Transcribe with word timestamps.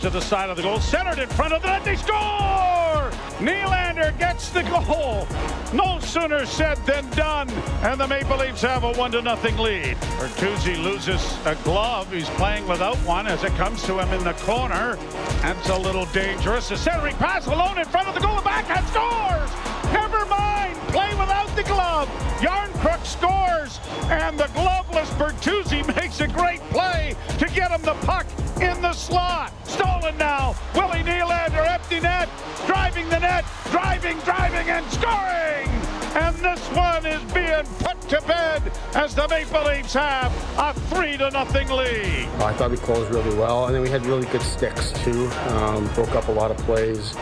to 0.00 0.08
the 0.08 0.20
side 0.20 0.48
of 0.48 0.56
the 0.56 0.62
goal, 0.62 0.80
centered 0.80 1.18
in 1.18 1.28
front 1.28 1.52
of 1.52 1.60
the 1.60 1.68
net. 1.68 1.84
They 1.84 1.96
score! 1.96 3.10
Nylander 3.38 4.18
gets 4.18 4.48
the 4.48 4.62
goal. 4.62 5.26
No 5.74 5.98
sooner 6.00 6.46
said 6.46 6.78
than 6.86 7.08
done, 7.10 7.50
and 7.82 8.00
the 8.00 8.06
Maple 8.06 8.38
Leafs 8.38 8.62
have 8.62 8.84
a 8.84 8.92
one 8.92 9.12
to 9.12 9.20
nothing 9.20 9.58
lead. 9.58 9.96
Bertuzzi 10.18 10.82
loses 10.82 11.22
a 11.44 11.54
glove. 11.64 12.10
He's 12.10 12.28
playing 12.30 12.66
without 12.66 12.96
one 12.98 13.26
as 13.26 13.44
it 13.44 13.52
comes 13.56 13.82
to 13.84 13.98
him 13.98 14.08
in 14.12 14.24
the 14.24 14.32
corner. 14.44 14.96
That's 15.42 15.68
a 15.68 15.76
little 15.76 16.06
dangerous. 16.06 16.70
A 16.70 16.78
centering 16.78 17.16
pass 17.16 17.46
alone 17.46 17.78
in 17.78 17.84
front 17.84 18.08
of 18.08 18.14
the 18.14 18.20
goal. 18.20 18.36
The 18.36 18.42
backhand 18.42 18.86
scores. 18.88 19.50
Never 19.92 20.24
mind. 20.26 20.76
Play 20.88 21.10
without 21.14 21.54
the 21.56 21.62
glove. 21.62 22.08
Järnkrok 22.40 23.04
scores, 23.04 23.78
and 24.10 24.38
the 24.38 24.48
gloveless 24.54 25.10
Bertuzzi 25.10 25.86
makes 25.96 26.20
a 26.20 26.26
great 26.26 26.60
play 26.70 27.14
to 27.38 27.46
get 27.48 27.70
him 27.70 27.82
the 27.82 27.94
puck 28.06 28.26
in 28.60 28.80
the 28.82 28.92
slot. 28.92 29.52
Stolen 29.66 30.16
now. 30.18 30.54
Willie 30.74 31.02
Nylander, 31.02 31.66
empty 31.66 32.00
net, 32.00 32.28
driving 32.66 33.08
the 33.08 33.18
net, 33.18 33.44
driving, 33.70 34.18
driving, 34.20 34.68
and 34.68 34.86
scoring. 34.90 35.68
And 36.12 36.34
this 36.36 36.60
one 36.74 37.06
is 37.06 37.22
being 37.32 37.64
put 37.78 38.00
to 38.08 38.20
bed 38.26 38.72
as 38.94 39.14
the 39.14 39.28
Maple 39.28 39.64
Leafs 39.64 39.94
have 39.94 40.32
a 40.58 40.74
three 40.88 41.16
to 41.16 41.30
nothing 41.30 41.68
lead. 41.68 42.28
I 42.40 42.52
thought 42.52 42.72
we 42.72 42.76
closed 42.78 43.12
really 43.12 43.36
well, 43.36 43.66
and 43.66 43.74
then 43.74 43.82
we 43.82 43.88
had 43.88 44.04
really 44.04 44.26
good 44.26 44.42
sticks 44.42 44.92
too. 45.04 45.28
Um, 45.48 45.86
broke 45.94 46.16
up 46.16 46.26
a 46.28 46.32
lot 46.32 46.50
of 46.50 46.56
plays. 46.58 47.12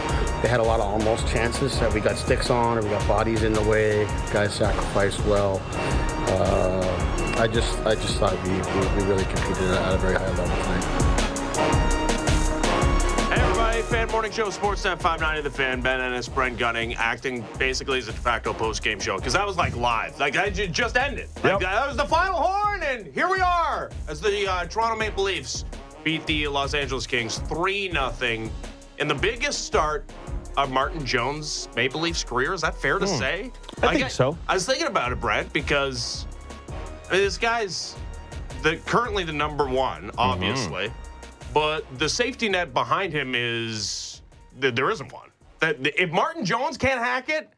They 0.43 0.49
had 0.49 0.61
a 0.61 0.63
lot 0.63 0.81
of 0.81 0.87
almost 0.87 1.29
chances 1.29 1.79
that 1.81 1.93
we 1.93 2.01
got 2.01 2.17
sticks 2.17 2.49
on, 2.49 2.79
or 2.79 2.83
we 2.83 2.89
got 2.89 3.07
bodies 3.07 3.43
in 3.43 3.53
the 3.53 3.63
way. 3.63 4.07
Guys 4.33 4.55
sacrificed 4.55 5.23
well. 5.27 5.61
Uh, 6.31 7.35
I 7.39 7.47
just, 7.47 7.79
I 7.87 7.95
just 7.95 8.17
thought 8.17 8.35
we, 8.45 8.51
we, 8.51 9.03
we 9.03 9.09
really 9.09 9.25
competed 9.25 9.71
at 9.71 9.95
a 9.95 9.99
very 9.99 10.15
high 10.15 10.29
level 10.31 10.47
tonight. 10.47 10.78
Fan 13.89 14.09
Morning 14.11 14.31
Show, 14.31 14.49
Sportsnet 14.49 15.01
590 15.01 15.43
The 15.43 15.51
Fan, 15.51 15.81
Ben 15.81 16.01
Ennis, 16.01 16.29
Brent 16.29 16.59
Gunning, 16.59 16.95
acting 16.97 17.45
basically 17.59 17.99
as 17.99 18.09
a 18.09 18.13
de 18.13 18.19
facto 18.19 18.53
post-game 18.53 19.01
show 19.01 19.17
because 19.17 19.33
that 19.33 19.47
was 19.47 19.57
like 19.57 19.75
live, 19.77 20.19
like 20.21 20.35
that 20.35 20.53
just 20.53 20.97
ended. 20.99 21.29
Like, 21.37 21.45
Yep. 21.53 21.61
That 21.61 21.87
was 21.89 21.97
the 21.97 22.05
final 22.05 22.37
horn, 22.39 22.83
and 22.83 23.07
here 23.15 23.29
we 23.31 23.41
are 23.41 23.91
as 24.07 24.21
the 24.21 24.47
uh, 24.47 24.67
Toronto 24.67 24.97
Maple 24.97 25.25
Leafs 25.25 25.65
beat 26.05 26.25
the 26.27 26.47
Los 26.49 26.75
Angeles 26.75 27.07
Kings 27.07 27.39
three 27.39 27.91
0 27.91 28.13
in 28.99 29.09
the 29.09 29.15
biggest 29.15 29.65
start 29.65 30.05
of 30.59 30.71
Martin 30.71 31.05
Jones' 31.07 31.69
Maple 31.75 32.01
Leafs 32.03 32.23
career. 32.23 32.53
Is 32.53 32.61
that 32.61 32.77
fair 32.77 32.99
to 32.99 33.07
say? 33.07 33.45
Hmm. 33.79 33.85
I 33.85 33.87
Like, 33.87 33.99
think 33.99 34.11
so. 34.11 34.37
I 34.49 34.55
was 34.55 34.67
thinking 34.67 34.87
about 34.89 35.13
it, 35.13 35.21
Brent, 35.21 35.51
because 35.55 36.27
I 37.09 37.13
mean, 37.13 37.23
this 37.23 37.39
guy's 37.39 37.95
the 38.63 38.77
currently 38.85 39.25
the 39.25 39.33
number 39.33 39.67
one, 39.67 40.11
Mm-hmm. 40.11 40.73
But 41.55 41.85
the 41.99 42.09
safety 42.09 42.49
net 42.49 42.73
behind 42.75 43.13
him 43.13 43.35
is 43.35 44.23
th- 44.61 44.75
there 44.75 44.91
isn't 44.91 45.13
one. 45.13 45.31
That 45.61 45.77
if 45.99 46.11
Martin 46.11 46.45
Jones 46.45 46.77
can't 46.77 47.01
hack 47.01 47.29
it, 47.29 47.49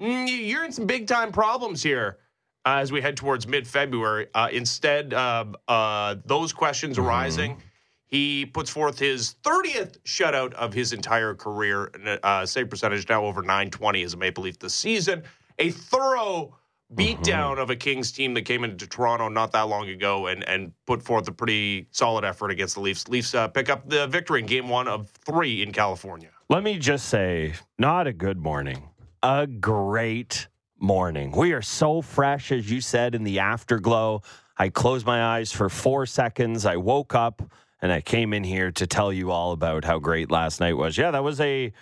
mm, 0.00 0.26
you're 0.48 0.64
in 0.64 0.72
some 0.72 0.86
big 0.86 1.06
time 1.06 1.30
problems 1.32 1.82
here 1.82 2.18
uh, 2.66 2.78
as 2.80 2.90
we 2.90 3.00
head 3.00 3.16
towards 3.16 3.46
mid 3.46 3.66
February. 3.66 4.26
Uh, 4.34 4.48
instead, 4.52 5.14
uh, 5.14 5.44
uh, 5.68 6.16
those 6.24 6.52
questions 6.52 6.96
Mm-hmm. 6.96 7.06
arising. 7.06 7.62
He 8.06 8.46
puts 8.46 8.70
forth 8.70 8.96
his 8.98 9.34
30th 9.42 9.98
shutout 10.04 10.52
of 10.54 10.72
his 10.72 10.92
entire 10.92 11.34
career. 11.34 11.90
Uh, 12.22 12.46
save 12.46 12.70
percentage 12.70 13.08
now 13.08 13.24
over 13.24 13.40
920 13.42 14.02
as 14.04 14.14
a 14.14 14.16
Maple 14.16 14.44
Leaf 14.44 14.56
this 14.60 14.74
season. 14.74 15.24
A 15.58 15.70
thorough 15.70 16.56
beatdown 16.94 17.58
of 17.58 17.70
a 17.70 17.76
Kings 17.76 18.12
team 18.12 18.34
that 18.34 18.42
came 18.42 18.64
into 18.64 18.86
Toronto 18.86 19.28
not 19.28 19.52
that 19.52 19.62
long 19.62 19.88
ago 19.88 20.26
and, 20.26 20.46
and 20.48 20.72
put 20.86 21.02
forth 21.02 21.28
a 21.28 21.32
pretty 21.32 21.88
solid 21.90 22.24
effort 22.24 22.50
against 22.50 22.74
the 22.74 22.80
Leafs. 22.80 23.08
Leafs 23.08 23.34
uh, 23.34 23.48
pick 23.48 23.68
up 23.68 23.88
the 23.88 24.06
victory 24.06 24.40
in 24.40 24.46
game 24.46 24.68
one 24.68 24.88
of 24.88 25.10
three 25.24 25.62
in 25.62 25.72
California. 25.72 26.30
Let 26.48 26.62
me 26.62 26.78
just 26.78 27.08
say, 27.08 27.54
not 27.78 28.06
a 28.06 28.12
good 28.12 28.38
morning, 28.38 28.88
a 29.22 29.46
great 29.46 30.48
morning. 30.78 31.32
We 31.32 31.52
are 31.52 31.62
so 31.62 32.02
fresh, 32.02 32.52
as 32.52 32.70
you 32.70 32.80
said, 32.80 33.14
in 33.14 33.24
the 33.24 33.38
afterglow. 33.38 34.22
I 34.56 34.68
closed 34.68 35.06
my 35.06 35.36
eyes 35.36 35.50
for 35.50 35.68
four 35.68 36.06
seconds. 36.06 36.66
I 36.66 36.76
woke 36.76 37.14
up 37.14 37.42
and 37.80 37.90
I 37.90 38.00
came 38.00 38.32
in 38.32 38.44
here 38.44 38.70
to 38.72 38.86
tell 38.86 39.12
you 39.12 39.30
all 39.30 39.52
about 39.52 39.84
how 39.84 39.98
great 39.98 40.30
last 40.30 40.60
night 40.60 40.74
was. 40.74 40.96
Yeah, 40.96 41.10
that 41.10 41.24
was 41.24 41.40
a 41.40 41.72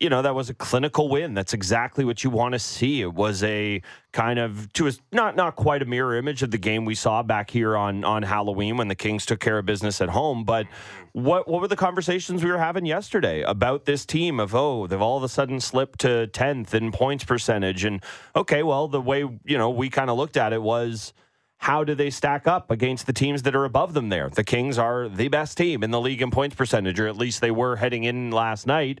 you 0.00 0.10
know 0.10 0.20
that 0.22 0.34
was 0.34 0.50
a 0.50 0.54
clinical 0.54 1.08
win 1.08 1.34
that's 1.34 1.54
exactly 1.54 2.04
what 2.04 2.22
you 2.22 2.30
want 2.30 2.52
to 2.52 2.58
see 2.58 3.00
it 3.00 3.14
was 3.14 3.42
a 3.42 3.80
kind 4.12 4.38
of 4.38 4.72
to 4.74 4.88
a 4.88 4.92
not 5.12 5.36
not 5.36 5.56
quite 5.56 5.82
a 5.82 5.84
mirror 5.84 6.16
image 6.16 6.42
of 6.42 6.50
the 6.50 6.58
game 6.58 6.84
we 6.84 6.94
saw 6.94 7.22
back 7.22 7.50
here 7.50 7.76
on 7.76 8.04
on 8.04 8.22
halloween 8.22 8.76
when 8.76 8.88
the 8.88 8.94
kings 8.94 9.24
took 9.24 9.40
care 9.40 9.58
of 9.58 9.66
business 9.66 10.00
at 10.00 10.08
home 10.10 10.44
but 10.44 10.66
what 11.12 11.48
what 11.48 11.60
were 11.60 11.68
the 11.68 11.76
conversations 11.76 12.44
we 12.44 12.50
were 12.50 12.58
having 12.58 12.84
yesterday 12.84 13.42
about 13.42 13.84
this 13.84 14.04
team 14.04 14.38
of 14.38 14.54
oh 14.54 14.86
they've 14.86 15.00
all 15.00 15.16
of 15.16 15.22
a 15.22 15.28
sudden 15.28 15.60
slipped 15.60 15.98
to 15.98 16.28
10th 16.32 16.74
in 16.74 16.92
points 16.92 17.24
percentage 17.24 17.84
and 17.84 18.02
okay 18.34 18.62
well 18.62 18.88
the 18.88 19.00
way 19.00 19.20
you 19.44 19.58
know 19.58 19.70
we 19.70 19.88
kind 19.88 20.10
of 20.10 20.16
looked 20.16 20.36
at 20.36 20.52
it 20.52 20.62
was 20.62 21.12
how 21.58 21.82
do 21.84 21.94
they 21.94 22.10
stack 22.10 22.46
up 22.46 22.70
against 22.70 23.06
the 23.06 23.12
teams 23.12 23.42
that 23.42 23.56
are 23.56 23.64
above 23.64 23.94
them 23.94 24.10
there? 24.10 24.28
The 24.28 24.44
Kings 24.44 24.78
are 24.78 25.08
the 25.08 25.28
best 25.28 25.56
team 25.56 25.82
in 25.82 25.90
the 25.90 26.00
league 26.00 26.20
in 26.20 26.30
points 26.30 26.54
percentage, 26.54 27.00
or 27.00 27.08
at 27.08 27.16
least 27.16 27.40
they 27.40 27.50
were 27.50 27.76
heading 27.76 28.04
in 28.04 28.30
last 28.30 28.66
night. 28.66 29.00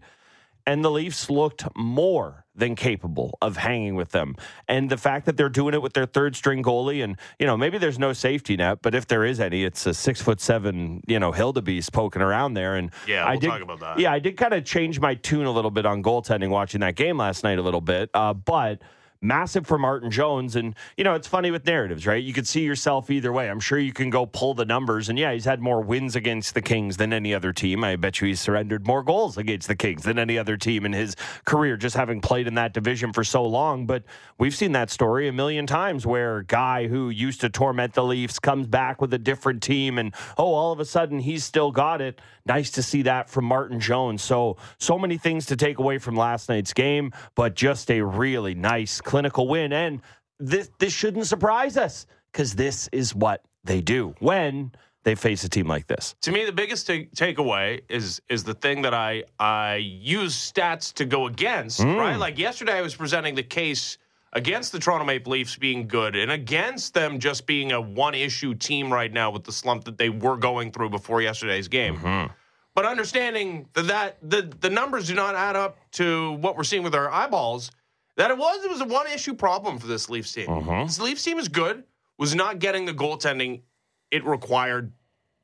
And 0.66 0.84
the 0.84 0.90
Leafs 0.90 1.30
looked 1.30 1.64
more 1.76 2.44
than 2.54 2.74
capable 2.74 3.38
of 3.40 3.58
hanging 3.58 3.94
with 3.94 4.10
them. 4.10 4.34
And 4.66 4.90
the 4.90 4.96
fact 4.96 5.26
that 5.26 5.36
they're 5.36 5.48
doing 5.48 5.74
it 5.74 5.82
with 5.82 5.92
their 5.92 6.06
third 6.06 6.34
string 6.34 6.62
goalie, 6.62 7.04
and, 7.04 7.16
you 7.38 7.46
know, 7.46 7.56
maybe 7.56 7.78
there's 7.78 7.98
no 7.98 8.12
safety 8.12 8.56
net, 8.56 8.78
but 8.82 8.94
if 8.94 9.06
there 9.06 9.24
is 9.24 9.38
any, 9.38 9.62
it's 9.62 9.86
a 9.86 9.94
six 9.94 10.20
foot 10.20 10.40
seven, 10.40 11.02
you 11.06 11.20
know, 11.20 11.32
Hildebeest 11.32 11.92
poking 11.92 12.22
around 12.22 12.54
there. 12.54 12.74
And 12.74 12.90
Yeah, 13.06 13.24
I 13.24 13.32
we'll 13.32 13.40
did, 13.40 13.48
talk 13.48 13.60
about 13.60 13.80
that. 13.80 13.98
Yeah, 14.00 14.12
I 14.12 14.18
did 14.18 14.36
kind 14.36 14.54
of 14.54 14.64
change 14.64 14.98
my 14.98 15.14
tune 15.14 15.46
a 15.46 15.52
little 15.52 15.70
bit 15.70 15.86
on 15.86 16.02
goaltending 16.02 16.48
watching 16.48 16.80
that 16.80 16.96
game 16.96 17.18
last 17.18 17.44
night 17.44 17.58
a 17.58 17.62
little 17.62 17.82
bit. 17.82 18.10
Uh, 18.14 18.32
but 18.32 18.80
massive 19.20 19.66
for 19.66 19.78
Martin 19.78 20.10
Jones. 20.10 20.56
And, 20.56 20.74
you 20.96 21.04
know, 21.04 21.14
it's 21.14 21.28
funny 21.28 21.50
with 21.50 21.66
narratives, 21.66 22.06
right? 22.06 22.22
You 22.22 22.32
could 22.32 22.46
see 22.46 22.62
yourself 22.62 23.10
either 23.10 23.32
way. 23.32 23.48
I'm 23.48 23.60
sure 23.60 23.78
you 23.78 23.92
can 23.92 24.10
go 24.10 24.26
pull 24.26 24.54
the 24.54 24.64
numbers. 24.64 25.08
And 25.08 25.18
yeah, 25.18 25.32
he's 25.32 25.44
had 25.44 25.60
more 25.60 25.80
wins 25.80 26.16
against 26.16 26.54
the 26.54 26.62
Kings 26.62 26.96
than 26.96 27.12
any 27.12 27.34
other 27.34 27.52
team. 27.52 27.84
I 27.84 27.96
bet 27.96 28.20
you 28.20 28.28
he's 28.28 28.40
surrendered 28.40 28.86
more 28.86 29.02
goals 29.02 29.36
against 29.36 29.68
the 29.68 29.76
Kings 29.76 30.04
than 30.04 30.18
any 30.18 30.38
other 30.38 30.56
team 30.56 30.84
in 30.84 30.92
his 30.92 31.16
career, 31.44 31.76
just 31.76 31.96
having 31.96 32.20
played 32.20 32.46
in 32.46 32.54
that 32.54 32.72
division 32.72 33.12
for 33.12 33.24
so 33.24 33.44
long. 33.44 33.86
But 33.86 34.04
we've 34.38 34.54
seen 34.54 34.72
that 34.72 34.90
story 34.90 35.28
a 35.28 35.32
million 35.32 35.66
times 35.66 36.06
where 36.06 36.38
a 36.38 36.44
guy 36.44 36.86
who 36.86 37.10
used 37.10 37.40
to 37.42 37.48
torment 37.48 37.94
the 37.94 38.04
Leafs 38.04 38.38
comes 38.38 38.66
back 38.66 39.00
with 39.00 39.12
a 39.14 39.18
different 39.18 39.62
team 39.62 39.98
and, 39.98 40.14
oh, 40.38 40.54
all 40.54 40.72
of 40.72 40.80
a 40.80 40.84
sudden 40.84 41.20
he's 41.20 41.44
still 41.44 41.70
got 41.70 42.00
it. 42.00 42.20
Nice 42.44 42.70
to 42.72 42.82
see 42.82 43.02
that 43.02 43.28
from 43.28 43.44
Martin 43.44 43.80
Jones. 43.80 44.22
So, 44.22 44.56
so 44.78 44.98
many 44.98 45.18
things 45.18 45.46
to 45.46 45.56
take 45.56 45.78
away 45.78 45.98
from 45.98 46.14
last 46.14 46.48
night's 46.48 46.72
game, 46.72 47.12
but 47.34 47.56
just 47.56 47.90
a 47.90 48.02
really 48.02 48.54
nice 48.54 49.00
clinical 49.06 49.48
win. 49.48 49.72
And 49.72 50.02
this, 50.38 50.70
this 50.78 50.92
shouldn't 50.92 51.26
surprise 51.26 51.78
us 51.78 52.06
because 52.30 52.54
this 52.54 52.88
is 52.92 53.14
what 53.14 53.42
they 53.64 53.80
do 53.80 54.14
when 54.18 54.72
they 55.04 55.14
face 55.14 55.44
a 55.44 55.48
team 55.48 55.66
like 55.66 55.86
this. 55.86 56.14
To 56.22 56.32
me, 56.32 56.44
the 56.44 56.52
biggest 56.52 56.86
ta- 56.86 57.08
takeaway 57.16 57.80
is 57.88 58.20
is 58.28 58.42
the 58.44 58.54
thing 58.54 58.82
that 58.82 58.92
I 58.92 59.22
I 59.38 59.76
use 59.76 60.34
stats 60.34 60.92
to 60.94 61.04
go 61.04 61.26
against. 61.26 61.80
Mm. 61.80 61.96
Right, 61.96 62.16
like 62.16 62.38
yesterday, 62.38 62.72
I 62.72 62.82
was 62.82 62.94
presenting 62.94 63.36
the 63.36 63.44
case 63.44 63.98
against 64.32 64.72
the 64.72 64.80
Toronto 64.80 65.06
Maple 65.06 65.32
Leafs 65.32 65.56
being 65.56 65.86
good 65.86 66.16
and 66.16 66.30
against 66.32 66.92
them 66.92 67.20
just 67.20 67.46
being 67.46 67.70
a 67.72 67.80
one 67.80 68.14
issue 68.14 68.52
team 68.52 68.92
right 68.92 69.12
now 69.12 69.30
with 69.30 69.44
the 69.44 69.52
slump 69.52 69.84
that 69.84 69.96
they 69.96 70.10
were 70.10 70.36
going 70.36 70.72
through 70.72 70.90
before 70.90 71.22
yesterday's 71.22 71.68
game. 71.68 71.96
Mm-hmm. 71.96 72.32
But 72.74 72.84
understanding 72.84 73.68
that, 73.74 73.86
that 73.86 74.18
the 74.22 74.52
the 74.60 74.70
numbers 74.70 75.06
do 75.06 75.14
not 75.14 75.36
add 75.36 75.54
up 75.54 75.78
to 75.92 76.32
what 76.32 76.56
we're 76.56 76.64
seeing 76.64 76.82
with 76.82 76.96
our 76.96 77.10
eyeballs, 77.10 77.70
that 78.16 78.30
it 78.30 78.36
was 78.36 78.64
it 78.64 78.70
was 78.70 78.80
a 78.80 78.84
one 78.84 79.06
issue 79.08 79.34
problem 79.34 79.78
for 79.78 79.86
this 79.86 80.08
Leafs 80.10 80.32
team. 80.32 80.48
Uh-huh. 80.48 80.84
This 80.84 81.00
Leafs 81.00 81.22
team 81.22 81.38
is 81.38 81.48
good, 81.48 81.84
was 82.18 82.34
not 82.34 82.58
getting 82.58 82.84
the 82.84 82.94
goaltending 82.94 83.62
it 84.10 84.24
required 84.24 84.92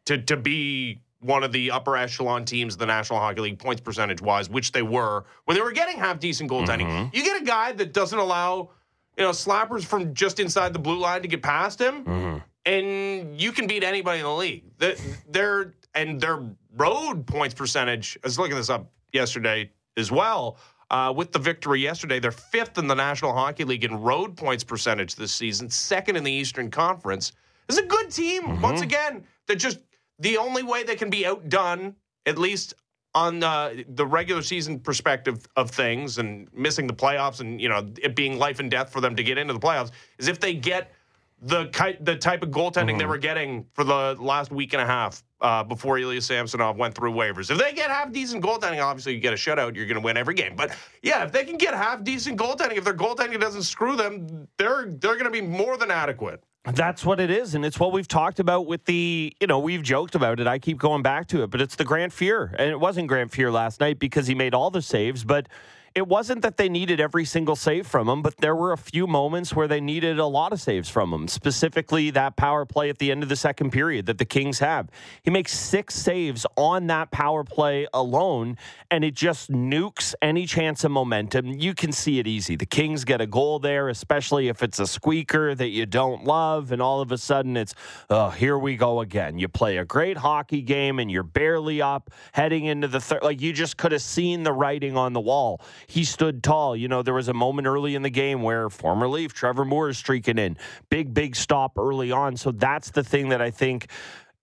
to 0.06 0.18
to 0.18 0.36
be 0.36 1.00
one 1.20 1.44
of 1.44 1.52
the 1.52 1.70
upper 1.70 1.96
echelon 1.96 2.44
teams 2.44 2.74
of 2.74 2.80
the 2.80 2.86
National 2.86 3.18
Hockey 3.18 3.40
League 3.40 3.58
points 3.58 3.80
percentage 3.80 4.20
wise, 4.20 4.50
which 4.50 4.72
they 4.72 4.82
were 4.82 5.24
when 5.44 5.56
they 5.56 5.62
were 5.62 5.72
getting 5.72 5.96
half 5.96 6.18
decent 6.18 6.50
goaltending. 6.50 6.86
Mm-hmm. 6.86 7.16
You 7.16 7.24
get 7.24 7.40
a 7.40 7.44
guy 7.44 7.72
that 7.72 7.92
doesn't 7.92 8.18
allow 8.18 8.70
you 9.16 9.24
know 9.24 9.30
slappers 9.30 9.84
from 9.84 10.14
just 10.14 10.40
inside 10.40 10.72
the 10.72 10.78
blue 10.78 10.98
line 10.98 11.22
to 11.22 11.28
get 11.28 11.42
past 11.42 11.80
him, 11.80 12.04
mm-hmm. 12.04 12.38
and 12.66 13.40
you 13.40 13.52
can 13.52 13.66
beat 13.66 13.84
anybody 13.84 14.20
in 14.20 14.24
the 14.24 14.34
league. 14.34 14.64
The- 14.78 15.00
Their 15.28 15.74
and 15.94 16.20
their 16.20 16.42
road 16.76 17.26
points 17.26 17.54
percentage. 17.54 18.18
I 18.24 18.26
was 18.26 18.38
looking 18.38 18.56
this 18.56 18.70
up 18.70 18.90
yesterday 19.12 19.70
as 19.96 20.10
well. 20.10 20.56
Uh, 20.92 21.10
with 21.10 21.32
the 21.32 21.38
victory 21.38 21.80
yesterday, 21.80 22.20
they're 22.20 22.30
fifth 22.30 22.76
in 22.76 22.86
the 22.86 22.94
National 22.94 23.32
Hockey 23.32 23.64
League 23.64 23.82
in 23.82 23.96
road 23.96 24.36
points 24.36 24.62
percentage 24.62 25.14
this 25.14 25.32
season, 25.32 25.70
second 25.70 26.16
in 26.16 26.22
the 26.22 26.30
Eastern 26.30 26.70
Conference. 26.70 27.32
It's 27.66 27.78
a 27.78 27.86
good 27.86 28.10
team. 28.10 28.60
Once 28.60 28.82
again, 28.82 29.24
they're 29.46 29.56
just 29.56 29.78
the 30.18 30.36
only 30.36 30.62
way 30.62 30.82
they 30.82 30.94
can 30.94 31.08
be 31.08 31.24
outdone, 31.24 31.96
at 32.26 32.36
least 32.36 32.74
on 33.14 33.42
uh, 33.42 33.72
the 33.88 34.04
regular 34.06 34.42
season 34.42 34.78
perspective 34.78 35.46
of 35.56 35.70
things, 35.70 36.18
and 36.18 36.46
missing 36.52 36.86
the 36.86 36.92
playoffs, 36.94 37.40
and 37.40 37.58
you 37.58 37.70
know 37.70 37.88
it 38.02 38.14
being 38.14 38.38
life 38.38 38.60
and 38.60 38.70
death 38.70 38.92
for 38.92 39.00
them 39.00 39.16
to 39.16 39.22
get 39.22 39.38
into 39.38 39.54
the 39.54 39.60
playoffs, 39.60 39.92
is 40.18 40.28
if 40.28 40.40
they 40.40 40.52
get 40.52 40.92
the 41.40 41.66
ki- 41.68 41.96
the 42.00 42.16
type 42.16 42.42
of 42.42 42.50
goaltending 42.50 42.90
Mm-hmm. 42.90 42.98
they 42.98 43.06
were 43.06 43.18
getting 43.18 43.64
for 43.72 43.84
the 43.84 44.14
last 44.20 44.52
week 44.52 44.74
and 44.74 44.82
a 44.82 44.86
half 44.86 45.22
uh, 45.42 45.62
before 45.64 45.98
Ilya 45.98 46.22
Samsonov 46.22 46.76
went 46.76 46.94
through 46.94 47.12
waivers. 47.12 47.50
If 47.50 47.58
they 47.58 47.72
get 47.72 47.90
half 47.90 48.12
decent 48.12 48.42
goaltending, 48.42 48.82
obviously 48.82 49.14
you 49.14 49.20
get 49.20 49.32
a 49.32 49.36
shutout, 49.36 49.74
you're 49.74 49.86
going 49.86 49.96
to 49.96 50.00
win 50.00 50.16
every 50.16 50.34
game. 50.34 50.54
But 50.56 50.74
yeah, 51.02 51.24
if 51.24 51.32
they 51.32 51.44
can 51.44 51.58
get 51.58 51.74
half 51.74 52.04
decent 52.04 52.38
goaltending, 52.38 52.76
if 52.76 52.84
their 52.84 52.94
goaltending 52.94 53.40
doesn't 53.40 53.64
screw 53.64 53.96
them, 53.96 54.48
they're 54.56 54.86
they're 54.86 55.14
going 55.14 55.24
to 55.24 55.30
be 55.30 55.40
more 55.40 55.76
than 55.76 55.90
adequate. 55.90 56.42
That's 56.64 57.04
what 57.04 57.18
it 57.18 57.28
is, 57.28 57.56
and 57.56 57.64
it's 57.64 57.80
what 57.80 57.92
we've 57.92 58.06
talked 58.06 58.38
about 58.38 58.66
with 58.66 58.84
the. 58.84 59.34
You 59.40 59.48
know, 59.48 59.58
we've 59.58 59.82
joked 59.82 60.14
about 60.14 60.38
it. 60.38 60.46
I 60.46 60.60
keep 60.60 60.78
going 60.78 61.02
back 61.02 61.26
to 61.28 61.42
it, 61.42 61.50
but 61.50 61.60
it's 61.60 61.74
the 61.74 61.84
Grant 61.84 62.12
Fear, 62.12 62.54
and 62.56 62.70
it 62.70 62.78
wasn't 62.78 63.08
Grant 63.08 63.32
Fear 63.32 63.50
last 63.50 63.80
night 63.80 63.98
because 63.98 64.28
he 64.28 64.34
made 64.34 64.54
all 64.54 64.70
the 64.70 64.82
saves, 64.82 65.24
but. 65.24 65.48
It 65.94 66.08
wasn't 66.08 66.40
that 66.40 66.56
they 66.56 66.70
needed 66.70 67.00
every 67.00 67.26
single 67.26 67.54
save 67.54 67.86
from 67.86 68.08
him, 68.08 68.22
but 68.22 68.38
there 68.38 68.56
were 68.56 68.72
a 68.72 68.78
few 68.78 69.06
moments 69.06 69.54
where 69.54 69.68
they 69.68 69.80
needed 69.80 70.18
a 70.18 70.26
lot 70.26 70.52
of 70.52 70.60
saves 70.60 70.88
from 70.88 71.12
him, 71.12 71.28
specifically 71.28 72.08
that 72.10 72.34
power 72.34 72.64
play 72.64 72.88
at 72.88 72.96
the 72.96 73.10
end 73.10 73.22
of 73.22 73.28
the 73.28 73.36
second 73.36 73.72
period 73.72 74.06
that 74.06 74.16
the 74.16 74.24
Kings 74.24 74.58
have. 74.60 74.88
He 75.22 75.30
makes 75.30 75.52
six 75.52 75.94
saves 75.94 76.46
on 76.56 76.86
that 76.86 77.10
power 77.10 77.44
play 77.44 77.86
alone, 77.92 78.56
and 78.90 79.04
it 79.04 79.14
just 79.14 79.50
nukes 79.52 80.14
any 80.22 80.46
chance 80.46 80.82
of 80.82 80.92
momentum. 80.92 81.48
You 81.48 81.74
can 81.74 81.92
see 81.92 82.18
it 82.18 82.26
easy. 82.26 82.56
The 82.56 82.64
Kings 82.64 83.04
get 83.04 83.20
a 83.20 83.26
goal 83.26 83.58
there, 83.58 83.90
especially 83.90 84.48
if 84.48 84.62
it's 84.62 84.78
a 84.78 84.86
squeaker 84.86 85.54
that 85.54 85.68
you 85.68 85.84
don't 85.84 86.24
love, 86.24 86.72
and 86.72 86.80
all 86.80 87.02
of 87.02 87.12
a 87.12 87.18
sudden 87.18 87.54
it's, 87.54 87.74
oh, 88.08 88.30
here 88.30 88.58
we 88.58 88.76
go 88.76 89.00
again. 89.00 89.38
You 89.38 89.48
play 89.48 89.76
a 89.76 89.84
great 89.84 90.16
hockey 90.16 90.62
game 90.62 90.98
and 90.98 91.10
you're 91.10 91.22
barely 91.22 91.82
up 91.82 92.10
heading 92.32 92.64
into 92.64 92.88
the 92.88 93.00
third. 93.00 93.22
Like 93.22 93.42
you 93.42 93.52
just 93.52 93.76
could 93.76 93.92
have 93.92 94.00
seen 94.00 94.42
the 94.42 94.52
writing 94.54 94.96
on 94.96 95.12
the 95.12 95.20
wall. 95.20 95.60
He 95.86 96.04
stood 96.04 96.42
tall. 96.42 96.76
You 96.76 96.88
know, 96.88 97.02
there 97.02 97.14
was 97.14 97.28
a 97.28 97.34
moment 97.34 97.66
early 97.66 97.94
in 97.94 98.02
the 98.02 98.10
game 98.10 98.42
where 98.42 98.70
former 98.70 99.08
Leaf 99.08 99.32
Trevor 99.32 99.64
Moore 99.64 99.88
is 99.88 99.98
streaking 99.98 100.38
in. 100.38 100.56
Big, 100.90 101.14
big 101.14 101.36
stop 101.36 101.78
early 101.78 102.12
on. 102.12 102.36
So 102.36 102.52
that's 102.52 102.90
the 102.90 103.04
thing 103.04 103.30
that 103.30 103.40
I 103.40 103.50
think 103.50 103.88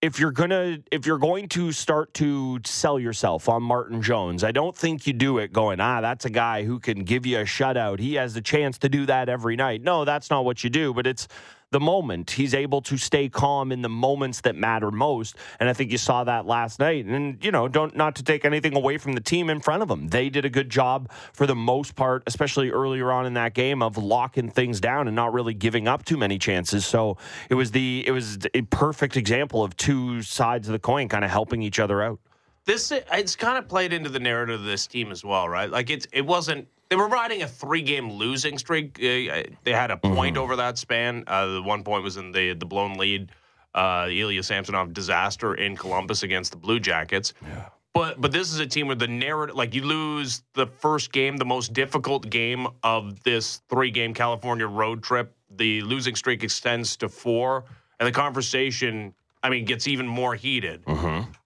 if 0.01 0.19
you're 0.19 0.31
gonna 0.31 0.77
if 0.91 1.05
you're 1.05 1.17
going 1.17 1.49
to 1.49 1.71
start 1.71 2.13
to 2.15 2.59
sell 2.65 2.99
yourself 2.99 3.49
on 3.49 3.63
Martin 3.63 4.01
Jones, 4.01 4.43
I 4.43 4.51
don't 4.51 4.75
think 4.75 5.05
you 5.05 5.13
do 5.13 5.39
it 5.39 5.51
going, 5.51 5.79
ah, 5.79 6.01
that's 6.01 6.25
a 6.25 6.29
guy 6.29 6.63
who 6.63 6.79
can 6.79 7.03
give 7.03 7.25
you 7.25 7.39
a 7.39 7.43
shutout. 7.43 7.99
He 7.99 8.15
has 8.15 8.33
the 8.33 8.41
chance 8.41 8.77
to 8.79 8.89
do 8.89 9.05
that 9.07 9.27
every 9.27 9.55
night. 9.55 9.81
No, 9.81 10.05
that's 10.05 10.29
not 10.29 10.45
what 10.45 10.63
you 10.63 10.69
do, 10.69 10.93
but 10.93 11.05
it's 11.05 11.27
the 11.71 11.79
moment. 11.79 12.31
He's 12.31 12.53
able 12.53 12.81
to 12.81 12.97
stay 12.97 13.29
calm 13.29 13.71
in 13.71 13.81
the 13.81 13.89
moments 13.89 14.41
that 14.41 14.55
matter 14.55 14.91
most. 14.91 15.35
And 15.59 15.69
I 15.69 15.73
think 15.73 15.91
you 15.91 15.97
saw 15.97 16.23
that 16.23 16.45
last 16.45 16.79
night. 16.79 17.05
And, 17.05 17.43
you 17.43 17.51
know, 17.51 17.67
don't 17.67 17.95
not 17.95 18.15
to 18.15 18.23
take 18.23 18.43
anything 18.45 18.75
away 18.75 18.97
from 18.97 19.13
the 19.13 19.21
team 19.21 19.49
in 19.49 19.59
front 19.59 19.83
of 19.83 19.87
them. 19.87 20.07
They 20.07 20.29
did 20.29 20.45
a 20.45 20.49
good 20.49 20.69
job 20.69 21.11
for 21.33 21.45
the 21.45 21.55
most 21.55 21.95
part, 21.95 22.23
especially 22.25 22.71
earlier 22.71 23.11
on 23.11 23.25
in 23.25 23.35
that 23.35 23.53
game, 23.53 23.83
of 23.83 23.97
locking 23.97 24.49
things 24.49 24.79
down 24.79 25.07
and 25.07 25.15
not 25.15 25.33
really 25.33 25.53
giving 25.53 25.87
up 25.87 26.05
too 26.05 26.17
many 26.17 26.39
chances. 26.39 26.85
So 26.85 27.17
it 27.49 27.55
was 27.55 27.71
the 27.71 28.03
it 28.07 28.11
was 28.11 28.39
a 28.53 28.61
perfect 28.63 29.15
example 29.15 29.63
of 29.63 29.77
two 29.77 30.21
sides 30.23 30.67
of 30.67 30.71
the 30.71 30.79
coin 30.79 31.07
kind 31.07 31.23
of 31.23 31.29
helping 31.29 31.61
each 31.61 31.79
other 31.79 32.01
out. 32.01 32.19
This 32.65 32.91
it's 32.91 33.35
kind 33.35 33.57
of 33.57 33.67
played 33.67 33.93
into 33.93 34.09
the 34.09 34.19
narrative 34.19 34.59
of 34.59 34.65
this 34.65 34.87
team 34.87 35.11
as 35.11 35.23
well, 35.23 35.47
right? 35.47 35.69
Like 35.69 35.89
it's 35.89 36.07
it 36.11 36.25
wasn't 36.25 36.67
they 36.89 36.95
were 36.95 37.07
riding 37.07 37.43
a 37.43 37.47
three 37.47 37.81
game 37.81 38.11
losing 38.11 38.57
streak. 38.57 38.97
Uh, 38.99 39.43
they 39.63 39.71
had 39.71 39.91
a 39.91 39.97
point 39.97 40.37
over 40.37 40.55
that 40.55 40.77
span. 40.77 41.23
Uh, 41.27 41.47
the 41.47 41.61
one 41.61 41.83
point 41.83 42.03
was 42.03 42.17
in 42.17 42.31
the 42.31 42.53
the 42.53 42.65
blown 42.65 42.95
lead, 42.95 43.31
uh, 43.75 44.07
Ilya 44.09 44.43
Samsonov 44.43 44.93
disaster 44.93 45.55
in 45.55 45.77
Columbus 45.77 46.23
against 46.23 46.51
the 46.51 46.57
Blue 46.57 46.79
Jackets. 46.79 47.33
Yeah. 47.41 47.69
But 47.93 48.19
but 48.21 48.31
this 48.31 48.51
is 48.51 48.59
a 48.59 48.67
team 48.67 48.87
where 48.87 48.95
the 48.95 49.07
narrative, 49.07 49.55
like 49.55 49.73
you 49.73 49.83
lose 49.83 50.43
the 50.53 50.67
first 50.67 51.11
game, 51.11 51.37
the 51.37 51.45
most 51.45 51.73
difficult 51.73 52.29
game 52.29 52.67
of 52.83 53.21
this 53.23 53.61
three 53.69 53.91
game 53.91 54.13
California 54.13 54.67
road 54.67 55.03
trip. 55.03 55.35
The 55.51 55.81
losing 55.81 56.15
streak 56.15 56.43
extends 56.43 56.95
to 56.97 57.09
four, 57.09 57.65
and 57.99 58.07
the 58.07 58.11
conversation, 58.11 59.13
I 59.41 59.49
mean, 59.49 59.65
gets 59.65 59.87
even 59.87 60.07
more 60.07 60.35
heated. 60.35 60.83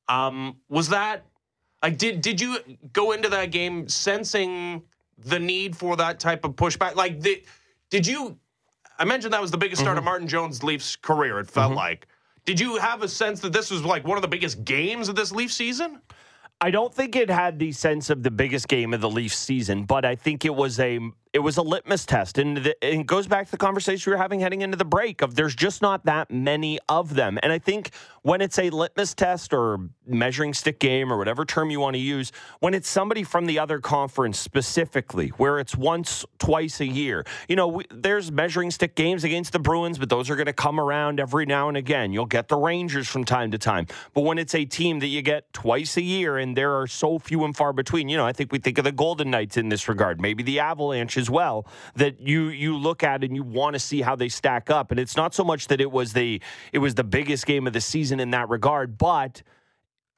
Um, 0.09 0.57
was 0.67 0.89
that 0.89 1.25
like 1.81 1.97
did 1.97 2.21
did 2.21 2.41
you 2.41 2.57
go 2.91 3.13
into 3.13 3.29
that 3.29 3.51
game 3.51 3.87
sensing 3.87 4.83
the 5.23 5.39
need 5.39 5.75
for 5.75 5.95
that 5.97 6.19
type 6.19 6.45
of 6.45 6.55
pushback? 6.55 6.95
Like 6.95 7.21
the, 7.21 7.43
did 7.89 8.05
you? 8.07 8.37
I 8.99 9.05
mentioned 9.05 9.33
that 9.33 9.41
was 9.41 9.51
the 9.51 9.57
biggest 9.57 9.81
start 9.81 9.97
of 9.97 10.01
mm-hmm. 10.01 10.09
Martin 10.09 10.27
Jones' 10.27 10.63
Leafs 10.63 10.95
career. 10.95 11.39
It 11.39 11.49
felt 11.49 11.69
mm-hmm. 11.69 11.77
like. 11.77 12.07
Did 12.45 12.59
you 12.59 12.75
have 12.77 13.03
a 13.03 13.07
sense 13.07 13.39
that 13.39 13.53
this 13.53 13.71
was 13.71 13.85
like 13.85 14.05
one 14.05 14.17
of 14.17 14.21
the 14.21 14.27
biggest 14.27 14.65
games 14.65 15.07
of 15.07 15.15
this 15.15 15.31
Leaf 15.31 15.51
season? 15.51 16.01
I 16.59 16.71
don't 16.71 16.93
think 16.93 17.15
it 17.15 17.29
had 17.29 17.57
the 17.57 17.71
sense 17.71 18.09
of 18.09 18.23
the 18.23 18.31
biggest 18.31 18.67
game 18.67 18.93
of 18.93 19.01
the 19.01 19.09
Leafs 19.09 19.37
season, 19.37 19.83
but 19.83 20.05
I 20.05 20.15
think 20.15 20.45
it 20.45 20.53
was 20.53 20.79
a 20.79 20.99
it 21.33 21.39
was 21.39 21.57
a 21.57 21.63
litmus 21.63 22.05
test, 22.05 22.37
and, 22.37 22.57
the, 22.57 22.87
it 22.87 23.07
goes 23.07 23.27
back 23.27 23.45
to 23.45 23.51
the 23.51 23.57
conversation 23.57 24.11
we 24.11 24.15
were 24.15 24.21
having 24.21 24.39
heading 24.39 24.61
into 24.61 24.77
the 24.77 24.85
break 24.85 25.23
of 25.23 25.33
there's 25.33 25.55
just 25.55 25.81
not 25.81 26.05
that 26.05 26.29
many 26.29 26.77
of 26.87 27.15
them, 27.15 27.39
and 27.41 27.51
I 27.51 27.57
think 27.57 27.89
when 28.21 28.39
it's 28.39 28.59
a 28.59 28.69
litmus 28.69 29.15
test 29.15 29.51
or 29.51 29.89
measuring 30.05 30.53
stick 30.53 30.79
game 30.79 31.11
or 31.11 31.17
whatever 31.17 31.43
term 31.43 31.71
you 31.71 31.79
want 31.79 31.95
to 31.95 31.99
use, 31.99 32.31
when 32.59 32.73
it's 32.73 32.87
somebody 32.87 33.23
from 33.23 33.47
the 33.47 33.57
other 33.57 33.79
conference 33.79 34.39
specifically, 34.39 35.29
where 35.29 35.59
it's 35.59 35.75
once 35.75 36.23
twice 36.37 36.79
a 36.79 36.85
year, 36.85 37.25
you 37.49 37.55
know, 37.55 37.67
we, 37.67 37.85
there's 37.89 38.31
measuring 38.31 38.69
stick 38.69 38.95
games 38.95 39.23
against 39.23 39.53
the 39.53 39.59
Bruins, 39.59 39.97
but 39.97 40.09
those 40.09 40.29
are 40.29 40.35
going 40.35 40.45
to 40.45 40.53
come 40.53 40.79
around 40.79 41.19
every 41.19 41.47
now 41.47 41.67
and 41.67 41.75
again. 41.75 42.13
You'll 42.13 42.25
get 42.27 42.47
the 42.47 42.55
Rangers 42.57 43.07
from 43.07 43.25
time 43.25 43.49
to 43.51 43.57
time, 43.57 43.87
but 44.13 44.21
when 44.21 44.37
it's 44.37 44.53
a 44.53 44.65
team 44.65 44.99
that 44.99 45.07
you 45.07 45.23
get 45.23 45.51
twice 45.51 45.97
a 45.97 46.01
year 46.01 46.37
and 46.37 46.55
there 46.55 46.79
are 46.79 46.85
so 46.85 47.17
few 47.17 47.43
and 47.43 47.55
far 47.55 47.73
between, 47.73 48.07
you 48.07 48.17
know, 48.17 48.25
I 48.25 48.33
think 48.33 48.51
we 48.51 48.59
think 48.59 48.77
of 48.77 48.83
the 48.83 48.91
Golden 48.91 49.31
Knights 49.31 49.57
in 49.57 49.69
this 49.69 49.89
regard, 49.89 50.21
maybe 50.21 50.43
the 50.43 50.59
Avalanche 50.59 51.17
as 51.23 51.29
well, 51.29 51.65
that 51.95 52.19
you 52.19 52.49
you 52.49 52.77
look 52.77 53.01
at 53.03 53.23
and 53.23 53.33
you 53.35 53.43
want 53.43 53.73
to 53.73 53.79
see 53.79 54.01
how 54.01 54.15
they 54.15 54.29
stack 54.29 54.69
up. 54.69 54.91
And 54.91 54.99
it's 54.99 55.15
not 55.15 55.33
so 55.33 55.43
much 55.43 55.67
that 55.67 55.79
it 55.79 55.89
was 55.89 56.11
the 56.11 56.41
it 56.73 56.79
was 56.79 56.95
the 56.95 57.03
biggest 57.03 57.45
game 57.45 57.65
of 57.65 57.73
the 57.73 57.81
season 57.81 58.19
in 58.19 58.31
that 58.31 58.49
regard, 58.49 58.97
but 58.97 59.41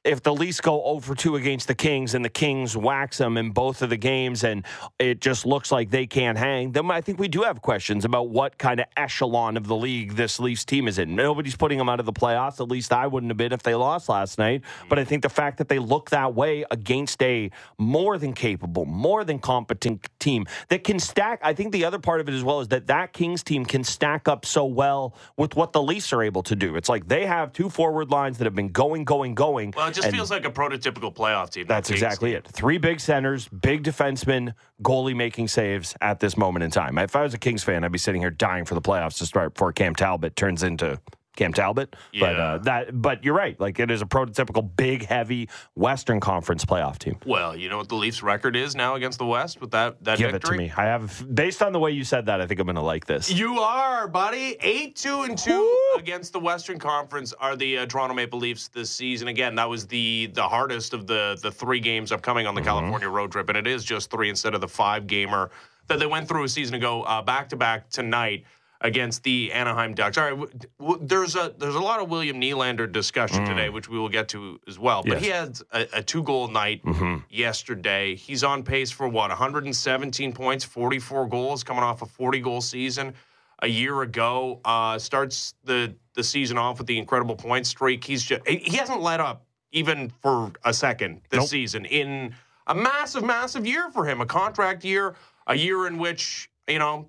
if 0.06 0.22
the 0.22 0.32
Leafs 0.32 0.60
go 0.60 0.82
oh 0.82 0.96
over 0.96 1.14
2 1.14 1.36
against 1.36 1.68
the 1.68 1.74
Kings 1.74 2.14
and 2.14 2.24
the 2.24 2.30
Kings 2.30 2.74
wax 2.76 3.18
them 3.18 3.36
in 3.36 3.50
both 3.50 3.82
of 3.82 3.90
the 3.90 3.96
games 3.98 4.44
and 4.44 4.64
it 4.98 5.20
just 5.20 5.44
looks 5.44 5.70
like 5.70 5.90
they 5.90 6.06
can't 6.06 6.38
hang, 6.38 6.72
then 6.72 6.90
I 6.90 7.02
think 7.02 7.18
we 7.18 7.28
do 7.28 7.42
have 7.42 7.60
questions 7.60 8.04
about 8.04 8.30
what 8.30 8.56
kind 8.56 8.80
of 8.80 8.86
echelon 8.96 9.56
of 9.56 9.66
the 9.66 9.76
league 9.76 10.14
this 10.14 10.40
Leafs 10.40 10.64
team 10.64 10.88
is 10.88 10.98
in. 10.98 11.14
Nobody's 11.14 11.56
putting 11.56 11.76
them 11.76 11.88
out 11.88 12.00
of 12.00 12.06
the 12.06 12.12
playoffs. 12.12 12.60
At 12.60 12.68
least 12.68 12.92
I 12.92 13.06
wouldn't 13.06 13.30
have 13.30 13.36
been 13.36 13.52
if 13.52 13.62
they 13.62 13.74
lost 13.74 14.08
last 14.08 14.38
night. 14.38 14.62
Hmm. 14.64 14.88
But 14.88 14.98
I 14.98 15.04
think 15.04 15.22
the 15.22 15.28
fact 15.28 15.58
that 15.58 15.68
they 15.68 15.78
look 15.78 16.10
that 16.10 16.34
way 16.34 16.64
against 16.70 17.22
a 17.22 17.50
more 17.76 18.16
than 18.16 18.32
capable, 18.32 18.86
more 18.86 19.24
than 19.24 19.38
competent 19.38 20.08
team 20.18 20.46
that 20.68 20.84
can 20.84 20.98
stack, 20.98 21.40
I 21.42 21.52
think 21.52 21.72
the 21.72 21.84
other 21.84 21.98
part 21.98 22.20
of 22.20 22.28
it 22.28 22.34
as 22.34 22.42
well 22.42 22.60
is 22.60 22.68
that 22.68 22.86
that 22.86 23.12
Kings 23.12 23.42
team 23.42 23.66
can 23.66 23.84
stack 23.84 24.28
up 24.28 24.46
so 24.46 24.64
well 24.64 25.14
with 25.36 25.56
what 25.56 25.72
the 25.72 25.82
Leafs 25.82 26.12
are 26.12 26.22
able 26.22 26.42
to 26.44 26.56
do. 26.56 26.76
It's 26.76 26.88
like 26.88 27.08
they 27.08 27.26
have 27.26 27.52
two 27.52 27.68
forward 27.68 28.10
lines 28.10 28.38
that 28.38 28.44
have 28.44 28.54
been 28.54 28.68
going, 28.68 29.04
going, 29.04 29.34
going. 29.34 29.74
Well, 29.76 29.86
just 29.96 30.06
and- 30.06 30.16
feels 30.16 30.30
like 30.30 30.44
a 30.44 30.50
prototypical 30.50 31.14
playoff 31.14 31.50
team. 31.50 31.66
that's 31.66 31.88
that 31.88 31.94
exactly 31.94 32.34
it. 32.34 32.46
Three 32.46 32.78
big 32.78 33.00
centers, 33.00 33.48
big 33.48 33.82
defensemen, 33.82 34.54
goalie 34.82 35.16
making 35.16 35.48
saves 35.48 35.96
at 36.00 36.20
this 36.20 36.36
moment 36.36 36.62
in 36.62 36.70
time. 36.70 36.98
If 36.98 37.16
I 37.16 37.22
was 37.22 37.34
a 37.34 37.38
Kings 37.38 37.64
fan, 37.64 37.82
I'd 37.82 37.92
be 37.92 37.98
sitting 37.98 38.20
here 38.20 38.30
dying 38.30 38.64
for 38.64 38.74
the 38.74 38.82
playoffs 38.82 39.18
to 39.18 39.26
start 39.26 39.54
before 39.54 39.72
Cam 39.72 39.94
Talbot 39.94 40.36
turns 40.36 40.62
into 40.62 41.00
Cam 41.36 41.52
Talbot. 41.52 41.94
But 42.18 42.36
uh, 42.36 42.58
that, 42.58 43.00
but 43.00 43.22
you're 43.22 43.34
right. 43.34 43.58
Like 43.60 43.78
it 43.78 43.90
is 43.90 44.02
a 44.02 44.06
prototypical 44.06 44.68
big, 44.76 45.04
heavy 45.04 45.48
Western 45.74 46.18
Conference 46.18 46.64
playoff 46.64 46.98
team. 46.98 47.18
Well, 47.24 47.56
you 47.56 47.68
know 47.68 47.76
what 47.76 47.88
the 47.88 47.94
Leafs' 47.94 48.22
record 48.22 48.56
is 48.56 48.74
now 48.74 48.94
against 48.94 49.18
the 49.18 49.26
West 49.26 49.60
with 49.60 49.70
that 49.70 50.02
that 50.04 50.18
Give 50.18 50.32
victory. 50.32 50.56
it 50.56 50.58
to 50.58 50.64
me. 50.64 50.72
I 50.76 50.84
have, 50.86 51.24
based 51.34 51.62
on 51.62 51.72
the 51.72 51.78
way 51.78 51.92
you 51.92 52.04
said 52.04 52.26
that, 52.26 52.40
I 52.40 52.46
think 52.46 52.58
I'm 52.58 52.66
going 52.66 52.76
to 52.76 52.82
like 52.82 53.06
this. 53.06 53.30
You 53.30 53.60
are, 53.60 54.08
buddy. 54.08 54.56
Eight, 54.60 54.96
two, 54.96 55.22
and 55.22 55.36
two 55.36 55.90
against 55.98 56.32
the 56.32 56.40
Western 56.40 56.78
Conference 56.78 57.32
are 57.34 57.54
the 57.56 57.78
uh, 57.78 57.86
Toronto 57.86 58.14
Maple 58.14 58.38
Leafs 58.38 58.68
this 58.68 58.90
season. 58.90 59.28
Again, 59.28 59.54
that 59.56 59.68
was 59.68 59.86
the 59.86 60.30
the 60.32 60.48
hardest 60.48 60.94
of 60.94 61.06
the 61.06 61.38
the 61.42 61.52
three 61.52 61.80
games 61.80 62.10
upcoming 62.12 62.46
on 62.46 62.54
the 62.54 62.62
California 62.62 63.08
road 63.08 63.30
trip, 63.30 63.48
and 63.48 63.58
it 63.58 63.66
is 63.66 63.84
just 63.84 64.10
three 64.10 64.30
instead 64.30 64.54
of 64.54 64.60
the 64.60 64.68
five 64.68 65.06
gamer 65.06 65.50
that 65.88 65.98
they 66.00 66.06
went 66.06 66.26
through 66.26 66.42
a 66.42 66.48
season 66.48 66.74
ago, 66.74 67.04
back 67.26 67.48
to 67.50 67.56
back 67.56 67.88
tonight 67.90 68.44
against 68.80 69.22
the 69.22 69.52
Anaheim 69.52 69.94
Ducks. 69.94 70.18
All 70.18 70.24
right, 70.24 70.30
w- 70.38 70.50
w- 70.78 70.98
there's 71.02 71.34
a 71.36 71.54
there's 71.58 71.74
a 71.74 71.80
lot 71.80 72.00
of 72.00 72.08
William 72.10 72.40
Nylander 72.40 72.90
discussion 72.90 73.44
today, 73.44 73.68
which 73.70 73.88
we 73.88 73.98
will 73.98 74.08
get 74.08 74.28
to 74.28 74.60
as 74.68 74.78
well. 74.78 75.02
But 75.02 75.22
Yes. 75.22 75.22
he 75.22 75.28
had 75.30 75.58
a, 75.92 75.98
a 75.98 76.02
two 76.02 76.22
goal 76.22 76.48
night 76.48 76.82
yesterday. 77.30 78.14
He's 78.14 78.42
on 78.44 78.62
pace 78.62 78.90
for 78.90 79.08
what 79.08 79.30
117 79.30 80.32
points, 80.32 80.64
44 80.64 81.28
goals, 81.28 81.62
coming 81.64 81.82
off 81.82 82.02
a 82.02 82.06
40 82.06 82.40
goal 82.40 82.60
season 82.60 83.14
a 83.62 83.66
year 83.68 84.02
ago. 84.02 84.60
Uh, 84.64 84.98
starts 84.98 85.54
the 85.64 85.94
the 86.14 86.24
season 86.24 86.56
off 86.58 86.78
with 86.78 86.86
the 86.86 86.98
incredible 86.98 87.36
point 87.36 87.66
streak. 87.66 88.04
He's 88.04 88.22
just 88.22 88.46
he 88.48 88.76
hasn't 88.76 89.00
let 89.02 89.20
up 89.20 89.44
even 89.72 90.10
for 90.22 90.52
a 90.64 90.72
second 90.72 91.20
this 91.30 91.40
Nope. 91.40 91.48
season 91.48 91.84
in 91.84 92.34
a 92.66 92.74
massive, 92.74 93.22
massive 93.22 93.66
year 93.66 93.90
for 93.90 94.06
him, 94.06 94.20
a 94.20 94.26
contract 94.26 94.84
year, 94.84 95.14
a 95.46 95.54
year 95.54 95.86
in 95.86 95.98
which 95.98 96.50
you 96.68 96.78
know 96.78 97.08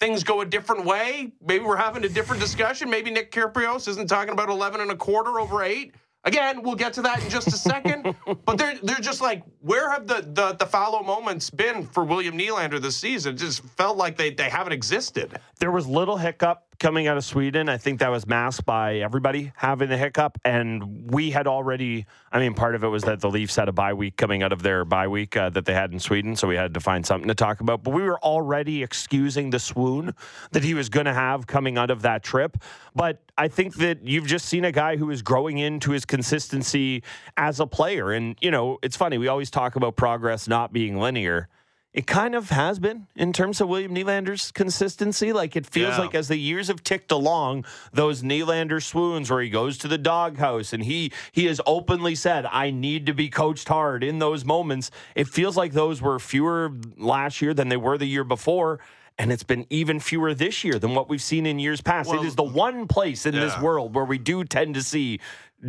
things 0.00 0.24
go 0.24 0.40
a 0.40 0.46
different 0.46 0.84
way. 0.84 1.32
Maybe 1.44 1.64
we're 1.64 1.76
having 1.76 2.04
a 2.04 2.08
different 2.08 2.40
discussion. 2.40 2.90
Maybe 2.90 3.10
Nick 3.10 3.32
Kypreos 3.32 3.88
isn't 3.88 4.08
talking 4.08 4.32
about 4.32 4.48
11 4.48 4.80
and 4.80 4.90
a 4.90 4.96
quarter 4.96 5.40
over 5.40 5.62
eight. 5.62 5.94
Again, 6.24 6.62
we'll 6.62 6.74
get 6.74 6.92
to 6.94 7.02
that 7.02 7.22
in 7.22 7.30
just 7.30 7.46
a 7.48 7.52
second. 7.52 8.16
but 8.44 8.58
they're 8.58 8.76
they're 8.82 8.96
just 8.96 9.20
like, 9.20 9.44
where 9.60 9.88
have 9.92 10.08
the, 10.08 10.28
the 10.32 10.56
the 10.58 10.66
fallow 10.66 11.02
moments 11.02 11.50
been 11.50 11.86
for 11.86 12.04
William 12.04 12.36
Nylander 12.36 12.80
this 12.80 12.96
season? 12.96 13.34
It 13.34 13.38
just 13.38 13.62
felt 13.62 13.96
like 13.96 14.16
they, 14.16 14.30
they 14.30 14.50
haven't 14.50 14.72
existed. 14.72 15.38
there 15.60 15.70
was 15.70 15.86
little 15.86 16.16
hiccup 16.16 16.64
coming 16.78 17.06
out 17.06 17.16
of 17.16 17.24
Sweden. 17.24 17.68
I 17.68 17.76
think 17.76 18.00
that 18.00 18.10
was 18.10 18.26
masked 18.26 18.64
by 18.64 18.96
everybody 18.96 19.52
having 19.56 19.88
the 19.88 19.96
hiccup. 19.96 20.38
And 20.44 21.10
we 21.10 21.30
had 21.30 21.46
already, 21.46 22.06
I 22.32 22.38
mean, 22.38 22.54
part 22.54 22.74
of 22.74 22.84
it 22.84 22.88
was 22.88 23.04
that 23.04 23.20
the 23.20 23.30
Leafs 23.30 23.56
had 23.56 23.68
a 23.68 23.72
bye 23.72 23.92
week 23.92 24.16
coming 24.16 24.42
out 24.42 24.52
of 24.52 24.62
their 24.62 24.84
bye 24.84 25.08
week 25.08 25.36
uh, 25.36 25.50
that 25.50 25.64
they 25.64 25.74
had 25.74 25.92
in 25.92 26.00
Sweden. 26.00 26.36
So 26.36 26.48
we 26.48 26.56
had 26.56 26.74
to 26.74 26.80
find 26.80 27.04
something 27.04 27.28
to 27.28 27.34
talk 27.34 27.60
about. 27.60 27.82
But 27.82 27.94
we 27.94 28.02
were 28.02 28.18
already 28.20 28.82
excusing 28.82 29.50
the 29.50 29.58
swoon 29.58 30.14
that 30.52 30.64
he 30.64 30.74
was 30.74 30.88
going 30.88 31.06
to 31.06 31.14
have 31.14 31.46
coming 31.46 31.78
out 31.78 31.90
of 31.90 32.02
that 32.02 32.22
trip. 32.22 32.56
But 32.94 33.22
I 33.38 33.48
think 33.48 33.76
that 33.76 34.06
you've 34.06 34.26
just 34.26 34.46
seen 34.46 34.64
a 34.64 34.72
guy 34.72 34.96
who 34.96 35.10
is 35.10 35.22
growing 35.22 35.58
into 35.58 35.90
his 35.90 36.04
consistency 36.04 37.02
as 37.36 37.60
a 37.60 37.66
player. 37.66 38.12
And, 38.12 38.36
you 38.40 38.50
know, 38.50 38.78
it's 38.82 38.96
funny. 38.96 39.18
We 39.18 39.28
always 39.28 39.50
talk 39.50 39.76
about 39.76 39.96
progress 39.96 40.48
not 40.48 40.72
being 40.72 40.98
linear 40.98 41.48
it 41.96 42.06
kind 42.06 42.34
of 42.34 42.50
has 42.50 42.78
been 42.78 43.06
in 43.16 43.32
terms 43.32 43.58
of 43.58 43.68
William 43.68 43.94
Nylander's 43.94 44.52
consistency. 44.52 45.32
Like 45.32 45.56
it 45.56 45.64
feels 45.66 45.94
Yeah. 45.96 46.02
like 46.02 46.14
as 46.14 46.28
the 46.28 46.36
years 46.36 46.68
have 46.68 46.84
ticked 46.84 47.10
along, 47.10 47.64
those 47.90 48.22
Nylander 48.22 48.82
swoons 48.82 49.30
where 49.30 49.40
he 49.40 49.48
goes 49.48 49.78
to 49.78 49.88
the 49.88 49.96
doghouse 49.96 50.74
and 50.74 50.84
he 50.84 51.10
he 51.32 51.46
has 51.46 51.58
openly 51.66 52.14
said, 52.14 52.44
"I 52.52 52.70
need 52.70 53.06
to 53.06 53.14
be 53.14 53.30
coached 53.30 53.68
hard." 53.68 54.04
In 54.04 54.18
those 54.18 54.44
moments, 54.44 54.90
it 55.14 55.26
feels 55.26 55.56
like 55.56 55.72
those 55.72 56.02
were 56.02 56.18
fewer 56.18 56.70
last 56.98 57.40
year 57.40 57.54
than 57.54 57.70
they 57.70 57.78
were 57.78 57.96
the 57.96 58.04
year 58.06 58.24
before. 58.24 58.78
And 59.18 59.32
it's 59.32 59.42
been 59.42 59.66
even 59.70 59.98
fewer 59.98 60.34
this 60.34 60.62
year 60.62 60.78
than 60.78 60.94
what 60.94 61.08
we've 61.08 61.22
seen 61.22 61.46
in 61.46 61.58
years 61.58 61.80
past. 61.80 62.10
Well, 62.10 62.22
it 62.22 62.26
is 62.26 62.34
the 62.34 62.42
one 62.42 62.86
place 62.86 63.24
in 63.24 63.34
this 63.34 63.58
world 63.60 63.94
where 63.94 64.04
we 64.04 64.18
do 64.18 64.44
tend 64.44 64.74
to 64.74 64.82
see 64.82 65.20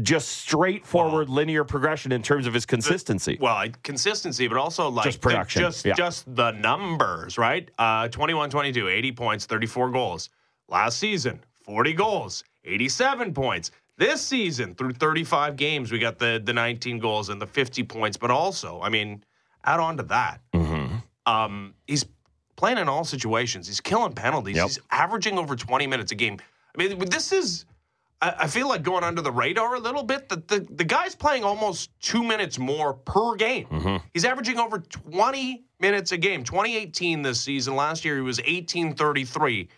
just 0.01 0.27
straightforward 0.27 1.29
linear 1.29 1.63
progression 1.63 2.11
in 2.11 2.21
terms 2.21 2.45
of 2.45 2.53
his 2.53 2.65
consistency. 2.65 3.37
Well, 3.39 3.67
consistency, 3.83 4.47
but 4.49 4.57
also 4.57 4.89
like 4.89 5.05
Just 5.05 5.21
the- 5.21 5.29
production, 5.29 5.61
just 5.61 5.85
yeah. 5.85 5.93
just 5.93 6.25
the 6.35 6.51
numbers, 6.51 7.37
right? 7.37 7.71
Uh 7.77 8.09
21-22, 8.09 8.91
80 8.91 9.11
points, 9.13 9.45
34 9.45 9.91
goals. 9.91 10.29
Last 10.67 10.99
season, 10.99 11.39
40 11.63 11.93
goals, 11.93 12.43
87 12.65 13.33
points. 13.33 13.71
This 13.97 14.21
season, 14.21 14.75
through 14.75 14.91
35 14.91 15.55
games, 15.55 15.89
we 15.91 15.99
got 15.99 16.19
the 16.19 16.41
the 16.43 16.51
19 16.53 16.99
goals 16.99 17.29
and 17.29 17.41
the 17.41 17.47
50 17.47 17.83
points, 17.83 18.17
but 18.17 18.29
also, 18.29 18.81
I 18.81 18.89
mean, 18.89 19.23
add 19.63 19.79
on 19.79 19.95
to 19.97 20.03
that. 20.03 20.41
Mm-hmm. 20.53 20.97
Um, 21.25 21.73
he's 21.87 22.05
playing 22.57 22.77
in 22.79 22.89
all 22.89 23.05
situations. 23.05 23.67
He's 23.67 23.79
killing 23.79 24.11
penalties. 24.11 24.57
Yep. 24.57 24.65
He's 24.67 24.79
averaging 24.91 25.37
over 25.37 25.55
20 25.55 25.87
minutes 25.87 26.11
a 26.11 26.15
game. 26.15 26.37
I 26.77 26.83
mean, 26.83 26.99
this 27.09 27.31
is 27.31 27.65
I, 28.21 28.33
I 28.39 28.47
feel 28.47 28.67
like 28.67 28.83
going 28.83 29.03
under 29.05 29.21
the 29.21 29.31
radar 29.31 29.75
a 29.75 29.79
little 29.79 30.03
bit. 30.03 30.27
The, 30.27 30.37
the 30.47 30.59
the 30.69 30.83
guy's 30.83 31.15
playing 31.15 31.43
almost 31.45 31.89
two 32.01 32.23
minutes 32.23 32.59
more 32.59 32.93
per 32.93 33.35
game. 33.35 33.67
Mm-hmm. 33.67 33.97
He's 34.13 34.25
averaging 34.25 34.59
over 34.59 34.79
20 34.79 35.63
minutes 35.79 36.11
a 36.11 36.17
game. 36.17 36.43
2018 36.43 37.21
this 37.21 37.39
season. 37.39 37.75
Last 37.75 38.03
year 38.03 38.15
he 38.15 38.21
was 38.21 38.39
1833. 38.39 39.69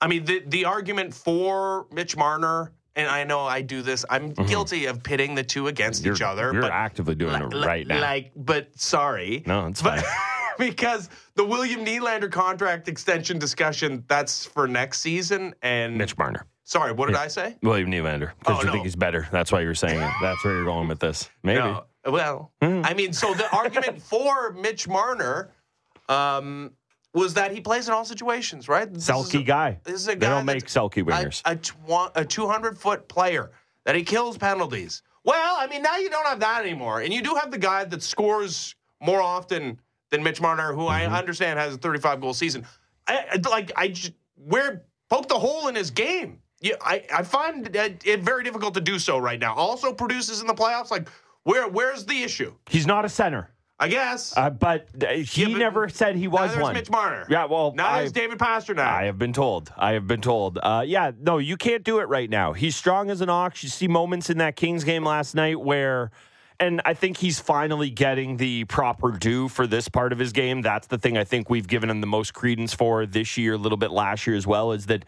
I 0.00 0.06
mean, 0.06 0.24
the 0.24 0.42
the 0.46 0.64
argument 0.64 1.14
for 1.14 1.86
Mitch 1.92 2.16
Marner, 2.16 2.72
and 2.96 3.08
I 3.08 3.24
know 3.24 3.40
I 3.40 3.62
do 3.62 3.82
this. 3.82 4.04
I'm 4.10 4.32
guilty 4.32 4.86
of 4.86 5.02
pitting 5.02 5.34
the 5.34 5.42
two 5.44 5.66
against 5.68 6.00
Mm-hmm. 6.02 6.06
You're, 6.06 6.14
each 6.16 6.22
other. 6.22 6.52
you're 6.52 6.62
but 6.62 6.70
actively 6.72 7.14
doing 7.14 7.34
it 7.40 7.54
right 7.64 7.86
now. 7.86 8.00
Like, 8.00 8.32
but 8.36 8.78
sorry. 8.78 9.42
no, 9.46 9.66
it's 9.66 9.80
fine. 9.82 10.02
because 10.66 11.08
the 11.34 11.44
William 11.44 11.84
Nylander 11.84 12.30
contract 12.30 12.88
extension 12.88 13.38
discussion, 13.38 14.04
that's 14.08 14.44
for 14.46 14.66
next 14.68 15.00
season. 15.00 15.54
And 15.62 15.96
Mitch 15.96 16.16
Marner. 16.18 16.46
sorry, 16.64 16.92
what 16.92 17.06
did 17.06 17.16
I 17.16 17.28
say? 17.28 17.56
William 17.62 17.90
Nylander. 17.90 18.32
Because 18.38 18.56
Oh, 18.56 18.60
you 18.60 18.66
no. 18.66 18.72
think 18.72 18.84
he's 18.84 18.96
better. 18.96 19.28
That's 19.32 19.50
why 19.52 19.60
you're 19.60 19.74
saying 19.74 20.00
it. 20.00 20.10
That's 20.20 20.44
where 20.44 20.54
you're 20.54 20.64
going 20.64 20.88
with 20.88 21.00
this. 21.00 21.28
Maybe. 21.42 21.60
No. 21.60 21.84
Well, 22.06 22.52
Hmm. 22.62 22.82
I 22.84 22.94
mean, 22.94 23.12
so 23.12 23.34
the 23.34 23.50
argument 23.54 24.00
for 24.12 24.52
Mitch 24.52 24.88
Marner 24.88 25.50
um, 26.08 26.72
was 27.14 27.34
that 27.34 27.52
he 27.52 27.60
plays 27.60 27.88
in 27.88 27.94
all 27.94 28.04
situations, 28.04 28.68
right? 28.68 28.92
This 28.92 29.04
is 29.04 29.08
Selke 29.10 29.40
a- 29.40 29.42
guy. 29.42 29.80
This 29.84 29.94
is 29.94 30.06
a 30.08 30.10
They 30.12 30.16
guy 30.16 30.28
don't 30.30 30.44
make 30.46 30.64
Selke 30.66 31.02
winners. 31.04 31.42
a, 31.44 31.58
a 32.14 32.24
200 32.24 32.78
foot 32.78 33.08
player 33.08 33.50
that 33.84 33.94
he 33.94 34.02
kills 34.02 34.38
penalties. 34.38 35.02
Well, 35.24 35.56
I 35.58 35.66
mean, 35.66 35.82
now 35.82 35.96
you 35.98 36.08
don't 36.08 36.26
have 36.26 36.40
that 36.40 36.62
anymore, 36.62 37.00
and 37.02 37.12
you 37.12 37.20
do 37.22 37.34
have 37.34 37.50
the 37.50 37.58
guy 37.58 37.84
that 37.84 38.02
scores 38.02 38.74
more 39.00 39.20
often 39.20 39.78
than 40.10 40.22
Mitch 40.22 40.40
Marner, 40.40 40.72
who 40.72 40.82
Mm-hmm. 40.82 41.12
I 41.12 41.18
understand 41.18 41.58
has 41.58 41.74
a 41.74 41.78
35 41.78 42.20
goal 42.20 42.34
season. 42.34 42.66
I, 43.06 43.24
I- 43.32 43.48
like 43.48 43.72
I 43.76 43.88
just 43.88 44.12
where 44.36 44.84
poke 45.10 45.28
the 45.28 45.38
hole 45.38 45.68
in 45.68 45.74
his 45.74 45.90
game. 45.90 46.40
Yeah, 46.60 46.74
I, 46.80 47.04
I 47.14 47.22
find 47.22 47.74
it, 47.74 48.02
it 48.04 48.20
very 48.22 48.42
difficult 48.42 48.74
to 48.74 48.80
do 48.80 48.98
so 48.98 49.18
right 49.18 49.38
now. 49.38 49.54
Also 49.54 49.92
produces 49.92 50.40
in 50.40 50.46
the 50.46 50.54
playoffs. 50.54 50.90
Like 50.90 51.08
where 51.44 51.68
where's 51.68 52.04
the 52.04 52.22
issue? 52.22 52.54
He's 52.68 52.86
not 52.86 53.04
a 53.04 53.08
center. 53.08 53.50
I 53.80 53.86
guess. 53.86 54.36
Uh, 54.36 54.50
but 54.50 54.88
he 55.00 55.42
Yeah, 55.42 55.48
but 55.50 55.58
never 55.58 55.88
said 55.88 56.16
he 56.16 56.26
was 56.26 56.56
one. 56.56 56.74
Mitch 56.74 56.90
Marner. 56.90 57.24
Yeah, 57.30 57.44
well, 57.44 57.72
now 57.76 57.98
there's 57.98 58.10
David 58.10 58.36
Pastrnak. 58.36 58.80
I 58.80 59.04
have 59.04 59.18
been 59.20 59.32
told. 59.32 59.72
I 59.76 59.92
have 59.92 60.08
been 60.08 60.20
told. 60.20 60.58
Uh, 60.60 60.82
yeah, 60.84 61.12
no, 61.20 61.38
you 61.38 61.56
can't 61.56 61.84
do 61.84 62.00
it 62.00 62.08
right 62.08 62.28
now. 62.28 62.54
He's 62.54 62.74
strong 62.74 63.08
as 63.08 63.20
an 63.20 63.28
ox. 63.30 63.62
You 63.62 63.68
see 63.68 63.86
moments 63.86 64.30
in 64.30 64.38
that 64.38 64.56
Kings 64.56 64.82
game 64.82 65.04
last 65.04 65.36
night 65.36 65.60
where, 65.60 66.10
and 66.60 66.80
I 66.84 66.94
think 66.94 67.18
he's 67.18 67.38
finally 67.38 67.90
getting 67.90 68.36
the 68.36 68.64
proper 68.64 69.12
due 69.12 69.48
for 69.48 69.66
this 69.66 69.88
part 69.88 70.12
of 70.12 70.18
his 70.18 70.32
game. 70.32 70.62
That's 70.62 70.88
the 70.88 70.98
thing 70.98 71.16
I 71.16 71.24
think 71.24 71.48
we've 71.48 71.68
given 71.68 71.88
him 71.88 72.00
the 72.00 72.06
most 72.06 72.34
credence 72.34 72.74
for 72.74 73.06
this 73.06 73.36
year, 73.36 73.54
a 73.54 73.58
little 73.58 73.78
bit 73.78 73.90
last 73.90 74.26
year 74.26 74.36
as 74.36 74.46
well, 74.46 74.72
is 74.72 74.86
that 74.86 75.04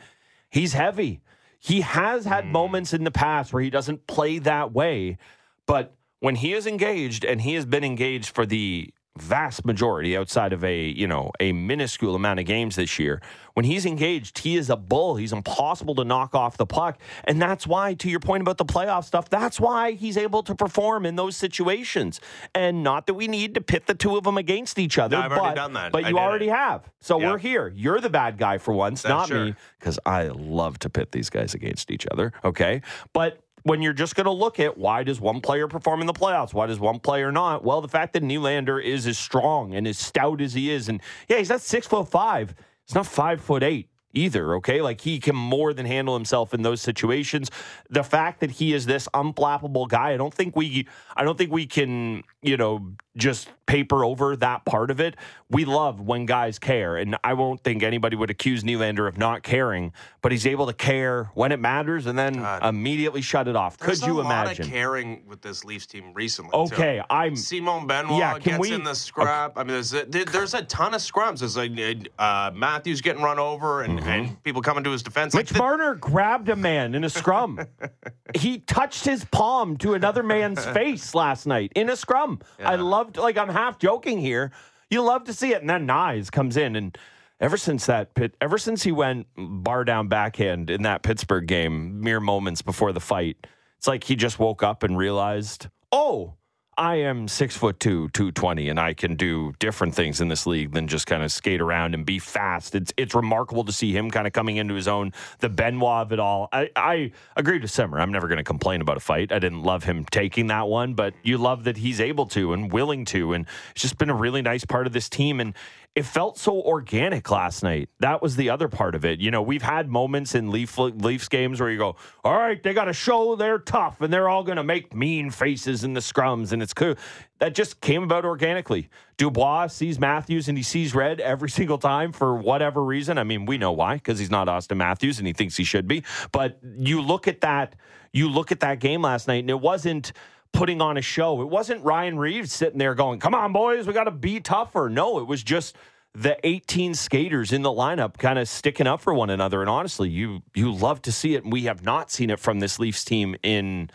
he's 0.49 0.75
heavy. 0.75 1.21
He 1.59 1.81
has 1.81 2.25
had 2.25 2.45
hmm. 2.45 2.53
moments 2.53 2.93
in 2.93 3.05
the 3.05 3.11
past 3.11 3.53
where 3.53 3.63
he 3.63 3.71
doesn't 3.71 4.07
play 4.07 4.39
that 4.39 4.73
way, 4.73 5.19
but 5.67 5.95
when 6.21 6.37
he 6.37 6.53
is 6.53 6.67
engaged, 6.67 7.25
and 7.25 7.41
he 7.41 7.55
has 7.55 7.65
been 7.65 7.83
engaged 7.83 8.35
for 8.35 8.47
the 8.47 8.93
vast 9.21 9.65
majority 9.65 10.17
outside 10.17 10.53
of 10.53 10.65
a 10.65 10.85
you 10.89 11.07
know 11.07 11.31
a 11.41 11.53
minuscule 11.53 12.15
amount 12.15 12.41
of 12.41 12.47
games 12.47 12.77
this 12.77 12.99
year 12.99 13.21
when 13.55 13.65
he's 13.65 13.85
engaged 13.85 14.39
he 14.41 14.57
is 14.57 14.71
a 14.71 14.77
bull 14.77 15.17
he's 15.17 15.33
impossible 15.33 15.95
to 15.95 16.05
knock 16.05 16.35
off 16.35 16.57
the 16.57 16.67
puck 16.67 16.99
and 17.25 17.41
that's 17.41 17.67
why 17.67 17.95
to 17.95 18.09
your 18.09 18.21
point 18.21 18.41
about 18.41 18.57
the 18.59 18.65
playoff 18.65 19.05
stuff 19.05 19.29
that's 19.29 19.61
why 19.61 19.93
he's 19.93 20.17
able 20.17 20.43
to 20.43 20.55
perform 20.55 21.05
in 21.05 21.17
those 21.17 21.37
situations 21.37 22.21
and 22.55 22.83
not 22.83 23.07
that 23.07 23.15
we 23.15 23.29
need 23.29 23.55
to 23.55 23.61
pit 23.61 23.87
the 23.87 23.95
two 23.95 24.17
of 24.17 24.25
them 24.25 24.39
against 24.39 24.79
each 24.79 24.99
other 24.99 25.17
No, 25.19 25.23
I've 25.23 25.33
already 25.33 25.49
but, 25.49 25.55
done 25.55 25.73
that. 25.75 25.93
but 25.93 26.05
I 26.05 26.09
you 26.11 26.19
already 26.19 26.49
it. 26.49 26.55
have 26.55 26.89
so 27.01 27.21
Yeah. 27.21 27.33
we're 27.33 27.39
here 27.39 27.73
you're 27.75 28.01
the 28.01 28.11
bad 28.11 28.39
guy 28.39 28.59
for 28.59 28.73
once 28.73 29.03
That's 29.03 29.11
not 29.11 29.29
sure. 29.29 29.45
me 29.47 29.55
because 29.79 29.99
i 30.07 30.29
love 30.29 30.79
to 30.81 30.91
pit 30.91 31.13
these 31.13 31.31
guys 31.31 31.55
against 31.55 31.91
each 31.91 32.07
other 32.11 32.33
okay 32.45 32.83
but 33.13 33.41
when 33.63 33.83
you're 33.83 33.93
just 33.93 34.15
going 34.15 34.27
to 34.27 34.33
look 34.33 34.61
at 34.61 34.77
why 34.79 35.03
does 35.03 35.21
one 35.21 35.41
player 35.41 35.69
perform 35.69 36.01
in 36.01 36.07
the 36.07 36.13
playoffs? 36.13 36.55
Why 36.55 36.67
does 36.67 36.81
one 36.81 37.01
player 37.01 37.31
not? 37.33 37.65
Well, 37.65 37.81
the 37.81 37.89
fact 37.89 38.13
that 38.15 38.23
Nylander 38.23 38.83
is 38.83 39.07
as 39.07 39.19
strong 39.19 39.75
and 39.75 39.87
as 39.87 39.99
stout 39.99 40.41
as 40.41 40.55
he 40.55 40.71
is, 40.71 40.89
and 40.89 41.01
yeah, 41.29 41.39
he's 41.39 41.51
not 41.51 41.61
six 41.61 41.87
foot 41.87 42.09
five. 42.09 42.55
He's 42.87 42.95
not 42.95 43.07
five 43.07 43.41
foot 43.41 43.63
eight 43.63 43.89
either. 44.13 44.55
Okay, 44.57 44.81
like 44.81 45.01
he 45.01 45.19
can 45.19 45.37
more 45.37 45.73
than 45.73 45.87
handle 45.87 46.15
himself 46.15 46.53
in 46.55 46.63
those 46.63 46.81
situations. 46.81 47.51
The 47.89 48.03
fact 48.03 48.41
that 48.41 48.51
he 48.51 48.73
is 48.75 48.87
this 48.87 49.09
unflappable 49.15 49.89
guy, 49.89 50.13
I 50.13 50.17
don't 50.17 50.35
think 50.35 50.57
we, 50.57 50.89
I 51.17 51.25
don't 51.25 51.39
think 51.39 51.53
we 51.53 51.67
can, 51.67 52.25
you 52.43 52.57
know, 52.57 52.93
just 53.21 53.49
paper 53.67 54.05
over 54.05 54.35
that 54.37 54.65
part 54.65 54.91
of 54.91 54.99
it. 55.01 55.15
We 55.49 55.65
love 55.65 56.01
when 56.01 56.27
guys 56.27 56.59
care, 56.59 56.97
and 56.97 57.17
I 57.23 57.35
won't 57.35 57.63
think 57.63 57.83
anybody 57.85 58.17
would 58.17 58.31
accuse 58.31 58.63
Nylander 58.65 59.07
of 59.09 59.17
not 59.19 59.43
caring, 59.43 59.93
but 60.23 60.33
he's 60.33 60.47
able 60.47 60.67
to 60.67 60.73
care 60.73 61.31
when 61.35 61.53
it 61.53 61.59
matters 61.61 62.07
and 62.07 62.19
then 62.19 62.35
God. 62.35 62.65
immediately 62.65 63.21
shut 63.21 63.47
it 63.49 63.55
off. 63.57 63.77
There's 63.77 64.01
Could 64.01 64.09
you 64.09 64.21
a 64.21 64.23
lot 64.23 64.45
imagine? 64.47 64.65
of 64.65 64.71
caring 64.71 65.23
with 65.27 65.43
this 65.43 65.65
Leafs 65.65 65.87
team 65.87 66.13
recently. 66.15 66.51
Okay, 66.53 66.99
too. 66.99 67.05
I'm- 67.15 67.37
Simon 67.37 67.87
Benoit 67.87 68.19
Yeah, 68.19 68.33
can 68.35 68.43
gets 68.43 68.59
we- 68.59 68.73
in 68.73 68.83
the 68.85 68.95
scrap. 68.95 69.53
I 69.57 69.61
mean, 69.63 69.73
there's 69.75 69.93
a, 69.93 70.05
there- 70.05 70.25
there's 70.25 70.55
a 70.55 70.63
ton 70.63 70.95
of 70.95 71.01
scrums. 71.01 71.41
There's 71.41 71.57
like 71.57 71.73
uh, 72.19 72.51
Matthews 72.55 73.01
getting 73.01 73.23
run 73.23 73.39
over 73.39 73.83
and, 73.83 74.01
and 74.01 74.41
people 74.43 74.63
coming 74.63 74.83
to 74.85 74.91
his 74.91 75.03
defense. 75.03 75.35
Like 75.35 75.51
Mitch 75.51 75.59
Marner 75.59 75.95
grabbed 75.97 76.49
a 76.49 76.57
man 76.57 76.95
in 76.95 77.05
a 77.05 77.11
scrum. 77.11 77.61
he 78.37 78.59
touched 78.59 79.05
his 79.05 79.25
palm 79.27 79.77
to 79.79 79.95
another 79.95 80.23
man's 80.23 80.65
face 80.75 81.15
last 81.15 81.47
night 81.47 81.73
in 81.75 81.91
a 81.91 81.97
scrum. 81.97 82.41
I 82.63 82.77
loved, 83.11 83.23
like, 83.23 83.39
I'm 83.39 83.53
half 83.53 83.79
joking 83.79 84.19
here. 84.19 84.53
You 84.89 85.03
love 85.03 85.25
to 85.25 85.33
see 85.33 85.53
it. 85.53 85.61
And 85.61 85.71
then 85.71 85.87
Nyes 85.87 86.31
comes 86.31 86.57
in. 86.57 86.77
And 86.77 86.97
ever 87.41 87.57
since 87.57 87.87
that 87.87 88.15
pit, 88.15 88.37
ever 88.41 88.59
since 88.59 88.83
he 88.83 88.93
went 88.93 89.27
bar 89.37 89.85
down 89.85 90.09
backhand 90.09 90.71
in 90.71 90.83
that 90.83 91.03
Pittsburgh 91.03 91.47
game, 91.47 92.01
mere 92.01 92.21
moments 92.21 92.63
before 92.63 92.93
the 92.93 93.01
fight, 93.01 93.47
it's 93.79 93.87
like 93.87 94.05
he 94.05 94.17
just 94.17 94.39
woke 94.39 94.63
up 94.63 94.83
and 94.83 94.97
realized, 94.97 95.69
oh, 95.93 96.35
I 96.81 96.95
am 96.95 97.29
six 97.29 97.55
foot 97.55 97.79
two, 97.79 98.09
two 98.09 98.33
twenty, 98.33 98.71
and 98.71 98.81
I 98.81 98.95
can 98.95 99.15
do 99.15 99.53
different 99.59 99.95
things 99.95 100.23
in 100.23 100.29
this 100.29 100.47
league 100.47 100.73
than 100.73 100.89
just 100.89 101.07
kind 101.07 101.23
of 101.23 101.31
skate 101.31 101.61
around 101.61 101.93
and 101.93 102.07
be 102.07 102.19
fast. 102.19 102.75
It's 102.75 102.91
it's 102.97 103.15
remarkable 103.15 103.65
to 103.65 103.73
see 103.73 103.95
him 103.95 104.11
kind 104.11 104.27
of 104.27 104.33
coming 104.33 104.57
into 104.57 104.73
his 104.73 104.89
own, 104.89 105.13
the 105.41 105.51
Benoit 105.51 106.07
of 106.07 106.13
it 106.13 106.19
all. 106.19 106.49
I, 106.55 106.71
I 106.75 107.13
agree 107.37 107.59
with 107.59 107.71
Simmer. 107.71 108.01
I'm 108.01 108.11
never 108.11 108.29
going 108.29 108.39
to 108.39 108.45
complain 108.45 108.81
about 108.81 108.97
a 108.97 109.01
fight. 109.01 109.31
I 109.31 109.39
didn't 109.39 109.63
love 109.63 109.85
him 109.85 110.07
taking 110.11 110.47
that 110.47 110.69
one, 110.69 110.95
but 110.95 111.13
you 111.23 111.37
love 111.37 111.65
that 111.65 111.77
he's 111.77 112.01
able 112.01 112.25
to 112.29 112.55
and 112.55 112.73
willing 112.73 113.05
to, 113.07 113.35
and 113.35 113.45
it's 113.73 113.83
just 113.83 113.99
been 113.99 114.09
a 114.09 114.15
really 114.15 114.41
nice 114.41 114.65
part 114.65 114.87
of 114.87 114.95
this 114.95 115.11
team. 115.11 115.39
And 115.39 115.55
it 115.97 116.05
felt 116.05 116.39
so 116.39 116.61
organic 116.63 117.29
last 117.33 117.65
night. 117.65 117.89
That 117.99 118.23
was 118.23 118.37
the 118.37 118.51
other 118.51 118.69
part 118.69 118.95
of 118.95 119.05
it. 119.05 119.19
You 119.19 119.33
know, 119.33 119.43
we've 119.43 119.63
had 119.63 119.89
moments 119.89 120.37
in 120.37 120.51
Leaf, 120.51 120.79
Leafs 120.79 121.29
games 121.29 121.61
where 121.61 121.69
you 121.69 121.79
go, 121.79 121.97
all 122.23 122.37
right, 122.37 122.63
they 122.63 122.73
got 122.73 122.85
to 122.85 122.93
show 122.93 123.35
they're 123.35 123.59
tough 123.59 124.01
and 124.01 124.13
they're 124.13 124.29
all 124.29 124.45
going 124.45 124.57
to 124.57 124.63
make 124.63 124.95
mean 124.95 125.31
faces 125.31 125.83
in 125.83 125.95
the 125.95 126.01
scrums. 126.01 126.53
And 126.53 126.63
it's 126.63 126.73
cool. 126.73 126.95
That 127.41 127.57
just 127.57 127.81
came 127.81 128.05
about 128.05 128.25
organically. 128.25 128.89
Dubois 129.17 129.67
sees 129.69 129.99
Matthews 129.99 130.49
and 130.49 130.57
he 130.57 130.63
sees 130.63 130.95
red 130.95 131.19
every 131.19 131.51
single 131.61 131.79
time 131.79 132.13
for 132.13 132.37
whatever 132.37 132.85
reason. 132.85 133.19
I 133.19 133.25
mean, 133.25 133.45
we 133.45 133.59
know 133.59 133.73
why, 133.73 133.95
because 133.95 134.21
he's 134.21 134.31
not 134.31 134.49
Austin 134.49 134.79
Matthews 134.79 135.19
and 135.19 135.27
he 135.27 135.33
thinks 135.33 135.57
he 135.57 135.65
should 135.65 135.89
be. 135.89 136.05
But 136.31 136.61
you 136.63 137.03
look 137.03 137.27
at 137.27 137.41
that, 137.41 137.75
you 138.13 138.29
look 138.29 138.53
at 138.53 138.61
that 138.61 138.79
game 138.79 139.03
last 139.03 139.27
night 139.27 139.41
and 139.41 139.51
it 139.51 139.61
wasn't 139.61 140.13
putting 140.53 140.81
on 140.81 140.97
a 140.97 141.03
show. 141.03 141.41
It 141.43 141.49
wasn't 141.49 141.85
Ryan 141.85 142.19
Reaves 142.19 142.53
sitting 142.53 142.79
there 142.79 142.95
going, 142.95 143.21
"Come 143.21 143.35
on, 143.35 143.53
boys, 143.53 143.87
we 143.87 143.93
got 143.93 144.05
to 144.05 144.11
be 144.11 144.41
tougher." 144.41 144.89
No, 144.89 145.19
it 145.19 145.27
was 145.27 145.43
just 145.43 145.77
the 146.15 146.37
18 146.45 146.95
skaters 146.95 147.53
in 147.53 147.63
the 147.63 147.71
lineup 147.71 148.19
kind 148.19 148.39
of 148.39 148.49
sticking 148.49 148.87
up 148.87 149.01
for 149.01 149.15
one 149.15 149.31
another. 149.31 149.61
And 149.61 149.71
honestly, 149.71 150.09
you 150.09 150.43
you 150.55 150.73
love 150.73 151.03
to 151.03 151.13
see 151.13 151.35
it, 151.35 151.45
and 151.45 151.53
we 151.53 151.63
have 151.65 151.85
not 151.85 152.11
seen 152.11 152.31
it 152.31 152.41
from 152.41 152.61
this 152.61 152.79
Leafs 152.79 153.05
team 153.05 153.37
in 153.43 153.91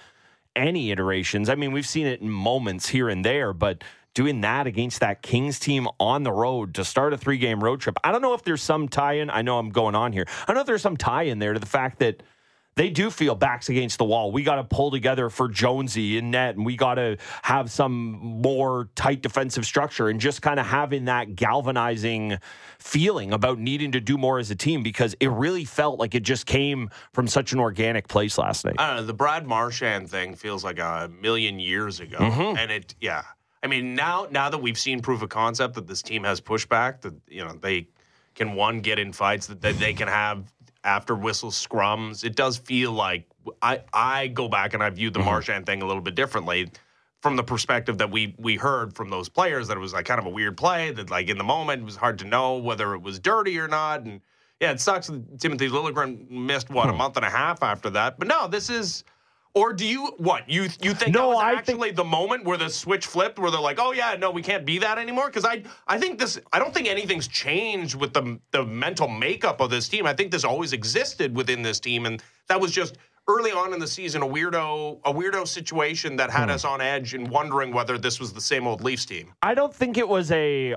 any 0.56 0.92
iterations. 0.92 1.50
I 1.50 1.56
mean, 1.56 1.72
we've 1.72 1.88
seen 1.88 2.08
it 2.08 2.22
in 2.22 2.30
moments 2.30 2.90
here 2.90 3.10
and 3.10 3.26
there, 3.26 3.54
but 3.54 3.84
doing 4.14 4.42
that 4.42 4.66
against 4.66 5.02
that 5.02 5.22
Kings 5.22 5.60
team 5.60 5.88
on 6.00 6.24
the 6.24 6.32
road 6.32 6.74
to 6.76 6.86
start 6.86 7.14
a 7.14 7.18
three 7.18 7.38
game 7.38 7.64
road 7.64 7.82
trip. 7.82 7.98
I 8.04 8.12
don't 8.12 8.22
know 8.22 8.34
if 8.34 8.44
there's 8.44 8.64
some 8.64 8.88
tie 8.88 9.14
in. 9.14 9.30
I 9.30 9.42
know 9.42 9.60
I'm 9.60 9.70
going 9.70 9.94
on 9.94 10.14
here. 10.14 10.26
I 10.28 10.46
don't 10.48 10.56
know 10.56 10.62
if 10.62 10.68
there's 10.68 10.82
some 10.82 10.98
tie 10.98 11.24
in 11.24 11.40
there 11.40 11.54
to 11.54 11.60
the 11.60 11.66
fact 11.66 12.00
that 12.00 12.24
they 12.76 12.90
do 12.90 13.10
feel 13.10 13.36
backs 13.36 13.70
against 13.70 13.98
the 13.98 14.04
wall. 14.04 14.32
We 14.32 14.44
got 14.44 14.56
to 14.56 14.64
pull 14.64 14.92
together 14.92 15.30
for 15.30 15.48
Jonesy 15.48 16.18
in 16.18 16.32
net, 16.32 16.56
and 16.56 16.66
we 16.66 16.76
got 16.76 16.96
to 16.96 17.18
have 17.44 17.72
some 17.72 18.12
more 18.42 18.90
tight 18.96 19.22
defensive 19.22 19.66
structure, 19.66 20.10
and 20.10 20.20
just 20.20 20.42
kind 20.42 20.60
of 20.60 20.66
having 20.66 21.06
that 21.06 21.36
galvanizing 21.36 22.38
feeling 22.78 23.32
about 23.32 23.60
needing 23.60 23.94
to 23.94 24.02
do 24.02 24.18
more 24.18 24.40
as 24.40 24.52
a 24.52 24.56
team 24.56 24.84
because 24.84 25.16
it 25.20 25.30
really 25.30 25.64
felt 25.64 26.00
like 26.00 26.16
it 26.16 26.24
just 26.24 26.46
came 26.46 26.90
from 27.14 27.28
such 27.28 27.54
an 27.54 27.60
organic 27.60 28.08
place 28.08 28.38
last 28.38 28.66
night. 28.66 28.76
I 28.78 28.88
don't 28.88 28.96
know. 28.98 29.06
The 29.06 29.14
Brad 29.14 29.48
Marchand 29.48 30.10
thing 30.10 30.36
feels 30.36 30.64
like 30.64 30.80
a 30.80 31.10
million 31.22 31.60
years 31.60 32.02
ago, 32.02 32.18
mm-hmm. 32.18 32.58
and 32.58 32.72
it, 32.72 32.96
yeah. 33.00 33.24
I 33.64 33.68
mean, 33.68 33.96
now 33.96 34.28
now 34.30 34.50
that 34.50 34.60
we've 34.60 34.78
seen 34.78 35.02
proof 35.02 35.22
of 35.22 35.30
concept 35.30 35.76
that 35.76 35.88
this 35.88 36.02
team 36.02 36.26
has 36.26 36.42
pushback, 36.42 37.02
that 37.02 37.14
you 37.28 37.44
know 37.44 37.54
they 37.54 37.88
can 38.36 38.54
one 38.54 38.82
get 38.82 39.00
in 39.00 39.14
fights 39.14 39.48
that, 39.48 39.62
that 39.62 39.80
they 39.80 39.94
can 39.94 40.10
have 40.10 40.52
after 40.86 41.16
whistle 41.16 41.52
scrums. 41.52 42.24
It 42.24 42.36
does 42.36 42.58
feel 42.58 42.92
like 42.92 43.26
I 43.62 43.82
I 43.92 44.28
go 44.28 44.48
back 44.48 44.74
and 44.74 44.82
I 44.82 44.90
view 44.90 45.10
the 45.10 45.20
mm-hmm. 45.20 45.30
Marchand 45.30 45.66
thing 45.66 45.82
a 45.82 45.86
little 45.86 46.02
bit 46.02 46.16
differently 46.16 46.72
from 47.22 47.36
the 47.36 47.44
perspective 47.44 47.98
that 47.98 48.12
we 48.12 48.36
we 48.38 48.56
heard 48.56 48.96
from 48.96 49.10
those 49.10 49.30
players 49.30 49.68
that 49.68 49.78
it 49.78 49.80
was 49.80 49.94
like 49.94 50.06
kind 50.06 50.20
of 50.20 50.26
a 50.26 50.30
weird 50.30 50.56
play 50.56 50.92
that 50.92 51.10
like 51.10 51.28
in 51.28 51.38
the 51.38 51.44
moment 51.44 51.82
it 51.82 51.86
was 51.86 51.96
hard 51.96 52.20
to 52.20 52.26
know 52.26 52.58
whether 52.58 52.94
it 52.94 53.02
was 53.02 53.20
dirty 53.20 53.58
or 53.58 53.68
not 53.68 54.02
and 54.02 54.22
yeah 54.62 54.72
it 54.72 54.80
sucks 54.80 55.08
that 55.08 55.40
Timothy 55.40 55.68
Liljegren 55.68 56.30
missed 56.30 56.70
what 56.70 56.86
hmm. 56.86 56.94
a 56.94 56.98
month 56.98 57.18
and 57.18 57.26
a 57.26 57.30
half 57.30 57.64
after 57.64 57.90
that 57.90 58.20
but 58.20 58.28
no 58.28 58.48
this 58.48 58.70
is 58.70 59.04
or 59.56 59.72
do 59.72 59.86
you 59.86 60.14
what 60.18 60.48
you 60.50 60.64
you 60.82 60.94
think 60.94 61.14
no, 61.14 61.30
that 61.30 61.36
was 61.36 61.44
I 61.44 61.54
actually 61.54 61.88
think, 61.88 61.96
the 61.96 62.04
moment 62.04 62.44
where 62.44 62.58
the 62.58 62.70
switch 62.70 63.08
flipped, 63.08 63.40
where 63.40 63.50
they're 63.50 63.60
like, 63.60 63.80
oh 63.80 63.94
yeah, 63.94 64.16
no, 64.20 64.30
we 64.30 64.42
can't 64.42 64.66
be 64.66 64.78
that 64.80 65.00
anymore? 65.00 65.28
Because 65.28 65.46
I 65.46 65.64
I 65.88 65.98
think 65.98 66.20
this 66.20 66.40
I 66.54 66.60
don't 66.60 66.74
think 66.74 66.88
anything's 66.88 67.28
changed 67.28 67.96
with 67.96 68.14
the 68.14 68.40
the 68.52 68.66
mental 68.66 69.08
makeup 69.08 69.62
of 69.62 69.70
this 69.72 69.88
team. 69.88 70.06
I 70.06 70.14
think 70.14 70.32
this 70.32 70.44
always 70.44 70.74
existed 70.74 71.36
within 71.36 71.62
this 71.62 71.80
team, 71.80 72.06
and 72.06 72.22
that 72.50 72.60
was 72.60 72.72
just 72.72 72.98
early 73.28 73.52
on 73.52 73.74
in 73.74 73.80
the 73.80 73.88
season 73.88 74.22
a 74.22 74.28
weirdo 74.28 75.00
a 75.06 75.14
weirdo 75.14 75.48
situation 75.48 76.18
that 76.18 76.30
had 76.30 76.46
hmm. 76.46 76.56
us 76.56 76.66
on 76.66 76.82
edge 76.82 77.14
and 77.14 77.28
wondering 77.30 77.74
whether 77.74 77.98
this 77.98 78.20
was 78.20 78.34
the 78.34 78.42
same 78.42 78.68
old 78.68 78.84
Leafs 78.84 79.06
team. 79.06 79.34
I 79.42 79.54
don't 79.54 79.74
think 79.74 79.98
it 79.98 80.08
was 80.08 80.32
a 80.32 80.76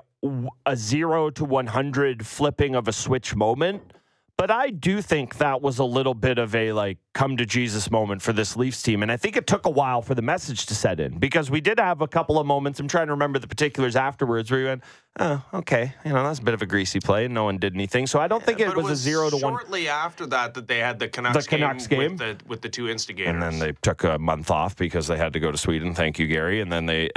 a 0.65 0.77
zero 0.77 1.31
to 1.31 1.45
one 1.45 1.67
hundred 1.67 2.25
flipping 2.25 2.77
of 2.77 2.87
a 2.87 2.93
switch 2.93 3.35
moment. 3.35 3.93
But 4.39 4.53
I 4.53 4.71
do 4.71 5.03
think 5.03 5.39
that 5.39 5.63
was 5.63 5.81
a 5.81 5.85
little 5.85 6.15
bit 6.15 6.39
of 6.39 6.55
a 6.55 6.71
like 6.71 6.99
come 7.19 7.37
to 7.37 7.45
Jesus 7.45 7.91
moment 7.91 8.23
for 8.23 8.33
this 8.33 8.57
Leafs 8.57 8.81
team. 8.81 9.03
And 9.03 9.11
I 9.11 9.17
think 9.17 9.37
it 9.37 9.49
took 9.49 9.67
a 9.67 9.71
while 9.71 10.03
for 10.03 10.15
the 10.15 10.23
message 10.23 10.67
to 10.67 10.75
set 10.77 11.01
in 11.01 11.19
because 11.19 11.51
we 11.51 11.61
did 11.61 11.81
have 11.81 12.01
a 12.01 12.07
couple 12.07 12.39
of 12.39 12.47
moments. 12.47 12.79
I'm 12.79 12.87
trying 12.87 13.09
to 13.09 13.13
remember 13.13 13.41
the 13.41 13.49
particulars 13.49 13.97
afterwards 13.97 14.53
where 14.53 14.61
we 14.61 14.67
went, 14.67 14.85
oh, 15.19 15.45
okay, 15.53 15.95
you 16.05 16.13
know, 16.13 16.23
that's 16.23 16.39
a 16.39 16.43
bit 16.43 16.55
of 16.55 16.63
a 16.63 16.67
greasy 16.67 17.01
play 17.01 17.25
and 17.25 17.35
no 17.35 17.43
one 17.43 17.59
did 17.59 17.75
anything. 17.75 18.07
So 18.07 18.21
I 18.21 18.29
don't 18.29 18.45
think 18.45 18.61
it, 18.61 18.69
was, 18.69 18.75
it 18.75 18.83
was, 18.83 18.93
a 18.93 18.97
zero 19.03 19.31
to 19.31 19.31
shortly 19.31 19.43
one. 19.43 19.53
Shortly 19.55 19.89
after 19.89 20.27
that, 20.27 20.55
that 20.55 20.69
they 20.69 20.79
had 20.79 21.01
the 21.01 21.09
Canucks, 21.09 21.45
the 21.45 21.51
Canucks 21.51 21.89
game, 21.89 21.99
game, 21.99 22.11
With, 22.13 22.19
the, 22.19 22.45
with 22.47 22.63
the 22.63 22.69
two 22.69 22.89
instigators. 22.89 23.33
And 23.33 23.43
then 23.43 23.59
they 23.59 23.73
took 23.83 24.05
a 24.05 24.17
month 24.17 24.53
off 24.53 24.77
because 24.77 25.09
they 25.09 25.17
had 25.17 25.33
to 25.33 25.41
go 25.41 25.51
to 25.51 25.59
Sweden. 25.59 25.97
Thank 25.97 26.21
you, 26.21 26.29
Gary. 26.29 26.61
And 26.61 26.71
then 26.71 26.87
they, 26.87 27.11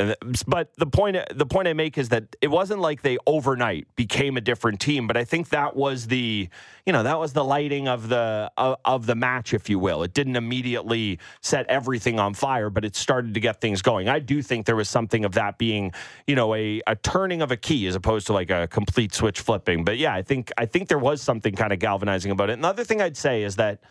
but 0.47 0.73
the 0.77 0.87
point, 0.87 1.17
the 1.29 1.45
point 1.45 1.67
I 1.67 1.73
make 1.73 1.99
is 1.99 2.09
that 2.09 2.35
it 2.41 2.47
wasn't 2.47 2.79
like 2.79 3.03
they 3.03 3.19
overnight 3.27 3.85
became 3.95 4.35
a 4.35 4.41
different 4.41 4.79
team, 4.79 5.05
but 5.05 5.15
I 5.15 5.25
think 5.25 5.49
that 5.49 5.75
was 5.75 6.07
the, 6.07 6.49
you 6.87 6.93
know, 6.93 7.03
that 7.03 7.19
was 7.19 7.33
the 7.33 7.43
lighting 7.43 7.87
of 7.87 8.09
the, 8.09 8.51
of, 8.57 8.77
of 8.83 9.05
the 9.05 9.15
match, 9.15 9.53
if 9.53 9.69
you 9.69 9.77
will. 9.77 9.90
It 10.03 10.13
didn't 10.13 10.35
immediately 10.35 11.19
set 11.41 11.65
everything 11.67 12.19
on 12.19 12.33
fire, 12.33 12.69
but 12.69 12.85
it 12.85 12.95
started 12.95 13.33
to 13.33 13.39
get 13.39 13.59
things 13.59 13.81
going. 13.81 14.07
I 14.07 14.19
do 14.19 14.41
think 14.41 14.65
there 14.65 14.75
was 14.75 14.89
something 14.89 15.25
of 15.25 15.33
that 15.33 15.57
being, 15.57 15.91
you 16.27 16.35
know, 16.35 16.55
a, 16.55 16.81
a 16.87 16.95
turning 16.95 17.41
of 17.41 17.51
a 17.51 17.57
key 17.57 17.87
as 17.87 17.95
opposed 17.95 18.27
to 18.27 18.33
like 18.33 18.49
a 18.49 18.67
complete 18.67 19.13
switch 19.13 19.41
flipping. 19.41 19.83
But 19.83 19.97
yeah, 19.97 20.13
I 20.13 20.21
think 20.21 20.51
I 20.57 20.65
think 20.65 20.87
there 20.87 20.99
was 20.99 21.21
something 21.21 21.55
kind 21.55 21.73
of 21.73 21.79
galvanizing 21.79 22.31
about 22.31 22.49
it. 22.49 22.53
Another 22.53 22.83
thing 22.83 23.01
I'd 23.01 23.17
say 23.17 23.43
is 23.43 23.57
that 23.57 23.81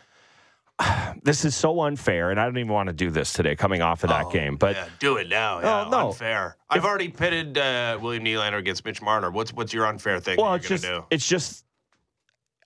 this 1.22 1.44
is 1.44 1.56
so 1.56 1.80
unfair, 1.82 2.30
and 2.30 2.40
I 2.40 2.44
don't 2.44 2.58
even 2.58 2.72
want 2.72 2.88
to 2.88 2.92
do 2.92 3.10
this 3.10 3.32
today 3.32 3.56
coming 3.56 3.82
off 3.82 4.04
of 4.04 4.10
that 4.10 4.26
oh, 4.26 4.30
game. 4.30 4.56
But 4.56 4.76
yeah, 4.76 4.88
do 4.98 5.16
it 5.16 5.28
now. 5.28 5.60
Yeah, 5.60 5.84
oh, 5.86 5.90
no. 5.90 6.08
unfair. 6.08 6.56
I've 6.68 6.84
already 6.84 7.08
pitted 7.08 7.58
uh, 7.58 7.98
William 8.00 8.24
Nylander 8.24 8.58
against 8.58 8.84
Mitch 8.84 9.02
Marner. 9.02 9.30
What's 9.30 9.52
what's 9.52 9.72
your 9.72 9.86
unfair 9.86 10.20
thing? 10.20 10.36
Well, 10.38 10.54
it's 10.54 10.68
just 10.68 10.84
do? 10.84 11.04
it's 11.10 11.26
just 11.26 11.64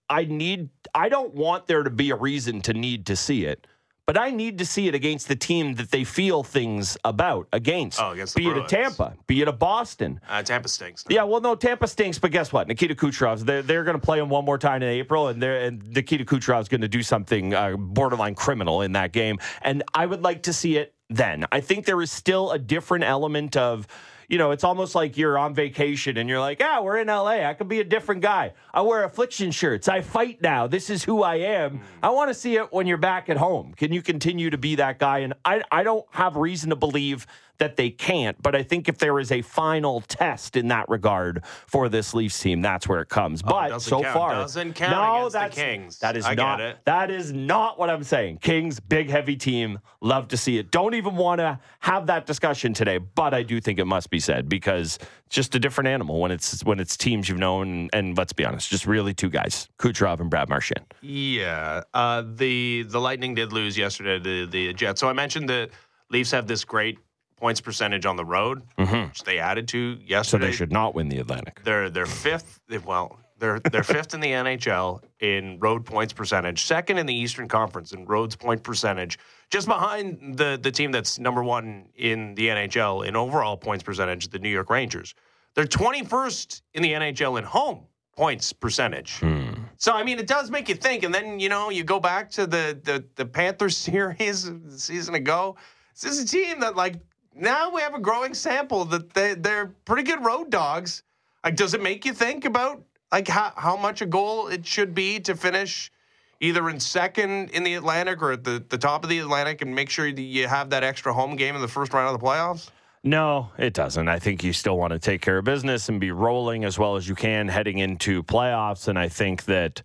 I 0.09 0.25
need. 0.25 0.71
I 0.95 1.09
don't 1.09 1.35
want 1.35 1.67
there 1.67 1.83
to 1.83 1.90
be 1.90 2.11
a 2.11 2.17
reason 2.17 2.61
to 2.62 2.75
need 2.75 3.07
to 3.07 3.17
see 3.17 3.45
it 3.45 3.67
but 4.07 4.19
I 4.19 4.31
need 4.31 4.59
to 4.59 4.67
see 4.67 4.87
it 4.87 4.95
against 4.95 5.29
the 5.29 5.37
team 5.37 5.75
that 5.75 5.90
they 5.90 6.05
feel 6.05 6.43
things 6.43 6.97
about 7.05 7.49
against. 7.53 8.01
Oh, 8.01 8.11
against 8.11 8.37
be 8.37 8.49
it 8.49 8.57
a 8.57 8.64
Tampa, 8.64 9.14
be 9.27 9.40
it 9.40 9.49
a 9.49 9.53
Boston. 9.53 10.21
Uh, 10.29 10.43
Tampa 10.43 10.69
stinks. 10.69 11.05
Yeah, 11.09 11.25
well, 11.25 11.40
no, 11.40 11.55
Tampa 11.55 11.87
stinks, 11.87 12.19
but 12.19 12.31
guess 12.31 12.53
what? 12.53 12.69
Nikita 12.69 12.95
Kucherov's 12.95 13.45
they're, 13.45 13.62
they're 13.62 13.85
going 13.85 13.99
to 13.99 14.05
play 14.05 14.19
him 14.19 14.29
one 14.29 14.45
more 14.45 14.59
time 14.59 14.83
in 14.83 14.88
April, 14.88 15.29
and, 15.29 15.43
and 15.43 15.90
Nikita 15.90 16.25
Kucherov's 16.25 16.69
going 16.69 16.83
to 16.83 16.88
do 16.88 17.03
something 17.03 17.55
uh, 17.55 17.77
borderline 17.77 18.35
criminal 18.35 18.83
in 18.83 18.93
that 18.93 19.12
game, 19.12 19.38
and 19.62 19.83
I 19.95 20.05
would 20.07 20.23
like 20.23 20.43
to 20.45 20.53
see 20.53 20.77
it 20.77 20.95
then. 21.09 21.47
I 21.51 21.61
think 21.61 21.87
there 21.87 22.01
is 22.03 22.11
still 22.11 22.51
a 22.51 22.59
different 22.59 23.05
element 23.05 23.57
of 23.57 23.87
you 24.29 24.39
know, 24.39 24.51
it's 24.51 24.65
almost 24.65 24.95
like 24.95 25.17
you're 25.17 25.39
on 25.39 25.55
vacation 25.55 26.17
and 26.17 26.29
you're 26.29 26.41
like, 26.41 26.61
ah, 26.63 26.81
we're 26.83 26.99
in 26.99 27.09
LA. 27.09 27.49
I 27.49 27.55
could 27.55 27.69
be 27.69 27.81
a 27.81 27.85
different 27.85 28.23
guy. 28.23 28.53
I 28.73 28.83
wear 28.83 29.05
affliction 29.05 29.51
shirts. 29.51 29.89
I 29.89 30.01
fight 30.01 30.43
now. 30.43 30.67
This 30.67 30.91
is 30.91 31.05
who 31.05 31.23
I 31.23 31.37
am. 31.37 31.81
I 32.03 32.11
want 32.11 32.31
to 32.31 32.35
see 32.35 32.57
it 32.57 32.73
when 32.73 32.87
you're 32.87 32.97
back 32.97 33.29
at 33.29 33.37
home. 33.37 33.75
Can 33.75 33.93
you 33.93 34.03
continue 34.03 34.51
to 34.51 34.59
be 34.59 34.77
that 34.77 34.99
guy? 34.99 35.19
And 35.21 35.35
I, 35.45 35.63
I 35.71 35.83
don't 35.83 36.07
have 36.11 36.37
reason 36.37 36.71
to 36.71 36.77
believe 36.77 37.27
that 37.59 37.77
they 37.77 37.90
can't. 37.90 38.40
But 38.43 38.55
I 38.55 38.62
think 38.62 38.88
if 38.88 38.99
there 38.99 39.19
is 39.19 39.31
a 39.31 39.43
final 39.43 40.01
test 40.03 40.57
in 40.57 40.69
that 40.69 40.88
regard 40.88 41.45
for 41.67 41.88
this 41.88 42.14
Leafs 42.14 42.38
team, 42.38 42.62
that's 42.62 42.88
where 42.88 43.01
it 43.01 43.09
comes. 43.09 43.43
Oh, 43.45 43.51
but 43.51 43.79
so 43.81 44.03
count. 44.03 44.14
far, 44.14 44.35
doesn't 44.35 44.75
count 44.75 44.93
no, 44.93 45.29
that's, 45.29 45.55
Kings. 45.55 45.99
That 45.99 46.17
is 46.17 46.25
I 46.25 46.35
not. 46.35 46.85
That 46.85 47.11
is 47.11 47.33
not 47.33 47.79
what 47.79 47.90
I'm 47.90 48.03
saying. 48.03 48.38
Kings, 48.38 48.81
big 48.81 49.11
heavy 49.11 49.37
team. 49.37 49.79
Love 50.01 50.29
to 50.29 50.37
see 50.37 50.59
it. 50.59 50.71
Don't 50.71 50.95
even 50.95 51.17
want 51.17 51.40
to 51.40 51.59
have 51.81 52.07
that 52.07 52.27
discussion 52.27 52.75
today. 52.75 52.99
But 52.99 53.35
I 53.35 53.43
do 53.43 53.61
think 53.61 53.79
it 53.79 53.87
must 53.87 54.11
be 54.11 54.21
said 54.21 54.49
because 54.49 54.99
it's 55.27 55.35
just 55.35 55.55
a 55.55 55.59
different 55.59 55.88
animal 55.88 56.21
when 56.21 56.31
it's 56.31 56.64
when 56.64 56.81
it's 56.81 56.97
teams 56.97 57.29
you've 57.29 57.38
known. 57.38 57.88
And, 57.93 58.17
let's 58.17 58.33
be 58.33 58.45
honest, 58.45 58.71
just 58.71 58.87
really 58.87 59.14
two 59.14 59.29
guys, 59.31 59.69
Kucherov 59.79 60.21
and 60.21 60.31
Brad 60.31 60.49
Marchand. 60.49 60.85
Yeah, 61.01 61.83
uh, 61.93 62.23
the 62.25 62.85
the 62.85 63.01
Lightning 63.01 63.35
did 63.35 63.53
lose 63.53 63.77
yesterday. 63.77 64.19
The 64.19 64.47
the 64.47 64.73
Jets. 64.75 65.01
So 65.01 65.09
I 65.09 65.12
mentioned 65.12 65.49
that 65.49 65.71
Leafs 66.11 66.31
have 66.31 66.47
this 66.47 66.64
great 66.64 66.99
points 67.44 67.61
percentage 67.61 68.07
on 68.07 68.16
the 68.16 68.24
road, 68.24 68.62
mm-hmm. 68.78 69.09
which 69.09 69.22
they 69.22 69.38
added 69.38 69.68
to 69.68 69.98
yesterday. 70.02 70.46
So 70.46 70.50
they 70.50 70.57
should 70.57 70.72
not 70.72 70.94
win 70.94 71.11
the 71.11 71.18
Atlantic. 71.18 71.61
They're 71.62 71.90
they're 71.90 72.07
fifth. 72.07 72.59
Well, 72.87 73.20
they're 73.38 73.61
they're 73.70 73.83
fifth 73.83 74.14
in 74.14 74.20
the 74.20 74.30
NHL 74.30 75.02
in 75.20 75.59
road 75.59 75.85
points 75.85 76.14
percentage, 76.14 76.64
second 76.64 76.96
in 76.96 77.04
the 77.04 77.12
Eastern 77.14 77.46
Conference 77.46 77.92
in 77.92 78.07
roads 78.07 78.35
point 78.35 78.62
percentage, 78.62 79.18
just 79.50 79.66
behind 79.66 80.38
the 80.38 80.59
the 80.62 80.70
team 80.70 80.90
that's 80.90 81.18
number 81.18 81.44
one 81.44 81.85
in 81.96 82.35
the 82.35 82.46
NHL 82.48 83.07
in 83.07 83.14
overall 83.14 83.59
points 83.59 83.85
percentage, 83.85 84.28
the 84.28 84.38
New 84.38 84.48
York 84.48 84.70
Rangers. 84.70 85.14
They're 85.54 85.66
21st 85.66 86.62
in 86.72 86.83
the 86.83 86.92
NHL 86.92 87.37
in 87.37 87.44
home 87.44 87.83
points 88.16 88.54
percentage. 88.54 89.18
Hmm. 89.18 89.52
So 89.76 89.92
I 89.92 90.02
mean, 90.02 90.18
it 90.18 90.26
does 90.26 90.50
make 90.50 90.70
you 90.70 90.76
think. 90.76 91.02
And 91.02 91.14
then 91.14 91.38
you 91.38 91.50
know, 91.50 91.68
you 91.68 91.85
go 91.85 92.00
back 92.00 92.30
to 92.30 92.46
the 92.46 92.80
the, 92.83 93.04
the 93.16 93.26
Panthers 93.26 93.76
series 93.76 94.50
season 94.70 95.14
ago. 95.14 95.57
This 95.92 96.11
is 96.11 96.24
a 96.24 96.26
team 96.26 96.61
that 96.61 96.74
like 96.74 96.96
now 97.35 97.70
we 97.70 97.81
have 97.81 97.94
a 97.94 98.01
growing 98.01 98.35
sample 98.35 98.85
that 98.87 99.14
they, 99.14 99.35
they're 99.35 99.66
pretty 99.85 100.03
good 100.03 100.25
road 100.25 100.51
dogs. 100.51 101.03
Like, 101.44 101.57
does 101.57 101.75
it 101.75 101.83
make 101.83 102.05
you 102.05 102.12
think 102.12 102.44
about 102.44 102.83
like 103.12 103.29
how, 103.29 103.53
how 103.57 103.77
much 103.77 104.01
a 104.03 104.07
goal 104.07 104.49
it 104.49 104.66
should 104.66 104.94
be 104.94 105.20
to 105.20 105.37
finish 105.37 105.92
either 106.40 106.68
in 106.68 106.81
second 106.81 107.51
in 107.51 107.62
the 107.62 107.75
Atlantic 107.75 108.20
or 108.23 108.33
at 108.33 108.44
the, 108.44 108.64
the 108.68 108.79
top 108.79 109.05
of 109.05 109.11
the 109.11 109.18
Atlantic 109.18 109.62
and 109.62 109.75
make 109.75 109.88
sure 109.88 110.11
that 110.11 110.20
you 110.20 110.49
have 110.49 110.70
that 110.70 110.83
extra 110.83 111.12
home 111.12 111.37
game 111.37 111.55
in 111.55 111.61
the 111.61 111.68
first 111.68 111.92
round 111.92 112.12
of 112.12 112.20
the 112.20 112.27
playoffs? 112.27 112.70
No, 113.03 113.51
it 113.59 113.75
doesn't. 113.75 114.09
I 114.09 114.18
think 114.18 114.42
you 114.42 114.53
still 114.53 114.79
want 114.79 114.92
to 114.92 114.99
take 114.99 115.20
care 115.20 115.38
of 115.38 115.44
business 115.44 115.88
and 115.88 116.01
be 116.01 116.11
rolling 116.11 116.64
as 116.64 116.79
well 116.79 116.97
as 116.97 117.07
you 117.07 117.14
can 117.14 117.49
heading 117.49 117.79
into 117.79 118.23
playoffs. 118.23 118.88
And 118.88 118.99
I 118.99 119.09
think 119.09 119.44
that, 119.44 119.83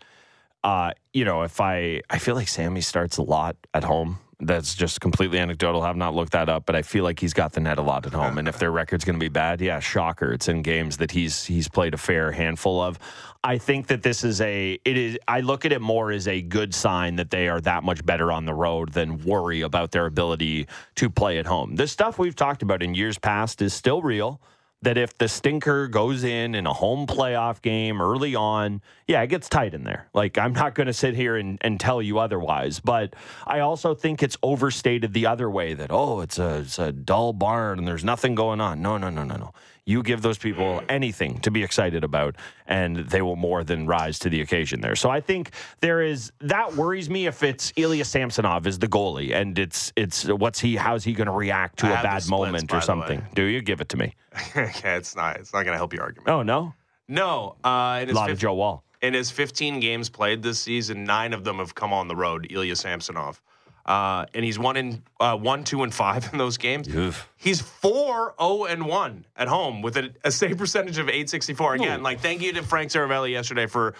uh, 0.64 0.92
you 1.14 1.26
know, 1.26 1.44
if 1.44 1.60
I, 1.60 2.02
I 2.10 2.18
feel 2.18 2.36
like 2.36 2.48
Sammy 2.48 2.82
starts 2.82 3.18
a 3.18 3.24
lot 3.24 3.58
at 3.74 3.84
home. 3.84 4.20
That's 4.42 4.74
just 4.74 5.02
completely 5.02 5.38
anecdotal. 5.38 5.82
I've 5.84 5.98
not 5.98 6.16
looked 6.16 6.32
that 6.32 6.48
up, 6.48 6.66
but 6.66 6.74
I 6.74 6.82
feel 6.82 7.04
like 7.04 7.20
he's 7.20 7.34
got 7.34 7.52
the 7.52 7.60
net 7.60 7.78
a 7.78 7.82
lot 7.82 8.06
at 8.06 8.14
home. 8.14 8.38
And 8.38 8.48
if 8.48 8.58
their 8.58 8.72
record's 8.72 9.04
going 9.04 9.18
to 9.18 9.24
be 9.24 9.28
bad, 9.28 9.60
yeah, 9.60 9.82
shocker. 9.82 10.32
It's 10.32 10.48
in 10.48 10.62
games 10.62 10.96
that 10.98 11.12
he's 11.12 11.44
he's 11.44 11.68
played 11.68 11.94
a 11.94 11.98
fair 11.98 12.32
handful 12.32 12.82
of. 12.82 12.98
I 13.44 13.58
think 13.58 13.88
that 13.88 14.02
this 14.02 14.24
is 14.24 14.40
a 14.40 14.80
it 14.86 14.98
is. 14.98 15.18
I 15.28 15.42
look 15.42 15.66
at 15.66 15.74
it 15.74 15.82
more 15.82 16.12
as 16.12 16.26
a 16.26 16.42
good 16.42 16.74
sign 16.74 17.18
that 17.18 17.32
they 17.32 17.50
are 17.50 17.60
that 17.62 17.84
much 17.84 18.06
better 18.06 18.32
on 18.32 18.46
the 18.46 18.54
road 18.54 18.94
than 18.94 19.24
worry 19.26 19.60
about 19.60 19.92
their 19.92 20.06
ability 20.06 20.68
to 20.96 21.10
play 21.10 21.38
at 21.38 21.46
home. 21.46 21.76
The 21.76 21.88
stuff 21.88 22.18
we've 22.18 22.36
talked 22.36 22.62
about 22.62 22.82
in 22.82 22.96
years 22.96 23.18
past 23.18 23.62
is 23.62 23.74
still 23.74 24.02
real 24.02 24.40
that 24.82 24.98
if 24.98 25.18
the 25.18 25.28
stinker 25.28 25.88
goes 25.88 26.24
in 26.24 26.56
in 26.56 26.66
a 26.66 26.74
home 26.74 27.06
playoff 27.06 27.62
game 27.62 28.02
early 28.02 28.34
on, 28.34 28.82
yeah, 29.08 29.22
it 29.22 29.28
gets 29.28 29.50
tight 29.50 29.74
in 29.74 29.84
there. 29.84 30.08
Like, 30.14 30.38
I'm 30.38 30.54
not 30.54 30.74
going 30.74 30.88
to 30.88 30.94
sit 30.94 31.16
here 31.16 31.36
and, 31.36 31.58
and 31.62 31.80
tell 31.80 32.02
you 32.02 32.20
otherwise. 32.20 32.80
But 32.80 33.14
I 33.46 33.60
also 33.60 33.94
think 33.94 34.24
it's 34.24 34.38
overstated 34.42 35.14
the 35.14 35.26
other 35.26 35.50
way 35.50 35.74
that, 35.74 35.92
oh, 35.92 36.22
it's 36.22 36.40
a, 36.40 36.60
it's 36.60 36.80
a 36.80 36.92
dull 36.94 37.34
barn 37.34 37.80
and 37.80 37.88
there's 37.88 38.06
nothing 38.06 38.36
going 38.36 38.62
on. 38.62 38.82
No, 38.82 38.98
no, 38.98 39.10
no, 39.10 39.24
no, 39.24 39.36
no. 39.36 39.54
You 39.86 40.04
give 40.04 40.22
those 40.22 40.38
people 40.38 40.82
anything 40.90 41.40
to 41.40 41.52
be 41.52 41.64
excited 41.64 42.04
about, 42.04 42.36
and 42.68 42.98
they 42.98 43.22
will 43.22 43.36
more 43.36 43.64
than 43.64 43.88
rise 43.88 44.20
to 44.20 44.30
the 44.30 44.42
occasion 44.42 44.82
there. 44.82 44.96
So 44.96 45.10
I 45.10 45.22
think 45.22 45.52
there 45.80 46.02
is 46.02 46.32
that 46.42 46.76
worries 46.76 47.10
me 47.10 47.26
if 47.28 47.42
it's 47.44 47.74
Ilya 47.76 48.06
Samsonov 48.06 48.68
is 48.68 48.80
the 48.80 48.88
goalie, 48.88 49.34
and 49.34 49.58
it's 49.58 49.92
it's 49.96 50.26
what's 50.26 50.60
he 50.60 50.76
how's 50.76 51.04
he 51.04 51.14
going 51.14 51.28
to 51.28 51.34
react 51.34 51.80
to 51.80 51.88
I 51.88 52.00
a 52.00 52.04
bad 52.04 52.24
splits, 52.24 52.30
moment 52.30 52.74
or 52.74 52.82
something? 52.82 53.26
Do 53.34 53.44
you 53.44 53.62
give 53.62 53.82
it 53.82 53.90
to 53.90 53.98
me? 53.98 54.16
okay, 54.56 54.96
it's 54.96 55.16
not. 55.16 55.38
It's 55.38 55.54
not 55.54 55.64
going 55.64 55.74
to 55.74 55.78
help 55.78 55.94
your 55.94 56.04
argument. 56.04 56.30
Oh 56.30 56.44
no, 56.44 56.74
No, 57.08 57.56
uh, 57.64 58.06
a 58.08 58.12
lot 58.14 58.30
of 58.30 58.38
Joe 58.38 58.54
Wall. 58.54 58.84
in 59.02 59.14
his 59.14 59.32
15 59.32 59.80
games 59.80 60.10
played 60.10 60.44
this 60.44 60.60
season, 60.60 61.04
nine 61.06 61.34
of 61.34 61.44
them 61.44 61.58
have 61.58 61.74
come 61.74 61.94
on 61.94 62.08
the 62.08 62.16
road. 62.16 62.48
Ilya 62.52 62.76
Samsonov, 62.76 63.42
uh, 63.86 64.26
and 64.34 64.46
he's 64.46 64.60
one 64.60 64.78
in 64.78 65.02
uh, 65.20 65.36
one, 65.38 65.64
two, 65.64 65.84
and 65.84 65.94
five 65.94 66.30
in 66.32 66.38
those 66.38 66.58
games. 66.58 66.94
Oof. 66.94 67.30
He's 67.38 67.62
four, 67.62 68.36
zero, 68.40 68.66
and 68.66 68.86
one 68.86 69.26
at 69.36 69.48
home 69.48 69.82
with 69.82 69.98
a, 69.98 70.12
a 70.24 70.32
save 70.32 70.58
percentage 70.58 70.98
of 70.98 71.08
864. 71.08 71.76
Again, 71.76 72.04
like 72.04 72.20
thank 72.20 72.42
you 72.42 72.54
to 72.54 72.64
Frank 72.64 72.92
Seravalli 72.92 73.32
yesterday 73.32 73.66
for, 73.66 73.96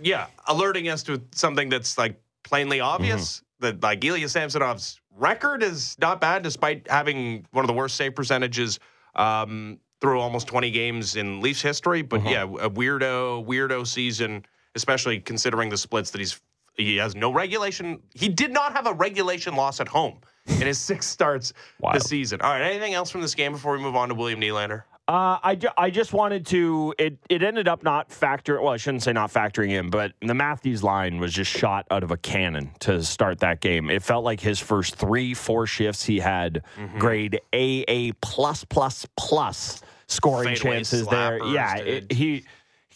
yeah, 0.00 0.26
alerting 0.46 0.88
us 0.88 1.02
to 1.04 1.22
something 1.32 1.68
that's 1.68 1.98
like 1.98 2.20
plainly 2.42 2.80
obvious 2.80 3.42
that 3.60 3.82
like 3.82 4.04
Ilya 4.04 4.28
Samsonov's 4.28 5.00
record 5.16 5.62
is 5.62 5.96
not 5.98 6.20
bad 6.20 6.42
despite 6.42 6.88
having 6.88 7.46
one 7.52 7.64
of 7.64 7.68
the 7.68 7.74
worst 7.74 7.96
save 7.96 8.14
percentages 8.14 8.78
um, 9.14 9.78
through 10.00 10.20
almost 10.20 10.46
20 10.46 10.70
games 10.70 11.16
in 11.16 11.40
Leafs 11.40 11.62
history. 11.62 12.02
But 12.02 12.24
yeah, 12.24 12.42
a 12.42 12.70
weirdo, 12.70 13.46
weirdo 13.46 13.86
season, 13.86 14.44
especially 14.74 15.20
considering 15.20 15.70
the 15.70 15.78
splits 15.78 16.10
that 16.10 16.18
he's 16.18 16.40
he 16.76 16.96
has 16.96 17.14
no 17.14 17.32
regulation. 17.32 18.00
He 18.14 18.28
did 18.28 18.52
not 18.52 18.72
have 18.72 18.86
a 18.86 18.92
regulation 18.92 19.54
loss 19.56 19.80
at 19.80 19.88
home 19.88 20.18
in 20.46 20.66
his 20.66 20.78
six 20.78 21.06
starts 21.06 21.52
this 21.92 22.04
season. 22.04 22.40
All 22.40 22.50
right, 22.50 22.62
anything 22.62 22.94
else 22.94 23.10
from 23.10 23.20
this 23.20 23.34
game 23.34 23.52
before 23.52 23.72
we 23.76 23.82
move 23.82 23.96
on 23.96 24.08
to 24.08 24.14
William 24.14 24.40
Nylander? 24.40 24.82
Uh, 25.06 25.38
I, 25.42 25.54
ju- 25.54 25.68
I 25.76 25.90
just 25.90 26.14
wanted 26.14 26.46
to. 26.46 26.94
It 26.98 27.18
it 27.28 27.42
ended 27.42 27.68
up 27.68 27.82
not 27.82 28.10
factor. 28.10 28.58
Well, 28.62 28.72
I 28.72 28.78
shouldn't 28.78 29.02
say 29.02 29.12
not 29.12 29.30
factoring 29.30 29.72
in, 29.72 29.90
but 29.90 30.12
the 30.22 30.32
Matthews 30.32 30.82
line 30.82 31.18
was 31.20 31.30
just 31.34 31.50
shot 31.50 31.86
out 31.90 32.02
of 32.02 32.10
a 32.10 32.16
cannon 32.16 32.70
to 32.80 33.02
start 33.02 33.40
that 33.40 33.60
game. 33.60 33.90
It 33.90 34.02
felt 34.02 34.24
like 34.24 34.40
his 34.40 34.58
first 34.58 34.96
three, 34.96 35.34
four 35.34 35.66
shifts 35.66 36.04
he 36.04 36.20
had 36.20 36.62
Mm-hmm. 36.78 36.98
grade 36.98 37.40
AA 37.52 38.12
plus 38.22 38.64
plus 38.64 39.06
plus 39.18 39.82
scoring 40.06 40.54
Fadeaway 40.56 40.76
chances 40.76 41.06
there. 41.06 41.44
Yeah, 41.48 41.76
it, 41.76 42.10
he 42.10 42.46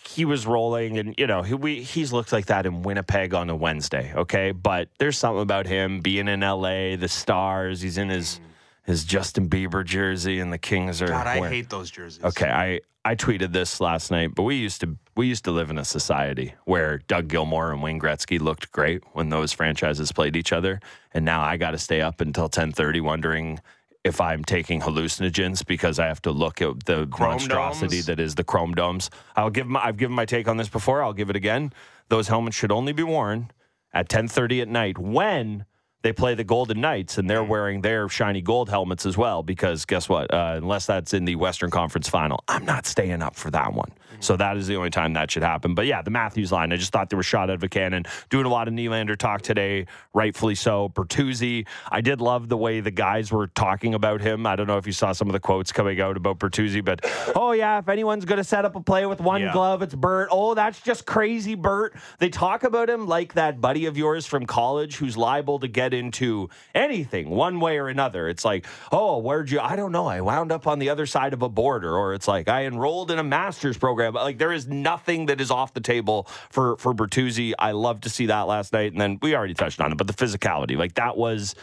he 0.06 0.24
was 0.24 0.46
rolling, 0.46 0.98
and 0.98 1.14
you 1.18 1.26
know 1.26 1.42
he 1.42 1.54
we, 1.54 1.82
he's 1.82 2.12
looked 2.12 2.32
like 2.32 2.46
that 2.46 2.66
in 2.66 2.82
Winnipeg 2.82 3.34
on 3.34 3.50
a 3.50 3.56
Wednesday. 3.56 4.12
Okay, 4.14 4.52
but 4.52 4.88
there's 4.98 5.18
something 5.18 5.42
about 5.42 5.66
him 5.66 6.00
being 6.00 6.28
in 6.28 6.40
LA, 6.40 6.96
the 6.96 7.08
Stars. 7.08 7.80
He's 7.80 7.98
in 7.98 8.08
his 8.08 8.40
his 8.84 9.04
Justin 9.04 9.48
Bieber 9.48 9.84
jersey, 9.84 10.40
and 10.40 10.52
the 10.52 10.58
Kings 10.58 11.02
are. 11.02 11.08
God, 11.08 11.26
I 11.26 11.40
wearing- 11.40 11.54
hate 11.54 11.70
those 11.70 11.90
jerseys. 11.90 12.22
Okay, 12.24 12.48
I 12.48 12.80
I 13.04 13.14
tweeted 13.14 13.52
this 13.52 13.80
last 13.80 14.10
night, 14.10 14.34
but 14.34 14.42
we 14.42 14.56
used 14.56 14.80
to 14.82 14.96
we 15.16 15.26
used 15.26 15.44
to 15.44 15.50
live 15.50 15.70
in 15.70 15.78
a 15.78 15.84
society 15.84 16.54
where 16.64 16.98
Doug 17.08 17.28
Gilmour 17.28 17.72
and 17.72 17.82
Wayne 17.82 18.00
Gretzky 18.00 18.40
looked 18.40 18.70
great 18.72 19.02
when 19.12 19.30
those 19.30 19.52
franchises 19.52 20.12
played 20.12 20.36
each 20.36 20.52
other, 20.52 20.80
and 21.14 21.24
now 21.24 21.40
I 21.40 21.56
got 21.56 21.70
to 21.72 21.78
stay 21.78 22.00
up 22.00 22.20
until 22.20 22.48
ten 22.48 22.72
thirty 22.72 23.00
wondering 23.00 23.60
if 24.04 24.20
I'm 24.20 24.44
taking 24.44 24.80
hallucinogens 24.80 25.66
because 25.66 25.98
I 25.98 26.06
have 26.06 26.22
to 26.22 26.30
look 26.30 26.62
at 26.62 26.84
the 26.84 27.06
Chrome 27.06 27.30
monstrosity 27.30 27.96
domes? 27.96 28.06
that 28.06 28.20
is 28.20 28.34
the 28.34 28.44
chrome 28.44 28.74
domes. 28.74 29.10
I'll 29.36 29.50
give 29.50 29.66
my, 29.66 29.84
I've 29.84 29.96
given 29.96 30.14
my 30.14 30.24
take 30.24 30.48
on 30.48 30.56
this 30.56 30.68
before. 30.68 31.02
I'll 31.02 31.12
give 31.12 31.30
it 31.30 31.36
again. 31.36 31.72
Those 32.08 32.28
helmets 32.28 32.56
should 32.56 32.72
only 32.72 32.92
be 32.92 33.02
worn 33.02 33.50
at 33.92 34.08
ten 34.08 34.28
thirty 34.28 34.60
at 34.60 34.68
night 34.68 34.98
when 34.98 35.64
they 36.02 36.12
play 36.12 36.34
the 36.34 36.44
Golden 36.44 36.80
Knights 36.80 37.18
and 37.18 37.28
they're 37.28 37.44
wearing 37.44 37.80
their 37.82 38.08
shiny 38.08 38.40
gold 38.40 38.68
helmets 38.68 39.04
as 39.04 39.16
well. 39.16 39.42
Because 39.42 39.84
guess 39.84 40.08
what? 40.08 40.32
Uh, 40.32 40.54
unless 40.56 40.86
that's 40.86 41.12
in 41.12 41.24
the 41.24 41.36
Western 41.36 41.70
Conference 41.70 42.08
Final, 42.08 42.42
I'm 42.46 42.64
not 42.64 42.86
staying 42.86 43.22
up 43.22 43.34
for 43.34 43.50
that 43.50 43.72
one. 43.72 43.90
Mm-hmm. 44.10 44.20
So 44.22 44.36
that 44.36 44.56
is 44.56 44.66
the 44.66 44.76
only 44.76 44.90
time 44.90 45.12
that 45.14 45.30
should 45.30 45.42
happen. 45.42 45.74
But 45.74 45.86
yeah, 45.86 46.02
the 46.02 46.10
Matthews 46.10 46.50
line, 46.52 46.72
I 46.72 46.76
just 46.76 46.92
thought 46.92 47.10
they 47.10 47.16
were 47.16 47.22
shot 47.22 47.50
out 47.50 47.56
of 47.56 47.62
a 47.62 47.68
cannon. 47.68 48.04
Doing 48.30 48.46
a 48.46 48.48
lot 48.48 48.68
of 48.68 48.74
Nylander 48.74 49.16
talk 49.16 49.42
today, 49.42 49.86
rightfully 50.14 50.54
so. 50.54 50.88
Bertuzzi, 50.90 51.66
I 51.90 52.00
did 52.00 52.20
love 52.20 52.48
the 52.48 52.56
way 52.56 52.80
the 52.80 52.90
guys 52.90 53.30
were 53.30 53.48
talking 53.48 53.94
about 53.94 54.20
him. 54.20 54.46
I 54.46 54.56
don't 54.56 54.66
know 54.66 54.78
if 54.78 54.86
you 54.86 54.92
saw 54.92 55.12
some 55.12 55.28
of 55.28 55.32
the 55.32 55.40
quotes 55.40 55.72
coming 55.72 56.00
out 56.00 56.16
about 56.16 56.38
Bertuzzi, 56.38 56.84
but 56.84 57.04
oh 57.36 57.52
yeah, 57.52 57.78
if 57.78 57.88
anyone's 57.88 58.24
going 58.24 58.38
to 58.38 58.44
set 58.44 58.64
up 58.64 58.76
a 58.76 58.80
play 58.80 59.06
with 59.06 59.20
one 59.20 59.42
Yeah. 59.42 59.52
glove, 59.52 59.82
it's 59.82 59.94
Bert. 59.94 60.28
Oh, 60.30 60.54
that's 60.54 60.80
just 60.80 61.06
crazy, 61.06 61.54
Bert. 61.54 61.94
They 62.18 62.28
talk 62.28 62.64
about 62.64 62.88
him 62.88 63.06
like 63.06 63.34
that 63.34 63.60
buddy 63.60 63.86
of 63.86 63.96
yours 63.96 64.26
from 64.26 64.46
college 64.46 64.96
who's 64.96 65.16
liable 65.16 65.58
to 65.60 65.68
get 65.68 65.92
into 65.94 66.48
anything 66.74 67.30
one 67.30 67.60
way 67.60 67.78
or 67.78 67.88
another. 67.88 68.28
It's 68.28 68.44
like, 68.44 68.66
oh, 68.92 69.18
where'd 69.18 69.50
you? 69.50 69.60
I 69.60 69.76
don't 69.76 69.92
know. 69.92 70.06
I 70.06 70.20
wound 70.20 70.52
up 70.52 70.66
on 70.66 70.78
the 70.78 70.88
other 70.90 71.06
side 71.06 71.32
of 71.34 71.42
a 71.42 71.48
border, 71.48 71.96
or 71.96 72.14
it's 72.14 72.28
like 72.28 72.48
I 72.48 72.64
enrolled 72.64 73.10
in 73.10 73.18
a 73.18 73.24
master's 73.24 73.76
program. 73.76 73.97
Like 73.98 74.38
there 74.38 74.52
is 74.52 74.66
nothing 74.66 75.26
that 75.26 75.40
is 75.40 75.50
off 75.50 75.74
the 75.74 75.80
table 75.80 76.26
for 76.50 76.76
for 76.78 76.94
Bertuzzi. 76.94 77.52
I 77.58 77.72
love 77.72 78.00
to 78.02 78.10
see 78.10 78.26
that 78.26 78.42
last 78.42 78.72
night, 78.72 78.92
and 78.92 79.00
then 79.00 79.18
we 79.20 79.34
already 79.34 79.54
touched 79.54 79.80
on 79.80 79.92
it, 79.92 79.98
but 79.98 80.06
the 80.06 80.12
physicality, 80.12 80.76
like 80.76 80.94
that 80.94 81.16
was 81.16 81.54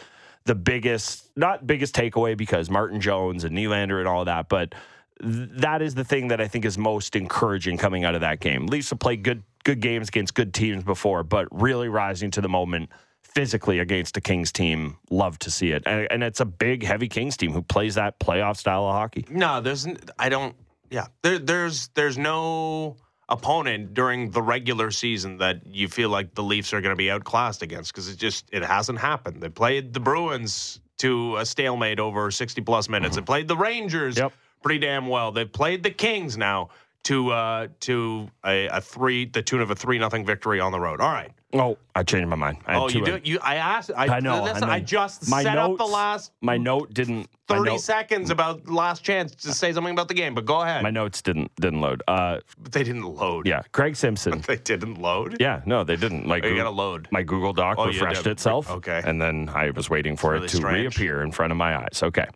the 0.44 0.54
biggest, 0.54 1.36
not 1.36 1.66
biggest 1.66 1.94
takeaway 1.94 2.36
because 2.36 2.70
Martin 2.70 3.00
Jones 3.00 3.44
and 3.44 3.56
Nylander 3.56 3.98
and 3.98 4.08
all 4.08 4.20
of 4.20 4.26
that, 4.26 4.48
but 4.48 4.74
th- 5.20 5.48
that 5.56 5.82
is 5.82 5.94
the 5.94 6.04
thing 6.04 6.28
that 6.28 6.40
I 6.40 6.48
think 6.48 6.64
is 6.64 6.78
most 6.78 7.16
encouraging 7.16 7.78
coming 7.78 8.04
out 8.04 8.14
of 8.14 8.20
that 8.20 8.40
game. 8.40 8.66
Leafs 8.66 8.90
have 8.90 9.00
played 9.00 9.22
good 9.22 9.42
good 9.64 9.80
games 9.80 10.08
against 10.08 10.34
good 10.34 10.54
teams 10.54 10.84
before, 10.84 11.24
but 11.24 11.48
really 11.50 11.88
rising 11.88 12.30
to 12.30 12.40
the 12.40 12.48
moment 12.48 12.90
physically 13.22 13.80
against 13.80 14.16
a 14.16 14.20
Kings 14.20 14.52
team. 14.52 14.96
Love 15.10 15.38
to 15.40 15.50
see 15.50 15.72
it, 15.72 15.82
and, 15.84 16.06
and 16.10 16.22
it's 16.22 16.40
a 16.40 16.44
big, 16.46 16.84
heavy 16.84 17.08
Kings 17.08 17.36
team 17.36 17.52
who 17.52 17.60
plays 17.62 17.96
that 17.96 18.18
playoff 18.20 18.56
style 18.56 18.86
of 18.86 18.94
hockey. 18.94 19.26
No, 19.28 19.60
there's. 19.60 19.86
I 20.18 20.28
don't. 20.28 20.54
Yeah, 20.90 21.06
there, 21.22 21.38
there's 21.38 21.88
there's 21.94 22.18
no 22.18 22.96
opponent 23.28 23.92
during 23.94 24.30
the 24.30 24.40
regular 24.42 24.90
season 24.90 25.38
that 25.38 25.66
you 25.66 25.88
feel 25.88 26.10
like 26.10 26.34
the 26.34 26.42
Leafs 26.42 26.72
are 26.72 26.80
going 26.80 26.92
to 26.92 26.96
be 26.96 27.10
outclassed 27.10 27.62
against 27.62 27.92
because 27.92 28.08
it 28.08 28.16
just 28.16 28.48
it 28.52 28.62
hasn't 28.62 28.98
happened. 28.98 29.42
They 29.42 29.48
played 29.48 29.92
the 29.92 30.00
Bruins 30.00 30.80
to 30.98 31.36
a 31.36 31.44
stalemate 31.44 31.98
over 32.00 32.30
60 32.30 32.60
plus 32.62 32.88
minutes. 32.88 33.16
They 33.16 33.22
played 33.22 33.48
the 33.48 33.56
Rangers 33.56 34.16
Yep. 34.16 34.32
pretty 34.62 34.78
damn 34.78 35.08
well. 35.08 35.32
They 35.32 35.44
played 35.44 35.82
the 35.82 35.90
Kings 35.90 36.36
now 36.38 36.68
to 37.04 37.30
uh 37.32 37.68
to 37.80 38.28
a, 38.44 38.66
a 38.68 38.80
three 38.80 39.26
the 39.26 39.42
tune 39.42 39.60
of 39.60 39.70
a 39.70 39.74
three 39.76 39.98
nothing 39.98 40.24
victory 40.24 40.60
on 40.60 40.72
the 40.72 40.80
road. 40.80 41.00
All 41.00 41.12
right. 41.12 41.32
Oh, 41.52 41.78
I 41.94 42.02
changed 42.02 42.28
my 42.28 42.36
mind. 42.36 42.58
I 42.66 42.74
Oh, 42.76 42.88
you 42.88 43.04
do 43.04 43.20
you? 43.22 43.38
I 43.40 43.54
asked. 43.54 43.90
I, 43.96 44.16
I 44.16 44.20
know. 44.20 44.42
Listen, 44.42 44.64
I, 44.64 44.66
know. 44.66 44.72
I 44.72 44.80
just 44.80 45.30
my 45.30 45.42
set 45.44 45.54
notes, 45.54 45.80
up 45.80 45.86
the 45.86 45.92
last 45.92 46.32
My 46.40 46.56
note 46.58 46.92
didn't. 46.92 47.28
30 47.48 47.62
note- 47.70 47.80
seconds 47.80 48.30
about 48.30 48.68
last 48.68 49.04
chance 49.04 49.32
to 49.36 49.52
say 49.54 49.72
something 49.72 49.92
about 49.92 50.08
the 50.08 50.14
game, 50.14 50.34
but 50.34 50.44
go 50.44 50.62
ahead. 50.62 50.82
My 50.82 50.90
notes 50.90 51.22
didn't 51.22 51.52
didn't 51.60 51.80
load. 51.80 52.02
Uh, 52.08 52.38
But 52.58 52.72
they 52.72 52.82
didn't 52.82 53.04
load. 53.04 53.46
yeah, 53.46 53.62
Craig 53.72 53.94
Simpson. 53.96 54.40
They 54.46 54.56
didn't 54.56 55.00
load? 55.00 55.36
Yeah, 55.38 55.62
no, 55.64 55.84
they 55.84 55.94
didn't. 55.96 56.26
Like 56.26 56.44
Oh, 56.44 56.48
you 56.48 56.56
gotta 56.56 56.70
load. 56.70 57.06
My 57.12 57.22
Google 57.22 57.52
Doc 57.52 57.76
Oh, 57.78 57.86
refreshed 57.86 58.26
itself. 58.26 58.68
Okay. 58.68 59.00
and 59.04 59.22
then 59.22 59.48
I 59.54 59.70
was 59.70 59.88
waiting 59.88 60.16
for 60.16 60.32
really 60.32 60.46
it 60.46 60.48
to 60.50 60.56
strange. 60.56 60.98
reappear 60.98 61.22
in 61.22 61.30
front 61.30 61.52
of 61.52 61.56
my 61.56 61.76
eyes. 61.78 62.00
Okay. 62.02 62.26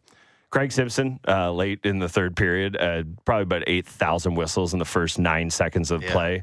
Craig 0.50 0.70
Simpson, 0.72 1.18
uh, 1.28 1.52
late 1.52 1.80
in 1.84 1.98
the 1.98 2.08
third 2.08 2.36
period, 2.36 2.76
uh, 2.76 3.02
probably 3.24 3.42
about 3.42 3.64
eight 3.66 3.86
thousand 3.86 4.34
whistles 4.36 4.72
in 4.72 4.78
the 4.78 4.84
first 4.84 5.18
nine 5.18 5.50
seconds 5.50 5.90
of 5.90 6.02
Yeah. 6.04 6.12
play. 6.12 6.42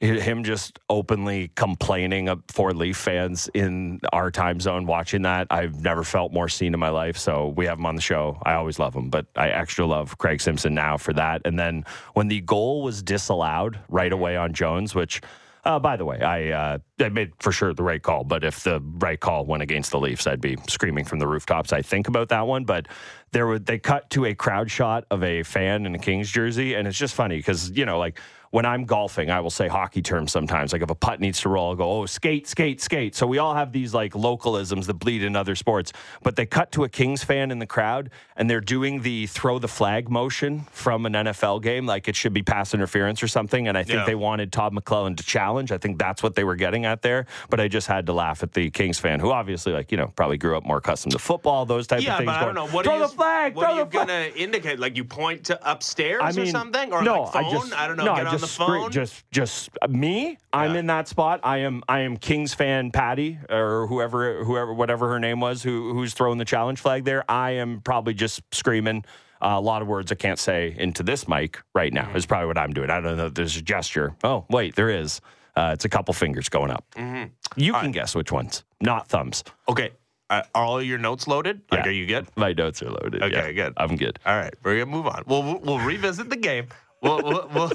Him 0.00 0.44
just 0.44 0.78
openly 0.90 1.50
complaining 1.54 2.28
of- 2.28 2.42
for 2.48 2.74
Leaf 2.74 2.98
fans 2.98 3.48
in 3.54 3.98
our 4.12 4.30
time 4.30 4.60
zone 4.60 4.84
watching 4.84 5.22
that. 5.22 5.46
I've 5.50 5.80
never 5.80 6.04
felt 6.04 6.34
more 6.34 6.50
seen 6.50 6.74
in 6.74 6.80
my 6.80 6.90
life. 6.90 7.16
So 7.16 7.54
we 7.56 7.64
have 7.64 7.78
him 7.78 7.86
on 7.86 7.94
the 7.96 8.02
show. 8.02 8.38
I 8.44 8.54
always 8.54 8.78
love 8.78 8.94
him, 8.94 9.08
but 9.08 9.24
I 9.36 9.48
extra 9.48 9.86
love 9.86 10.18
Craig 10.18 10.42
Simpson 10.42 10.74
now 10.74 10.98
for 10.98 11.14
that. 11.14 11.40
And 11.46 11.58
then 11.58 11.84
when 12.12 12.28
the 12.28 12.42
goal 12.42 12.82
was 12.82 13.02
disallowed 13.02 13.78
right 13.88 14.12
away 14.12 14.36
on 14.36 14.52
Jones, 14.52 14.94
which, 14.94 15.22
uh, 15.64 15.78
by 15.78 15.96
the 15.96 16.04
way, 16.04 16.20
I 16.20 16.50
uh, 16.50 16.78
I 17.00 17.08
made 17.08 17.32
for 17.40 17.50
sure 17.50 17.72
the 17.72 17.82
right 17.82 18.02
call. 18.02 18.22
But 18.22 18.44
if 18.44 18.62
the 18.64 18.80
right 18.98 19.18
call 19.18 19.46
went 19.46 19.62
against 19.62 19.92
the 19.92 19.98
Leafs, 19.98 20.26
I'd 20.26 20.42
be 20.42 20.58
screaming 20.68 21.06
from 21.06 21.20
the 21.20 21.26
rooftops. 21.26 21.72
I 21.72 21.80
think 21.80 22.06
about 22.06 22.28
that 22.28 22.46
one. 22.46 22.64
But 22.64 22.86
there 23.32 23.46
would 23.46 23.64
they 23.64 23.78
cut 23.78 24.10
to 24.10 24.26
a 24.26 24.34
crowd 24.34 24.70
shot 24.70 25.06
of 25.10 25.24
a 25.24 25.42
fan 25.42 25.86
in 25.86 25.94
a 25.94 25.98
Kings 25.98 26.30
jersey, 26.30 26.74
and 26.74 26.86
it's 26.86 26.98
just 26.98 27.14
funny 27.14 27.38
because 27.38 27.70
you 27.70 27.86
know 27.86 27.98
like 27.98 28.20
when 28.50 28.64
I'm 28.64 28.84
golfing, 28.84 29.30
I 29.30 29.40
will 29.40 29.50
say 29.50 29.68
hockey 29.68 30.02
terms 30.02 30.32
sometimes. 30.32 30.72
Like 30.72 30.82
if 30.82 30.90
a 30.90 30.94
putt 30.94 31.20
needs 31.20 31.40
to 31.42 31.48
roll, 31.48 31.70
I'll 31.70 31.76
go, 31.76 31.90
oh, 32.00 32.06
skate, 32.06 32.46
skate, 32.46 32.80
skate. 32.80 33.14
So 33.14 33.26
we 33.26 33.38
all 33.38 33.54
have 33.54 33.72
these 33.72 33.92
like 33.94 34.12
localisms 34.12 34.86
that 34.86 34.94
bleed 34.94 35.22
in 35.22 35.36
other 35.36 35.54
sports. 35.54 35.92
But 36.22 36.36
they 36.36 36.46
cut 36.46 36.72
to 36.72 36.84
a 36.84 36.88
Kings 36.88 37.24
fan 37.24 37.50
in 37.50 37.58
the 37.58 37.66
crowd 37.66 38.10
and 38.36 38.48
they're 38.48 38.60
doing 38.60 39.02
the 39.02 39.26
throw 39.26 39.58
the 39.58 39.68
flag 39.68 40.08
motion 40.08 40.66
from 40.70 41.06
an 41.06 41.12
NFL 41.14 41.62
game, 41.62 41.86
like 41.86 42.08
it 42.08 42.16
should 42.16 42.32
be 42.32 42.42
pass 42.42 42.74
interference 42.74 43.22
or 43.22 43.28
something. 43.28 43.68
And 43.68 43.76
I 43.76 43.82
think 43.82 43.98
Yeah. 44.00 44.04
they 44.06 44.14
wanted 44.14 44.52
Todd 44.52 44.72
McLellan 44.72 45.16
to 45.16 45.24
challenge. 45.24 45.72
I 45.72 45.78
think 45.78 45.98
that's 45.98 46.22
what 46.22 46.34
they 46.34 46.44
were 46.44 46.56
getting 46.56 46.84
at 46.84 47.02
there. 47.02 47.26
But 47.50 47.60
I 47.60 47.68
just 47.68 47.86
had 47.86 48.06
to 48.06 48.12
laugh 48.12 48.42
at 48.42 48.52
the 48.52 48.70
Kings 48.70 48.98
fan 48.98 49.20
who 49.20 49.30
obviously, 49.32 49.72
like, 49.72 49.90
you 49.90 49.96
know, 49.98 50.08
probably 50.16 50.36
grew 50.38 50.56
up 50.56 50.64
more 50.64 50.78
accustomed 50.78 51.12
to 51.12 51.18
football, 51.18 51.66
those 51.66 51.86
type 51.86 52.02
Yeah, 52.02 52.12
of 52.12 52.18
things. 52.18 52.26
but 52.26 52.36
I 52.36 52.44
don't 52.44 52.54
know. 52.54 52.66
What 52.68 52.84
throw 52.84 52.94
you, 52.96 53.00
the 53.02 53.08
flag, 53.08 53.54
What 53.54 53.64
throw 53.66 53.74
are 53.74 53.78
you 53.80 53.84
gonna 53.86 54.28
indicate? 54.36 54.78
Like 54.78 54.96
you 54.96 55.04
point 55.04 55.44
to 55.44 55.70
upstairs 55.70 56.20
I 56.22 56.32
mean, 56.32 56.40
or 56.48 56.50
something, 56.50 56.92
or 56.92 57.02
no, 57.02 57.22
like 57.22 57.32
phone? 57.32 57.44
I 57.44 57.50
just 57.50 57.70
don't 57.70 57.96
know. 57.96 58.04
No, 58.04 58.12
I 58.12 58.24
on 58.42 58.48
just 58.48 58.58
the 58.58 58.64
phone. 58.64 58.90
just 58.92 59.30
just 59.30 59.70
uh, 59.82 59.88
me. 59.88 60.38
I'm 60.52 60.76
in 60.76 60.86
that 60.86 61.08
spot. 61.08 61.40
I 61.42 61.58
am 61.58 61.82
I 61.88 62.00
am 62.00 62.16
Kings 62.16 62.54
fan 62.54 62.90
Patty 62.90 63.38
or 63.50 63.86
whoever 63.86 64.44
whoever 64.44 64.72
whatever 64.72 65.08
her 65.08 65.18
name 65.20 65.40
was 65.40 65.62
who 65.62 65.92
who's 65.92 66.14
throwing 66.14 66.38
the 66.38 66.44
challenge 66.44 66.80
flag 66.80 67.04
there. 67.04 67.24
I 67.30 67.52
am 67.52 67.80
probably 67.80 68.14
just 68.14 68.42
screaming. 68.52 69.04
Uh, 69.42 69.48
a 69.56 69.60
lot 69.60 69.82
of 69.82 69.88
words 69.88 70.10
I 70.10 70.14
can't 70.14 70.38
say 70.38 70.74
into 70.78 71.02
this 71.02 71.28
mic 71.28 71.60
right 71.74 71.92
now 71.92 72.04
Mm-hmm. 72.06 72.16
is 72.16 72.24
probably 72.24 72.46
what 72.46 72.56
I'm 72.56 72.72
doing. 72.72 72.88
I 72.88 73.00
don't 73.02 73.18
know. 73.18 73.26
if 73.26 73.34
There's 73.34 73.56
a 73.56 73.62
gesture. 73.62 74.16
Oh 74.24 74.46
wait, 74.48 74.76
there 74.76 74.88
is. 74.88 75.20
Uh, 75.54 75.70
it's 75.74 75.84
a 75.84 75.88
couple 75.88 76.12
fingers 76.14 76.48
going 76.48 76.70
up. 76.70 76.84
Mm-hmm. 76.96 77.32
You 77.56 77.72
can 77.74 77.90
guess 77.92 78.14
which 78.14 78.30
ones, 78.32 78.64
not 78.80 79.08
thumbs. 79.08 79.42
okay, 79.68 79.90
uh, 80.28 80.42
are 80.54 80.64
all 80.64 80.82
your 80.82 80.98
notes 80.98 81.26
loaded? 81.26 81.60
Like, 81.70 81.84
Yeah. 81.84 81.88
are 81.90 81.92
you 81.94 82.06
good? 82.06 82.26
My 82.36 82.52
notes 82.52 82.82
are 82.82 82.90
loaded. 82.90 83.22
Okay, 83.22 83.34
yeah. 83.34 83.52
good. 83.52 83.72
I'm 83.76 83.96
good. 83.96 84.18
All 84.26 84.36
right, 84.36 84.52
we're 84.62 84.78
gonna 84.78 84.94
move 84.94 85.06
on. 85.06 85.22
We'll, 85.26 85.58
we'll 85.60 85.78
revisit 85.78 86.28
the 86.30 86.36
game. 86.36 86.66
We'll 87.06 87.22
we'll 87.22 87.48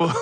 we'll 0.00 0.14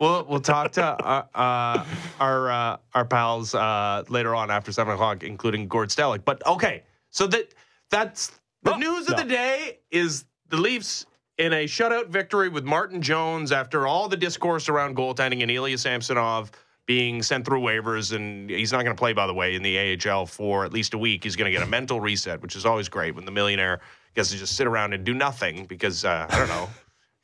we'll, 0.00 0.24
we'll, 0.24 0.40
talk 0.40 0.72
to 0.72 0.82
uh, 0.82 1.26
uh, 1.34 1.84
our 2.18 2.50
uh, 2.50 2.76
our 2.94 3.04
pals 3.04 3.54
uh, 3.54 4.04
later 4.08 4.34
on 4.34 4.50
after 4.50 4.72
seven 4.72 4.94
o'clock, 4.94 5.22
including 5.22 5.68
Gord 5.68 5.90
Stellick. 5.90 6.24
But 6.24 6.44
okay, 6.46 6.84
so 7.10 7.26
that 7.26 7.54
that's 7.90 8.32
the 8.62 8.76
news 8.76 9.08
of 9.08 9.16
the 9.16 9.24
day 9.24 9.80
is 9.90 10.24
the 10.48 10.56
Leafs 10.56 11.04
in 11.36 11.52
a 11.52 11.64
shutout 11.66 12.08
victory 12.08 12.48
with 12.48 12.64
Martin 12.64 13.02
Jones 13.02 13.52
after 13.52 13.86
all 13.86 14.08
the 14.08 14.16
discourse 14.16 14.68
around 14.68 14.96
goaltending 14.96 15.42
and 15.42 15.50
Ilya 15.50 15.78
Samsonov 15.78 16.50
being 16.86 17.22
sent 17.22 17.44
through 17.44 17.60
waivers 17.60 18.16
and 18.16 18.48
he's 18.48 18.72
not 18.72 18.82
going 18.82 18.96
to 18.96 18.98
play 18.98 19.12
by 19.12 19.26
the 19.26 19.34
way 19.34 19.54
in 19.54 19.62
the 19.62 20.08
AHL 20.08 20.24
for 20.24 20.64
at 20.64 20.72
least 20.72 20.94
a 20.94 20.98
week. 20.98 21.22
He's 21.22 21.36
going 21.36 21.52
to 21.52 21.56
get 21.56 21.64
a 21.64 21.70
mental 21.70 22.00
reset, 22.00 22.40
which 22.40 22.56
is 22.56 22.64
always 22.64 22.88
great 22.88 23.14
when 23.14 23.26
the 23.26 23.30
millionaire 23.30 23.80
gets 24.14 24.30
to 24.30 24.38
just 24.38 24.56
sit 24.56 24.66
around 24.66 24.94
and 24.94 25.04
do 25.04 25.14
nothing 25.14 25.66
because 25.66 26.04
uh, 26.04 26.26
I 26.28 26.38
don't 26.38 26.48
know. 26.48 26.68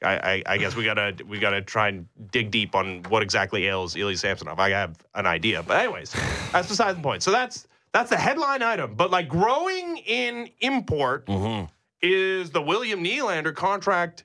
I, 0.03 0.17
I, 0.17 0.43
I 0.47 0.59
guess 0.59 0.77
we 0.77 0.85
gotta 0.85 1.17
we 1.27 1.39
gotta 1.39 1.63
try 1.63 1.89
and 1.89 2.07
dig 2.31 2.51
deep 2.51 2.75
on 2.75 3.03
what 3.09 3.23
exactly 3.23 3.67
ails 3.67 3.97
Ilya 3.97 4.17
Samsonov. 4.17 4.59
I 4.59 4.71
have 4.71 4.97
an 5.15 5.27
idea, 5.27 5.63
but 5.63 5.79
anyways, 5.79 6.15
that's 6.53 6.69
beside 6.69 6.97
the 6.97 7.03
point. 7.03 7.23
So 7.23 7.31
that's 7.31 7.67
that's 7.93 8.11
the 8.11 8.17
headline 8.17 8.63
item. 8.63 8.95
But 8.95 9.11
like 9.11 9.29
growing 9.29 9.99
in 9.99 10.51
import 10.61 11.27
mm-hmm. 11.27 11.67
is 12.03 12.51
the 12.51 12.61
William 12.61 13.03
Nylander 13.03 13.55
contract 13.55 14.25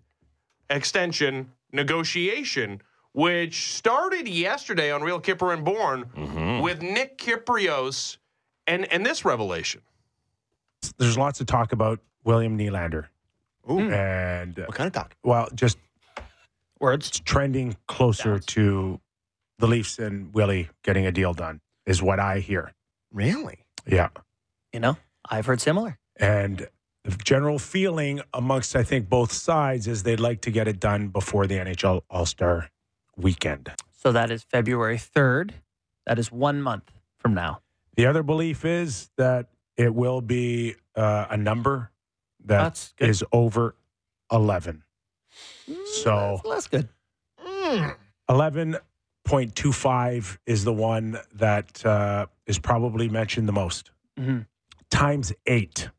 extension 0.69 1.51
negotiation, 1.71 2.81
which 3.13 3.75
started 3.75 4.27
yesterday 4.27 4.91
on 4.91 5.01
Real 5.01 5.21
Kyper 5.21 5.53
and 5.53 5.63
Bourne 5.63 6.05
mm-hmm. 6.15 6.61
with 6.61 6.81
Nick 6.81 7.17
Kypreos 7.17 8.17
and 8.67 8.91
and 8.91 9.05
this 9.05 9.23
revelation. 9.23 9.81
there's 10.97 11.17
lots 11.17 11.39
of 11.39 11.47
talk 11.47 11.71
about 11.71 11.99
William 12.23 12.57
Nylander. 12.57 13.05
And 13.67 14.57
uh, 14.59 14.63
What 14.65 14.75
kind 14.75 14.87
of 14.87 14.93
talk? 14.93 15.15
well, 15.23 15.47
just 15.53 15.77
Words. 16.79 17.07
it's 17.09 17.19
trending 17.19 17.75
closer 17.87 18.39
to 18.39 18.99
the 19.57 19.67
Leafs 19.67 19.99
and 19.99 20.33
Willie 20.33 20.69
getting 20.83 21.05
a 21.05 21.11
deal 21.11 21.33
done 21.33 21.59
is 21.85 22.01
what 22.01 22.19
I 22.19 22.39
hear. 22.39 22.71
Really? 23.11 23.65
Yeah. 23.85 24.09
You 24.73 24.79
know, 24.79 24.97
I've 25.29 25.45
heard 25.45 25.59
similar. 25.59 25.97
And 26.15 26.67
the 27.03 27.11
general 27.23 27.59
feeling 27.59 28.21
amongst 28.33 28.75
I 28.75 28.83
think 28.83 29.09
both 29.09 29.31
sides 29.33 29.87
is 29.87 30.03
they'd 30.03 30.19
like 30.19 30.41
to 30.41 30.51
get 30.51 30.67
it 30.67 30.79
done 30.79 31.07
before 31.09 31.47
the 31.47 31.55
NHL 31.55 32.01
All-Star 32.09 32.69
weekend. 33.17 33.71
So 33.91 34.11
that 34.13 34.31
is 34.31 34.43
February 34.43 34.97
3rd. 34.97 35.51
That 36.05 36.17
is 36.19 36.31
one 36.31 36.61
month 36.61 36.91
from 37.17 37.33
now. 37.33 37.59
The 37.95 38.05
other 38.05 38.23
belief 38.23 38.63
is 38.63 39.09
that 39.17 39.47
it 39.75 39.93
will 39.93 40.21
be 40.21 40.75
uh, 40.95 41.25
a 41.29 41.35
number 41.37 41.91
that 42.45 42.91
That's 42.97 43.23
over 43.31 43.75
11. 44.31 44.83
So 46.03 46.41
That's 46.45 46.67
good. 46.67 46.87
11.25 48.29 50.37
is 50.45 50.63
the 50.63 50.73
one 50.73 51.17
that 51.35 51.85
uh, 51.85 52.25
is 52.45 52.59
probably 52.59 53.09
mentioned 53.09 53.47
the 53.47 53.51
most. 53.53 53.91
Mhm. 54.17 54.45
Times 54.89 55.31
eight. 55.45 55.89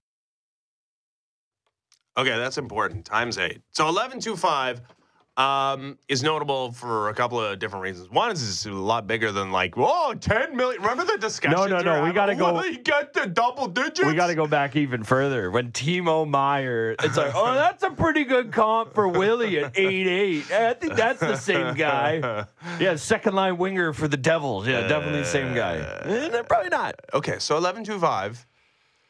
Okay, 2.17 2.37
that's 2.37 2.59
important. 2.59 3.05
Times 3.05 3.39
eight. 3.39 3.63
So 3.71 3.89
eleven 3.89 4.21
two 4.21 4.37
five 4.37 4.81
um, 5.41 5.99
is 6.09 6.23
notable 6.23 6.73
for 6.73 7.09
a 7.09 7.15
couple 7.15 7.41
of 7.41 7.59
different 7.59 7.83
reasons. 7.83 8.11
One 8.11 8.31
is 8.31 8.47
it's 8.49 8.67
a 8.67 8.71
lot 8.73 9.07
bigger 9.07 9.33
than 9.33 9.51
like, 9.53 9.77
whoa, 9.77 10.15
10 10.15 10.57
million. 10.57 10.83
Remember 10.83 11.05
the 11.05 11.19
discussion? 11.19 11.57
No, 11.59 11.67
no, 11.67 11.81
no, 11.81 12.05
we 12.05 12.13
gotta 12.13 12.35
go- 12.35 12.53
Will 12.55 12.63
he 12.63 12.77
get 12.77 13.15
to 13.15 13.27
double 13.27 13.67
digits? 13.69 14.05
We 14.05 14.15
got 14.15 14.27
to 14.29 14.35
go 14.35 14.47
back 14.47 14.77
even 14.77 15.03
further. 15.05 15.51
When 15.51 15.73
Timo 15.73 16.29
Meier, 16.29 16.97
it's 17.03 17.17
like, 17.17 17.33
oh, 17.35 17.55
that's 17.55 17.83
a 17.83 17.91
pretty 17.91 18.25
good 18.25 18.53
comp 18.53 18.95
for 18.95 19.09
Willie 19.09 19.59
at 19.59 19.79
eight 19.79 20.07
eight. 20.07 20.51
I 20.53 20.75
think 20.75 20.95
that's 20.95 21.21
the 21.21 21.37
same 21.37 21.75
guy. 21.75 22.45
Yeah, 22.79 22.97
second 22.97 23.35
line 23.35 23.57
winger 23.59 23.93
for 23.93 24.07
the 24.09 24.17
Devils. 24.17 24.67
Yeah, 24.67 24.87
definitely 24.87 25.21
the 25.21 25.27
same 25.27 25.55
guy. 25.55 25.77
Eh, 26.05 26.43
probably 26.43 26.69
not. 26.69 26.95
Okay, 27.15 27.39
so 27.39 27.57
eleven 27.57 27.85
two 27.85 27.99
five 27.99 28.47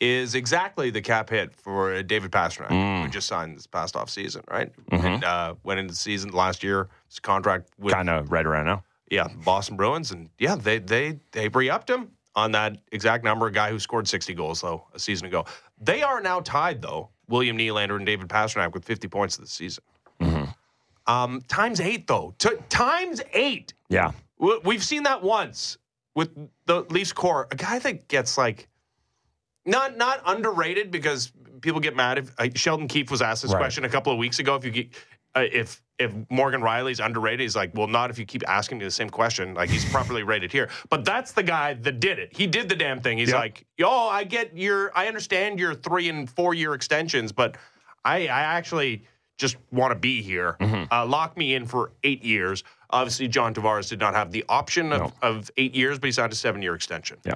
is 0.00 0.34
exactly 0.34 0.90
the 0.90 1.00
cap 1.02 1.28
hit 1.30 1.54
for 1.54 2.02
David 2.02 2.30
Pastrnak, 2.32 3.02
who 3.02 3.08
just 3.10 3.26
signed 3.28 3.56
this 3.56 3.66
past 3.66 3.94
off 3.96 4.08
season, 4.10 4.42
right? 4.50 4.72
And 4.90 5.22
uh, 5.24 5.54
went 5.62 5.78
into 5.80 5.92
the 5.92 5.98
season 5.98 6.30
last 6.30 6.62
year. 6.64 6.88
His 7.08 7.20
contract 7.20 7.68
with 7.78 7.94
Kind 7.94 8.08
of 8.08 8.32
right 8.32 8.46
around 8.46 8.64
now. 8.66 8.82
yeah, 9.10 9.28
Boston 9.44 9.76
Bruins, 9.76 10.10
and 10.10 10.30
yeah, 10.38 10.56
they 10.56 10.78
they 10.78 11.18
they 11.32 11.48
re-upped 11.48 11.90
him 11.90 12.10
on 12.34 12.52
that 12.52 12.78
exact 12.92 13.24
number. 13.24 13.46
A 13.46 13.52
guy 13.52 13.70
who 13.70 13.78
scored 13.78 14.08
sixty 14.08 14.32
goals 14.34 14.60
though 14.62 14.86
a 14.94 14.98
season 14.98 15.26
ago. 15.26 15.44
They 15.80 16.02
are 16.02 16.20
now 16.20 16.40
tied 16.40 16.80
though, 16.80 17.10
William 17.28 17.58
Nylander 17.58 17.96
and 17.96 18.06
David 18.06 18.28
Pastrnak 18.28 18.72
with 18.72 18.84
fifty 18.84 19.08
points 19.08 19.36
this 19.36 19.50
season. 19.50 19.84
Um, 21.06 21.40
times 21.48 21.80
eight 21.80 22.06
though, 22.06 22.34
T- 22.38 22.50
times 22.68 23.20
eight. 23.32 23.74
Yeah. 23.88 24.12
We've 24.64 24.82
seen 24.84 25.02
that 25.02 25.22
once 25.22 25.76
with 26.14 26.30
the 26.66 26.82
Leafs 26.88 27.12
core. 27.12 27.48
A 27.50 27.56
guy 27.56 27.78
that 27.80 28.08
gets 28.08 28.38
like 28.38 28.68
not 29.66 29.96
not 29.96 30.20
underrated 30.26 30.90
because 30.90 31.32
people 31.60 31.80
get 31.80 31.94
mad 31.96 32.18
if 32.18 32.32
uh, 32.38 32.48
Sheldon 32.54 32.88
Keefe 32.88 33.10
was 33.10 33.20
asked 33.22 33.42
this 33.42 33.52
Right. 33.52 33.58
question 33.60 33.84
a 33.84 33.88
couple 33.88 34.12
of 34.12 34.18
weeks 34.18 34.38
ago. 34.38 34.54
If 34.56 34.64
you 34.64 34.70
get 34.70 34.88
uh, 35.34 35.44
if 35.52 35.82
if 35.98 36.12
Morgan 36.30 36.60
Rielly's 36.62 36.98
underrated, 36.98 37.40
he's 37.40 37.54
like, 37.54 37.72
well, 37.74 37.86
not 37.86 38.08
if 38.10 38.18
you 38.18 38.24
keep 38.24 38.42
asking 38.48 38.78
me 38.78 38.84
the 38.84 38.90
same 38.90 39.10
question. 39.10 39.52
Like 39.54 39.68
he's 39.70 39.84
properly 39.90 40.22
rated 40.22 40.50
here. 40.50 40.70
But 40.88 41.04
that's 41.04 41.32
the 41.32 41.42
guy 41.42 41.74
that 41.74 42.00
did 42.00 42.18
it. 42.18 42.34
He 42.34 42.46
did 42.46 42.68
the 42.70 42.74
damn 42.76 43.00
thing. 43.02 43.18
He's 43.18 43.28
Yep. 43.28 43.38
like, 43.38 43.66
yo, 43.76 43.90
I 43.90 44.24
get 44.24 44.56
your, 44.56 44.90
I 44.96 45.06
understand 45.08 45.60
your 45.60 45.74
three 45.74 46.08
and 46.08 46.28
four 46.28 46.54
year 46.54 46.72
extensions, 46.74 47.32
but 47.32 47.56
I 48.04 48.22
I 48.28 48.40
actually 48.40 49.04
just 49.36 49.56
want 49.70 49.90
to 49.92 49.98
be 49.98 50.20
here. 50.22 50.56
Uh, 50.90 51.04
lock 51.06 51.36
me 51.36 51.54
in 51.54 51.64
for 51.66 51.92
eight 52.02 52.22
years. 52.24 52.64
Obviously, 52.90 53.28
John 53.28 53.54
Tavares 53.54 53.88
did 53.88 53.98
not 54.00 54.14
have 54.14 54.32
the 54.32 54.44
option 54.48 54.92
of, 54.92 55.00
No. 55.00 55.12
of 55.22 55.50
eight 55.58 55.74
years, 55.74 55.98
but 55.98 56.06
he 56.08 56.12
signed 56.12 56.32
a 56.32 56.36
seven 56.36 56.60
year 56.62 56.74
extension. 56.74 57.18
Yeah. 57.24 57.34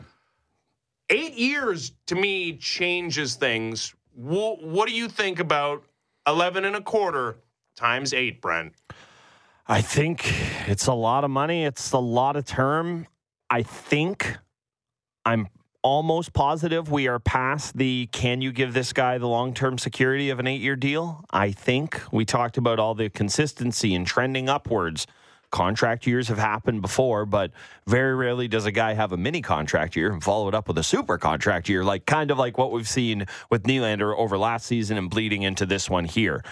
Eight 1.11 1.35
years 1.35 1.93
to 2.07 2.15
me 2.15 2.57
changes 2.57 3.35
things. 3.35 3.95
Wh- 4.15 4.63
what 4.63 4.89
do 4.89 4.95
you 4.95 5.09
think 5.09 5.39
about 5.39 5.85
11 6.27 6.65
and 6.65 6.77
a 6.77 6.81
quarter 6.81 7.37
times 7.77 8.13
eight, 8.15 8.41
Brent? 8.41 8.73
I 9.67 9.81
think 9.81 10.33
it's 10.69 10.87
a 10.87 10.93
lot 10.93 11.25
of 11.25 11.31
money. 11.31 11.65
It's 11.65 11.93
a 11.93 11.99
lot 11.99 12.37
of 12.37 12.45
term. 12.45 13.07
I 13.51 13.63
think 13.63 14.37
I'm 15.25 15.49
almost 15.83 16.33
positive 16.33 16.91
we 16.91 17.09
are 17.09 17.19
past 17.19 17.77
the 17.77 18.09
can 18.11 18.41
you 18.41 18.51
give 18.53 18.73
this 18.73 18.93
guy 18.93 19.19
the 19.19 19.29
long 19.29 19.53
term 19.53 19.77
security 19.79 20.31
of 20.31 20.39
an 20.39 20.47
eight 20.47 20.61
year 20.61 20.77
deal? 20.77 21.25
I 21.31 21.51
think 21.51 22.01
we 22.11 22.25
talked 22.25 22.57
about 22.57 22.79
all 22.79 22.95
the 22.95 23.11
consistency 23.11 23.95
and 23.95 24.07
trending 24.07 24.49
upwards. 24.49 25.07
Contract 25.55 26.07
years 26.07 26.29
have 26.29 26.39
happened 26.39 26.83
before, 26.83 27.25
but 27.25 27.53
very 27.87 28.15
rarely 28.15 28.49
does 28.49 28.67
a 28.67 28.73
guy 28.73 28.93
have 28.93 29.13
a 29.13 29.17
mini 29.17 29.41
contract 29.41 29.95
year 29.95 30.13
and 30.13 30.23
follow 30.23 30.49
it 30.49 30.55
up 30.55 30.67
with 30.69 30.77
a 30.79 30.83
super 30.83 31.17
contract 31.17 31.69
year, 31.69 31.85
like 31.85 32.05
kind 32.07 32.31
of 32.31 32.39
like 32.39 32.59
what 32.59 32.73
we've 32.73 32.89
seen 32.89 33.25
with 33.51 33.63
Nylander 33.63 34.15
over 34.19 34.37
last 34.37 34.67
season 34.67 34.99
and 34.99 35.09
bleeding 35.09 35.43
into 35.43 35.65
this 35.65 35.89
one 35.89 36.07
here. 36.07 36.45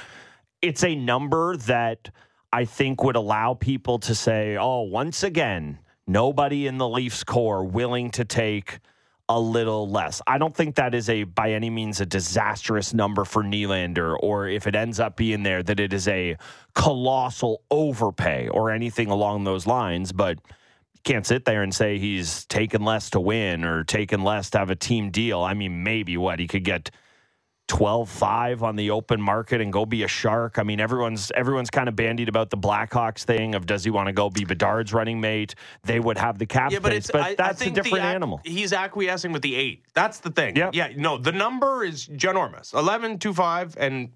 It's 0.62 0.84
a 0.84 0.94
number 0.94 1.56
that 1.56 2.10
I 2.52 2.64
think 2.64 3.02
would 3.02 3.16
allow 3.16 3.54
people 3.54 3.98
to 3.98 4.14
say, 4.14 4.56
oh, 4.56 4.82
once 4.82 5.24
again, 5.24 5.80
Nobody 6.06 6.66
in 6.66 6.78
the 6.78 6.88
Leafs 6.88 7.22
core 7.22 7.64
willing 7.64 8.10
to 8.10 8.24
take 8.24 8.80
a 9.28 9.40
little 9.40 9.88
less. 9.88 10.20
I 10.26 10.38
don't 10.38 10.54
think 10.54 10.74
that 10.76 10.94
is 10.94 11.08
a 11.08 11.24
by 11.24 11.52
any 11.52 11.70
means 11.70 12.00
a 12.00 12.06
disastrous 12.06 12.92
number 12.92 13.24
for 13.24 13.42
Nylander, 13.42 14.16
or 14.20 14.48
if 14.48 14.66
it 14.66 14.74
ends 14.74 15.00
up 15.00 15.16
being 15.16 15.42
there, 15.42 15.62
that 15.62 15.80
it 15.80 15.92
is 15.92 16.08
a 16.08 16.36
colossal 16.74 17.62
overpay 17.70 18.48
or 18.48 18.70
anything 18.70 19.08
along 19.08 19.44
those 19.44 19.66
lines. 19.66 20.12
But 20.12 20.38
you 20.94 21.00
can't 21.04 21.26
sit 21.26 21.44
there 21.44 21.62
and 21.62 21.74
say 21.74 21.98
he's 21.98 22.44
taken 22.46 22.84
less 22.84 23.10
to 23.10 23.20
win 23.20 23.64
or 23.64 23.84
taken 23.84 24.22
less 24.22 24.50
to 24.50 24.58
have 24.58 24.70
a 24.70 24.76
team 24.76 25.10
deal. 25.10 25.40
I 25.40 25.54
mean, 25.54 25.82
maybe 25.82 26.16
what 26.16 26.38
he 26.38 26.46
could 26.46 26.64
get 26.64 26.90
12-5 27.68 28.62
on 28.62 28.76
the 28.76 28.90
open 28.90 29.20
market 29.20 29.60
and 29.60 29.72
go 29.72 29.86
be 29.86 30.02
a 30.02 30.08
shark. 30.08 30.58
I 30.58 30.62
mean, 30.62 30.78
everyone's 30.80 31.30
everyone's 31.34 31.70
kind 31.70 31.88
of 31.88 31.96
bandied 31.96 32.28
about 32.28 32.50
the 32.50 32.56
Blackhawks 32.58 33.24
thing 33.24 33.54
of 33.54 33.66
does 33.66 33.84
he 33.84 33.90
want 33.90 34.08
to 34.08 34.12
go 34.12 34.28
be 34.30 34.44
Bedard's 34.44 34.92
running 34.92 35.20
mate? 35.20 35.54
They 35.84 35.98
would 35.98 36.18
have 36.18 36.38
the 36.38 36.46
cap 36.46 36.70
Yeah, 36.72 36.80
but 36.80 36.92
space, 36.92 36.98
it's 36.98 37.10
but 37.10 37.20
I, 37.22 37.34
that's 37.34 37.62
I 37.62 37.66
a 37.66 37.68
the 37.68 37.74
different 37.74 38.04
animal. 38.04 38.40
He's 38.44 38.72
acquiescing 38.72 39.32
with 39.32 39.42
the 39.42 39.54
eight. 39.56 39.84
That's 39.94 40.18
the 40.20 40.30
thing. 40.30 40.56
Yeah. 40.56 40.70
Yeah. 40.72 40.92
No, 40.96 41.16
the 41.18 41.32
number 41.32 41.84
is 41.84 42.06
ginormous. 42.08 42.74
11, 42.74 43.18
2, 43.18 43.32
5, 43.32 43.76
and 43.78 44.10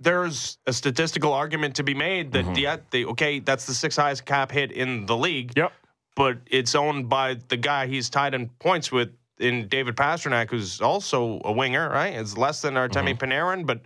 there's 0.00 0.58
a 0.66 0.72
statistical 0.72 1.32
argument 1.32 1.76
to 1.76 1.82
be 1.82 1.94
made 1.94 2.32
that 2.32 2.44
Mm-hmm. 2.44 2.58
yeah, 2.58 2.76
they 2.90 3.04
okay, 3.04 3.38
that's 3.38 3.64
the 3.66 3.74
sixth 3.74 3.98
highest 3.98 4.24
cap 4.24 4.50
hit 4.50 4.72
in 4.72 5.06
the 5.06 5.16
league. 5.16 5.52
Yep. 5.56 5.72
But 6.16 6.38
it's 6.46 6.74
owned 6.74 7.08
by 7.08 7.34
the 7.48 7.56
guy 7.56 7.86
he's 7.86 8.08
tied 8.08 8.34
in 8.34 8.48
points 8.60 8.92
with 8.92 9.10
in 9.38 9.68
David 9.68 9.96
Pastrnak, 9.96 10.50
who's 10.50 10.80
also 10.80 11.40
a 11.44 11.52
winger, 11.52 11.88
right? 11.90 12.14
It's 12.14 12.36
less 12.36 12.60
than 12.62 12.74
Artemi 12.74 13.14
Mm-hmm. 13.16 13.24
Panarin, 13.32 13.66
but 13.66 13.80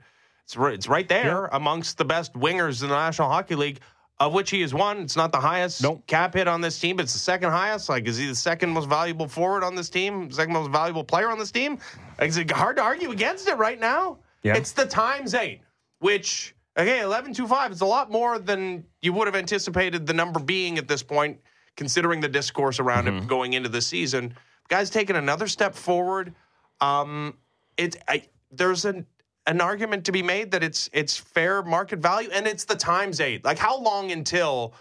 it's 0.44 0.56
right, 0.56 0.74
it's 0.74 0.88
right 0.88 1.08
there 1.08 1.46
amongst 1.46 1.98
the 1.98 2.04
best 2.04 2.32
wingers 2.34 2.82
in 2.82 2.88
the 2.88 2.94
National 2.94 3.28
Hockey 3.28 3.54
League, 3.54 3.80
of 4.20 4.32
which 4.32 4.50
he 4.50 4.62
is 4.62 4.74
one. 4.74 4.98
It's 4.98 5.16
not 5.16 5.30
the 5.32 5.40
highest 5.40 5.82
Nope. 5.82 6.06
cap 6.06 6.34
hit 6.34 6.48
on 6.48 6.60
this 6.60 6.78
team, 6.78 6.96
but 6.96 7.04
it's 7.04 7.12
the 7.12 7.18
second 7.18 7.50
highest. 7.50 7.88
Like, 7.88 8.06
is 8.06 8.16
he 8.16 8.26
the 8.26 8.34
second 8.34 8.70
most 8.70 8.88
valuable 8.88 9.28
forward 9.28 9.62
on 9.64 9.74
this 9.74 9.88
team? 9.88 10.30
Second 10.30 10.52
most 10.54 10.70
valuable 10.70 11.04
player 11.04 11.30
on 11.30 11.38
this 11.38 11.50
team? 11.50 11.78
Like, 12.18 12.28
is 12.30 12.36
it 12.36 12.50
hard 12.50 12.76
to 12.76 12.82
argue 12.82 13.10
against 13.10 13.48
it 13.48 13.56
right 13.56 13.78
now? 13.78 14.18
Yeah. 14.42 14.56
It's 14.56 14.72
the 14.72 14.86
times 14.86 15.34
eight, 15.34 15.60
which 16.00 16.54
okay, 16.78 17.00
eleven 17.00 17.32
two 17.32 17.46
five. 17.46 17.70
is 17.72 17.80
a 17.80 17.86
lot 17.86 18.10
more 18.10 18.38
than 18.38 18.84
you 19.02 19.12
would 19.12 19.26
have 19.26 19.36
anticipated 19.36 20.06
the 20.06 20.14
number 20.14 20.40
being 20.40 20.78
at 20.78 20.88
this 20.88 21.02
point, 21.02 21.38
considering 21.76 22.20
the 22.20 22.28
discourse 22.28 22.80
around 22.80 23.04
Mm-hmm. 23.06 23.18
it 23.18 23.26
going 23.28 23.52
into 23.54 23.68
the 23.68 23.80
season. 23.82 24.34
Guys 24.68 24.90
taking 24.90 25.16
another 25.16 25.46
step 25.46 25.74
forward. 25.74 26.34
Um, 26.80 27.36
it's 27.76 27.96
I, 28.06 28.24
there's 28.50 28.84
an 28.84 29.06
an 29.46 29.60
argument 29.60 30.04
to 30.04 30.12
be 30.12 30.22
made 30.22 30.50
that 30.50 30.62
it's 30.62 30.90
it's 30.92 31.16
fair 31.16 31.62
market 31.62 32.00
value 32.00 32.28
and 32.32 32.46
it's 32.46 32.64
the 32.64 32.76
times 32.76 33.20
eight. 33.20 33.44
Like 33.44 33.58
how 33.58 33.78
long 33.80 34.12
until 34.12 34.74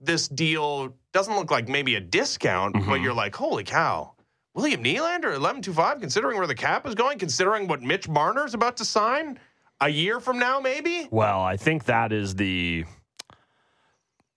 this 0.00 0.28
deal 0.28 0.94
doesn't 1.12 1.34
look 1.34 1.50
like 1.50 1.68
maybe 1.68 1.94
a 1.94 2.00
discount, 2.00 2.74
but 2.86 3.00
you're 3.00 3.14
like, 3.14 3.34
holy 3.34 3.64
cow. 3.64 4.12
William 4.54 4.84
Nylander, 4.84 5.34
eleven 5.34 5.62
two 5.62 5.72
five, 5.72 6.00
considering 6.00 6.36
where 6.36 6.46
the 6.46 6.54
cap 6.54 6.86
is 6.86 6.94
going, 6.94 7.18
considering 7.18 7.66
what 7.66 7.82
Mitch 7.82 8.08
Marner's 8.08 8.54
about 8.54 8.76
to 8.76 8.84
sign 8.84 9.38
a 9.80 9.88
year 9.88 10.20
from 10.20 10.38
now, 10.38 10.60
maybe. 10.60 11.08
Well, 11.10 11.40
I 11.40 11.56
think 11.56 11.84
that 11.86 12.12
is 12.12 12.36
the 12.36 12.84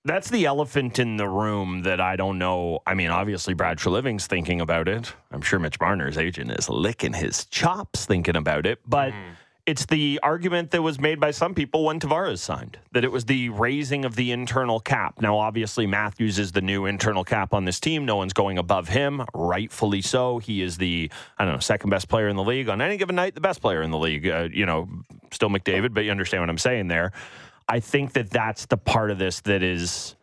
that's 0.08 0.30
the 0.30 0.46
elephant 0.46 1.00
in 1.00 1.18
the 1.18 1.28
room 1.28 1.84
that 1.84 2.00
I 2.02 2.16
don't 2.16 2.40
know. 2.40 2.80
I 2.88 2.94
mean, 2.94 3.10
obviously 3.10 3.54
Brad 3.54 3.78
Treliving's 3.78 4.26
thinking 4.26 4.62
about 4.62 4.88
it. 4.88 5.14
I'm 5.32 5.42
sure 5.42 5.60
Mitch 5.60 5.80
Marner's 5.80 6.18
agent 6.18 6.52
is 6.52 6.70
licking 6.70 7.14
his 7.14 7.46
chops 7.46 8.06
thinking 8.06 8.36
about 8.36 8.66
it, 8.66 8.80
but 8.88 9.14
it's 9.68 9.86
the 9.86 10.18
argument 10.24 10.72
that 10.72 10.82
was 10.82 10.98
made 10.98 11.20
by 11.20 11.32
some 11.32 11.54
people 11.54 11.84
when 11.84 12.00
Tavares 12.00 12.40
signed 12.40 12.80
that 12.94 13.04
it 13.04 13.12
was 13.12 13.26
the 13.26 13.50
raising 13.50 14.06
of 14.06 14.16
the 14.16 14.32
internal 14.32 14.80
cap. 14.80 15.22
Now, 15.22 15.38
obviously, 15.38 15.86
Matthews 15.86 16.40
is 16.40 16.54
the 16.54 16.62
new 16.62 16.86
internal 16.86 17.26
cap 17.26 17.54
on 17.54 17.66
this 17.66 17.78
team. 17.82 18.06
No 18.06 18.16
one's 18.16 18.32
going 18.32 18.58
above 18.58 18.88
him, 18.88 19.26
rightfully 19.34 20.02
so. 20.02 20.38
He 20.40 20.62
is 20.62 20.78
the 20.78 21.12
I 21.38 21.44
don't 21.44 21.54
know 21.56 21.60
second 21.60 21.90
best 21.90 22.08
player 22.08 22.30
in 22.30 22.38
the 22.38 22.46
league 22.46 22.70
on 22.70 22.82
any 22.82 22.96
given 22.96 23.18
night, 23.18 23.36
the 23.36 23.42
best 23.42 23.62
player 23.62 23.82
in 23.82 23.92
the 23.92 24.00
league. 24.00 24.26
Uh, 24.26 24.48
you 24.52 24.66
know, 24.66 24.88
still 25.32 25.50
McDavid, 25.50 25.94
but 25.94 26.06
you 26.06 26.12
understand 26.12 26.42
what 26.42 26.50
I'm 26.50 26.58
saying 26.58 26.88
there. 26.88 27.12
I 27.68 27.80
think 27.80 28.14
that 28.14 28.30
that's 28.30 28.66
the 28.66 28.78
part 28.78 29.12
of 29.12 29.20
this 29.20 29.42
that 29.42 29.62
is 29.62 30.16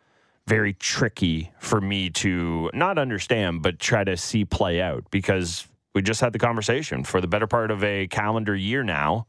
very 0.47 0.73
tricky 0.73 1.51
for 1.59 1.81
me 1.81 2.09
to 2.09 2.69
not 2.73 2.97
understand, 2.97 3.61
but 3.61 3.79
try 3.79 4.03
to 4.03 4.17
see 4.17 4.45
play 4.45 4.81
out 4.81 5.05
because 5.11 5.67
we 5.93 6.01
just 6.01 6.21
had 6.21 6.33
the 6.33 6.39
conversation 6.39 7.03
for 7.03 7.21
the 7.21 7.27
better 7.27 7.47
part 7.47 7.71
of 7.71 7.83
a 7.83 8.07
calendar 8.07 8.55
year 8.55 8.83
now. 8.83 9.27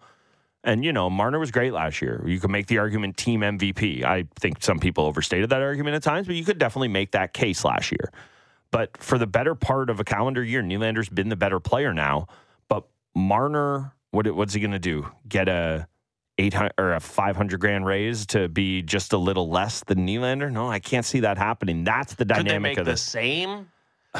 And, 0.64 0.84
you 0.84 0.92
know, 0.92 1.08
Marner 1.08 1.38
was 1.38 1.52
great 1.52 1.72
last 1.72 2.02
year. 2.02 2.22
You 2.26 2.40
could 2.40 2.50
make 2.50 2.66
the 2.66 2.78
argument 2.78 3.16
team 3.16 3.40
MVP. 3.40 4.04
I 4.04 4.26
think 4.40 4.62
some 4.62 4.80
people 4.80 5.04
overstated 5.04 5.50
that 5.50 5.62
argument 5.62 5.94
at 5.94 6.02
times, 6.02 6.26
but 6.26 6.34
you 6.34 6.44
could 6.44 6.58
definitely 6.58 6.88
make 6.88 7.12
that 7.12 7.32
case 7.32 7.64
last 7.64 7.92
year. 7.92 8.10
But 8.72 8.96
for 8.98 9.16
the 9.16 9.28
better 9.28 9.54
part 9.54 9.90
of 9.90 10.00
a 10.00 10.04
calendar 10.04 10.42
year, 10.42 10.62
Nylander's 10.62 11.08
been 11.08 11.28
the 11.28 11.36
better 11.36 11.60
player 11.60 11.94
now. 11.94 12.26
But 12.68 12.88
Marner, 13.14 13.92
what 14.10 14.26
what's 14.34 14.54
he 14.54 14.60
going 14.60 14.72
to 14.72 14.80
do? 14.80 15.08
Get 15.28 15.48
a 15.48 15.86
800 16.38 16.72
or 16.78 16.94
a 16.94 17.00
500 17.00 17.58
grand 17.60 17.86
raise 17.86 18.26
to 18.26 18.48
be 18.48 18.82
just 18.82 19.12
a 19.12 19.18
little 19.18 19.48
less 19.48 19.82
than 19.84 20.06
Nylander? 20.06 20.50
No, 20.50 20.68
I 20.68 20.78
can't 20.78 21.04
see 21.06 21.20
that 21.20 21.38
happening. 21.38 21.84
That's 21.84 22.14
the 22.14 22.24
dynamic 22.24 22.46
Could 22.46 22.54
they 22.54 22.58
make 22.58 22.78
of 22.78 22.84
the 22.84 22.92
this. 22.92 23.02
same? 23.02 23.68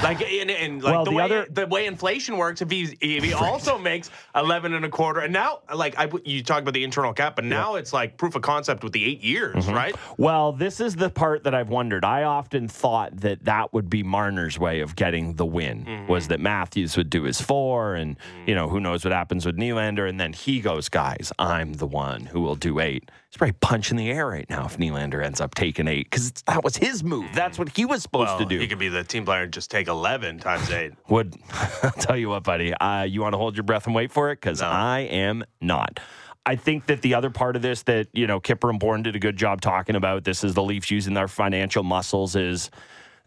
Like 0.02 0.20
and, 0.22 0.50
and 0.50 0.82
like 0.82 0.94
Well, 0.94 1.04
the, 1.04 1.10
the 1.10 1.16
way 1.16 1.22
other- 1.24 1.46
the 1.50 1.66
way 1.66 1.86
inflation 1.86 2.36
works, 2.36 2.60
if 2.62 2.70
he 2.70 2.96
if 3.00 3.24
he 3.24 3.32
also 3.32 3.78
makes 3.78 4.10
eleven 4.34 4.74
and 4.74 4.84
a 4.84 4.88
quarter, 4.88 5.20
and 5.20 5.32
now 5.32 5.60
like 5.74 5.98
I 5.98 6.08
you 6.24 6.42
talk 6.42 6.62
about 6.62 6.74
the 6.74 6.84
internal 6.84 7.12
cap, 7.12 7.36
but 7.36 7.44
now 7.44 7.74
it's 7.76 7.92
like 7.92 8.16
proof 8.16 8.34
of 8.34 8.42
concept 8.42 8.84
with 8.84 8.92
the 8.92 9.04
eight 9.04 9.22
years, 9.22 9.66
Mm-hmm. 9.66 9.74
right? 9.74 9.94
Well, 10.18 10.52
this 10.52 10.80
is 10.80 10.96
the 10.96 11.10
part 11.10 11.44
that 11.44 11.54
I've 11.54 11.68
wondered. 11.68 12.04
I 12.04 12.24
often 12.24 12.68
thought 12.68 13.16
that 13.20 13.44
that 13.44 13.72
would 13.72 13.88
be 13.90 14.02
Marner's 14.02 14.58
way 14.58 14.80
of 14.80 14.96
getting 14.96 15.34
the 15.34 15.46
win 15.46 15.84
Mm-hmm. 15.84 16.06
was 16.10 16.28
that 16.28 16.40
Matthews 16.40 16.96
would 16.96 17.10
do 17.10 17.22
his 17.24 17.40
four, 17.40 17.94
and 17.94 18.16
you 18.46 18.54
know 18.54 18.68
who 18.68 18.80
knows 18.80 19.04
what 19.04 19.12
happens 19.12 19.46
with 19.46 19.56
Nylander, 19.56 20.08
and 20.08 20.18
then 20.20 20.32
he 20.32 20.60
goes, 20.60 20.88
guys, 20.88 21.32
I'm 21.38 21.74
the 21.74 21.86
one 21.86 22.26
who 22.26 22.40
will 22.40 22.54
do 22.56 22.80
eight. 22.80 23.10
He's 23.36 23.38
probably 23.38 23.58
punching 23.60 23.98
the 23.98 24.10
air 24.10 24.28
right 24.28 24.48
now 24.48 24.64
if 24.64 24.78
Nylander 24.78 25.22
ends 25.22 25.42
up 25.42 25.54
taking 25.54 25.86
eight 25.88 26.08
because 26.08 26.32
that 26.46 26.64
was 26.64 26.74
his 26.78 27.04
move. 27.04 27.26
That's 27.34 27.58
what 27.58 27.68
he 27.76 27.84
was 27.84 28.00
supposed 28.00 28.28
Well, 28.30 28.38
to 28.38 28.44
do. 28.46 28.58
he 28.58 28.66
could 28.66 28.78
be 28.78 28.88
the 28.88 29.04
team 29.04 29.26
player 29.26 29.42
and 29.42 29.52
just 29.52 29.70
take 29.70 29.88
eleven 29.88 30.38
times 30.38 30.70
eight. 30.70 30.92
Would 31.10 31.36
I'll 31.82 31.90
tell 31.90 32.16
you 32.16 32.30
what, 32.30 32.44
buddy? 32.44 32.72
Uh, 32.72 33.02
you 33.02 33.20
want 33.20 33.34
to 33.34 33.36
hold 33.36 33.54
your 33.54 33.64
breath 33.64 33.84
and 33.84 33.94
wait 33.94 34.10
for 34.10 34.30
it 34.30 34.36
because 34.40 34.62
I 34.62 35.00
am 35.00 35.44
not. 35.60 36.00
I 36.46 36.56
think 36.56 36.86
that 36.86 37.02
the 37.02 37.12
other 37.12 37.28
part 37.28 37.56
of 37.56 37.60
this 37.62 37.82
that 37.82 38.08
you 38.14 38.26
know 38.26 38.40
Kyper 38.40 38.70
and 38.70 38.80
Bourne 38.80 39.02
did 39.02 39.14
a 39.14 39.18
good 39.18 39.36
job 39.36 39.60
talking 39.60 39.96
about. 39.96 40.24
This 40.24 40.42
is 40.42 40.54
the 40.54 40.62
Leafs 40.62 40.90
using 40.90 41.12
their 41.12 41.28
financial 41.28 41.82
muscles. 41.82 42.36
Is 42.36 42.70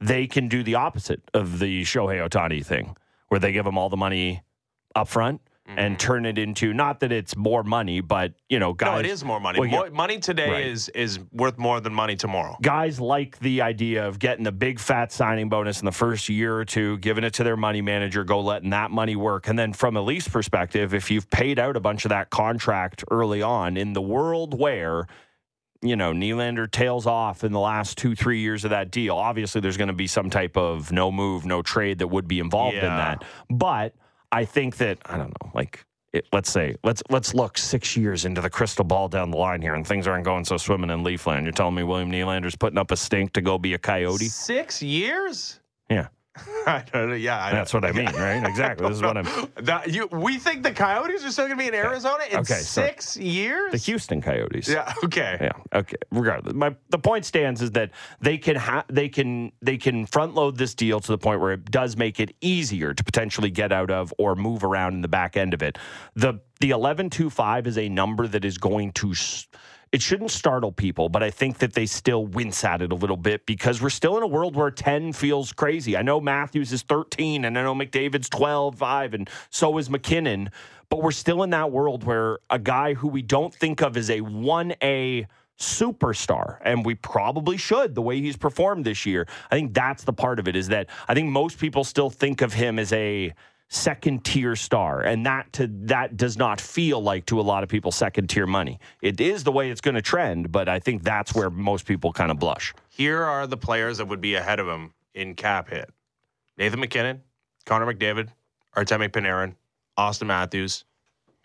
they 0.02 0.26
can 0.26 0.48
do 0.48 0.64
the 0.64 0.74
opposite 0.74 1.22
of 1.36 1.60
the 1.60 1.84
Shohei 1.84 2.28
Ohtani 2.28 2.66
thing, 2.66 2.98
where 3.28 3.40
they 3.40 3.52
give 3.52 3.64
them 3.66 3.78
all 3.78 3.90
the 3.90 3.98
money 3.98 4.42
up 4.96 5.08
front 5.08 5.40
and 5.78 5.98
mm-hmm. 5.98 6.08
turn 6.08 6.26
it 6.26 6.38
into 6.38 6.74
not 6.74 7.00
that 7.02 7.12
it's 7.12 7.36
more 7.36 7.64
money, 7.64 8.02
but 8.02 8.34
you 8.50 8.60
know, 8.60 8.74
guys. 8.74 8.92
no, 8.92 9.00
it 9.00 9.06
is 9.06 9.24
more 9.24 9.40
money. 9.40 9.60
Well, 9.60 9.70
More- 9.70 9.88
yeah. 9.88 9.94
money 9.94 10.20
today 10.20 10.50
Right. 10.50 10.66
is 10.66 10.90
is 10.90 11.20
worth 11.32 11.58
more 11.58 11.80
than 11.80 11.94
money 11.94 12.16
tomorrow. 12.16 12.58
guys 12.62 13.00
like 13.00 13.38
the 13.40 13.62
idea 13.62 14.08
of 14.08 14.20
getting 14.20 14.44
the 14.44 14.52
big 14.52 14.80
fat 14.80 15.12
signing 15.12 15.50
bonus 15.50 15.80
in 15.80 15.86
the 15.86 15.92
first 15.92 16.30
year 16.30 16.56
or 16.56 16.66
two, 16.66 16.98
giving 17.00 17.24
it 17.24 17.34
to 17.36 17.44
their 17.44 17.58
money 17.58 17.82
manager, 17.82 18.24
go 18.24 18.40
letting 18.40 18.72
that 18.72 18.92
money 18.92 19.16
work. 19.16 19.48
And 19.48 19.58
then 19.58 19.74
from 19.74 19.96
a 19.96 20.02
lease 20.02 20.28
perspective, 20.28 20.94
if 20.94 21.12
you've 21.12 21.30
paid 21.30 21.60
out 21.60 21.76
a 21.76 21.80
bunch 21.80 22.06
of 22.06 22.10
that 22.10 22.30
contract 22.30 23.04
early 23.12 23.42
on 23.42 23.78
in 23.78 23.94
the 23.94 24.02
world 24.02 24.58
where 24.58 25.08
you 25.82 25.96
know, 25.96 26.12
Nylander 26.12 26.70
tails 26.70 27.06
off 27.06 27.44
in 27.44 27.54
the 27.54 27.60
last 27.60 27.98
two, 27.98 28.14
three 28.14 28.42
years 28.42 28.66
of 28.66 28.72
that 28.72 28.92
deal. 28.92 29.16
Obviously, 29.16 29.62
there's 29.62 29.78
going 29.78 29.88
to 29.88 29.94
be 29.94 30.08
some 30.08 30.30
type 30.30 30.58
of 30.58 30.92
no 30.92 31.10
move, 31.10 31.46
no 31.46 31.62
trade 31.62 32.00
that 32.00 32.08
would 32.08 32.28
be 32.28 32.40
involved 32.40 32.76
in 32.76 32.82
that. 32.84 33.24
But 33.50 33.96
I 34.32 34.46
think 34.46 34.78
that 34.78 35.00
I 35.06 35.18
don't 35.18 35.30
know, 35.30 35.52
like 35.54 35.86
it, 36.14 36.28
let's 36.34 36.52
say 36.52 36.76
let's 36.84 37.04
let's 37.10 37.34
look 37.34 37.58
six 37.58 37.96
years 37.96 38.26
into 38.26 38.42
the 38.42 38.50
crystal 38.50 38.84
ball 38.86 39.08
down 39.08 39.32
the 39.32 39.38
line 39.38 39.62
here, 39.62 39.76
and 39.76 39.86
things 39.86 40.08
aren't 40.08 40.26
going 40.26 40.46
so 40.46 40.58
swimming 40.58 40.90
in 40.90 41.04
Leafland. 41.04 41.44
You're 41.44 41.52
telling 41.52 41.76
me 41.76 41.84
William 41.84 42.12
Nylander's 42.12 42.56
putting 42.56 42.78
up 42.78 42.92
a 42.92 42.98
stink 42.98 43.34
to 43.34 43.42
go 43.42 43.58
be 43.58 43.74
a 43.74 43.78
coyote? 43.78 44.26
Six 44.26 44.82
years? 44.82 45.60
Yeah, 45.90 46.08
I 46.68 46.84
don't 46.92 47.10
know. 47.10 47.16
Yeah, 47.16 47.44
I 47.44 47.52
that's 47.52 47.74
what 47.74 47.84
I 47.86 47.92
mean, 47.92 48.06
right? 48.14 48.46
Exactly. 48.46 48.88
This 48.88 48.98
is 48.98 49.02
what 49.04 49.18
I'm. 49.18 49.26
That, 49.64 49.90
you, 49.90 50.08
we 50.12 50.38
think 50.38 50.64
the 50.64 50.72
Coyotes 50.72 51.24
are 51.26 51.32
still 51.32 51.48
going 51.48 51.58
to 51.58 51.64
be 51.64 51.68
in 51.68 51.74
Arizona 51.76 52.24
in 52.30 52.40
Okay, 52.40 52.54
six 52.56 53.18
years? 53.18 53.72
The 53.72 53.78
Houston 53.78 54.22
Coyotes. 54.22 54.68
yeah. 54.68 54.94
Okay. 55.04 55.38
Yeah. 55.42 55.52
Okay. 55.80 55.96
Regardless, 56.12 56.54
my 56.54 56.76
the 56.90 57.00
point 57.00 57.26
stands 57.26 57.62
is 57.62 57.72
that 57.72 57.92
they 58.22 58.38
can 58.38 58.56
ha- 58.56 58.86
they 58.90 59.10
can 59.10 59.52
they 59.62 59.78
can 59.78 60.06
front 60.06 60.36
load 60.36 60.58
this 60.58 60.76
deal 60.76 61.00
to 61.00 61.12
the 61.12 61.18
point 61.18 61.40
where 61.42 61.54
it 61.54 61.70
does 61.72 61.98
make 61.98 62.20
it 62.20 62.36
easier 62.42 62.94
to 62.94 63.04
potentially 63.04 63.50
get 63.50 63.72
out 63.72 63.90
of 63.92 64.14
or 64.18 64.36
move 64.36 64.64
around 64.64 64.94
in 64.94 65.02
the 65.02 65.08
back 65.08 65.38
end 65.38 65.54
of 65.54 65.64
it. 65.64 65.78
The 66.16 66.40
the 66.60 66.70
eleven 66.72 67.10
two 67.10 67.30
five 67.30 67.68
is 67.68 67.78
a 67.78 67.90
number 67.90 68.28
that 68.28 68.46
is 68.46 68.58
going 68.58 68.92
to. 68.94 69.12
s- 69.12 69.48
It 69.92 70.04
shouldn't 70.04 70.30
startle 70.30 70.72
people, 70.72 71.10
but 71.10 71.24
I 71.24 71.32
think 71.32 71.58
that 71.60 71.74
they 71.74 71.88
still 71.88 72.28
wince 72.28 72.64
at 72.64 72.82
it 72.82 72.92
a 72.92 72.96
little 72.96 73.18
bit 73.18 73.48
because 73.48 73.82
we're 73.82 73.90
still 73.90 74.18
in 74.18 74.24
a 74.24 74.28
world 74.28 74.56
where 74.56 74.70
10 74.70 75.14
feels 75.14 75.52
crazy. 75.52 75.98
I 75.98 76.04
know 76.04 76.22
Matthews 76.22 76.72
is 76.72 76.84
13 76.84 77.44
and 77.44 77.58
I 77.58 77.64
know 77.64 77.74
McDavid's 77.74 78.30
12, 78.30 78.76
5, 78.76 79.14
and 79.16 79.30
so 79.50 79.78
is 79.80 79.90
MacKinnon, 79.90 80.52
but 80.90 81.02
we're 81.02 81.12
still 81.12 81.42
in 81.42 81.50
that 81.52 81.72
world 81.72 82.04
where 82.04 82.38
a 82.52 82.60
guy 82.60 82.94
who 82.94 83.08
we 83.08 83.24
don't 83.24 83.54
think 83.54 83.82
of 83.82 83.98
as 83.98 84.12
a 84.12 84.22
1A 84.22 85.26
superstar 85.58 86.58
and 86.62 86.86
we 86.86 86.96
probably 86.96 87.58
should 87.58 87.94
the 87.94 88.02
way 88.02 88.22
he's 88.22 88.38
performed 88.38 88.86
this 88.86 89.06
year 89.06 89.28
i 89.52 89.56
think 89.56 89.74
that's 89.74 90.06
the 90.06 90.14
part 90.14 90.40
of 90.40 90.48
it 90.48 90.56
is 90.56 90.70
that 90.70 90.88
i 91.10 91.14
think 91.14 91.28
most 91.28 91.60
people 91.60 91.84
still 91.84 92.10
think 92.10 92.42
of 92.42 92.54
him 92.54 92.80
as 92.80 92.94
a 92.94 93.34
second 93.70 94.26
tier 94.26 94.56
star 94.56 95.02
and 95.02 95.26
that 95.28 95.52
to 95.54 95.68
that 95.68 96.18
does 96.18 96.36
not 96.36 96.60
feel 96.60 97.02
like 97.02 97.26
to 97.28 97.40
a 97.40 97.42
lot 97.42 97.62
of 97.62 97.70
people 97.70 97.92
second 97.92 98.28
tier 98.28 98.48
money 98.48 98.80
it 99.04 99.22
is 99.22 99.44
the 99.44 99.52
way 99.52 99.70
it's 99.70 99.80
going 99.80 99.94
to 99.94 100.02
trend 100.02 100.52
but 100.52 100.68
i 100.68 100.80
think 100.80 101.04
that's 101.04 101.36
where 101.36 101.52
most 101.52 101.86
people 101.86 102.12
kind 102.12 102.32
of 102.32 102.40
blush 102.40 102.74
Here 102.90 103.24
are 103.24 103.46
the 103.46 103.58
players 103.58 104.00
that 104.00 104.06
would 104.06 104.22
be 104.22 104.34
ahead 104.34 104.60
of 104.60 104.68
him 104.68 104.94
in 105.14 105.36
cap 105.36 105.70
hit: 105.70 105.92
Nathan 106.58 106.80
MacKinnon, 106.80 107.22
Connor 107.66 107.94
McDavid, 107.94 108.30
Artemi 108.76 109.10
Panarin, 109.10 109.56
Auston 109.98 110.28
Matthews, 110.28 110.86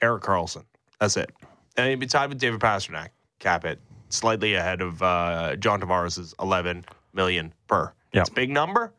Erik 0.01 0.23
Karlsson. 0.23 0.65
That's 1.01 1.17
it. 1.17 1.31
And 1.77 1.89
he'd 1.89 2.01
be 2.01 2.07
tied 2.07 2.29
with 2.29 2.39
David 2.39 2.61
Pastrnak. 2.61 3.09
Cap 3.39 3.65
hit 3.65 3.81
slightly 4.11 4.55
ahead 4.55 4.81
of 4.81 5.03
uh, 5.03 5.57
John 5.57 5.81
Tavares' 5.81 6.35
11 6.41 6.85
million 7.13 7.53
per. 7.67 7.93
Yeah. 8.13 8.21
It's 8.21 8.31
a 8.31 8.35
big 8.35 8.51
number. 8.51 8.93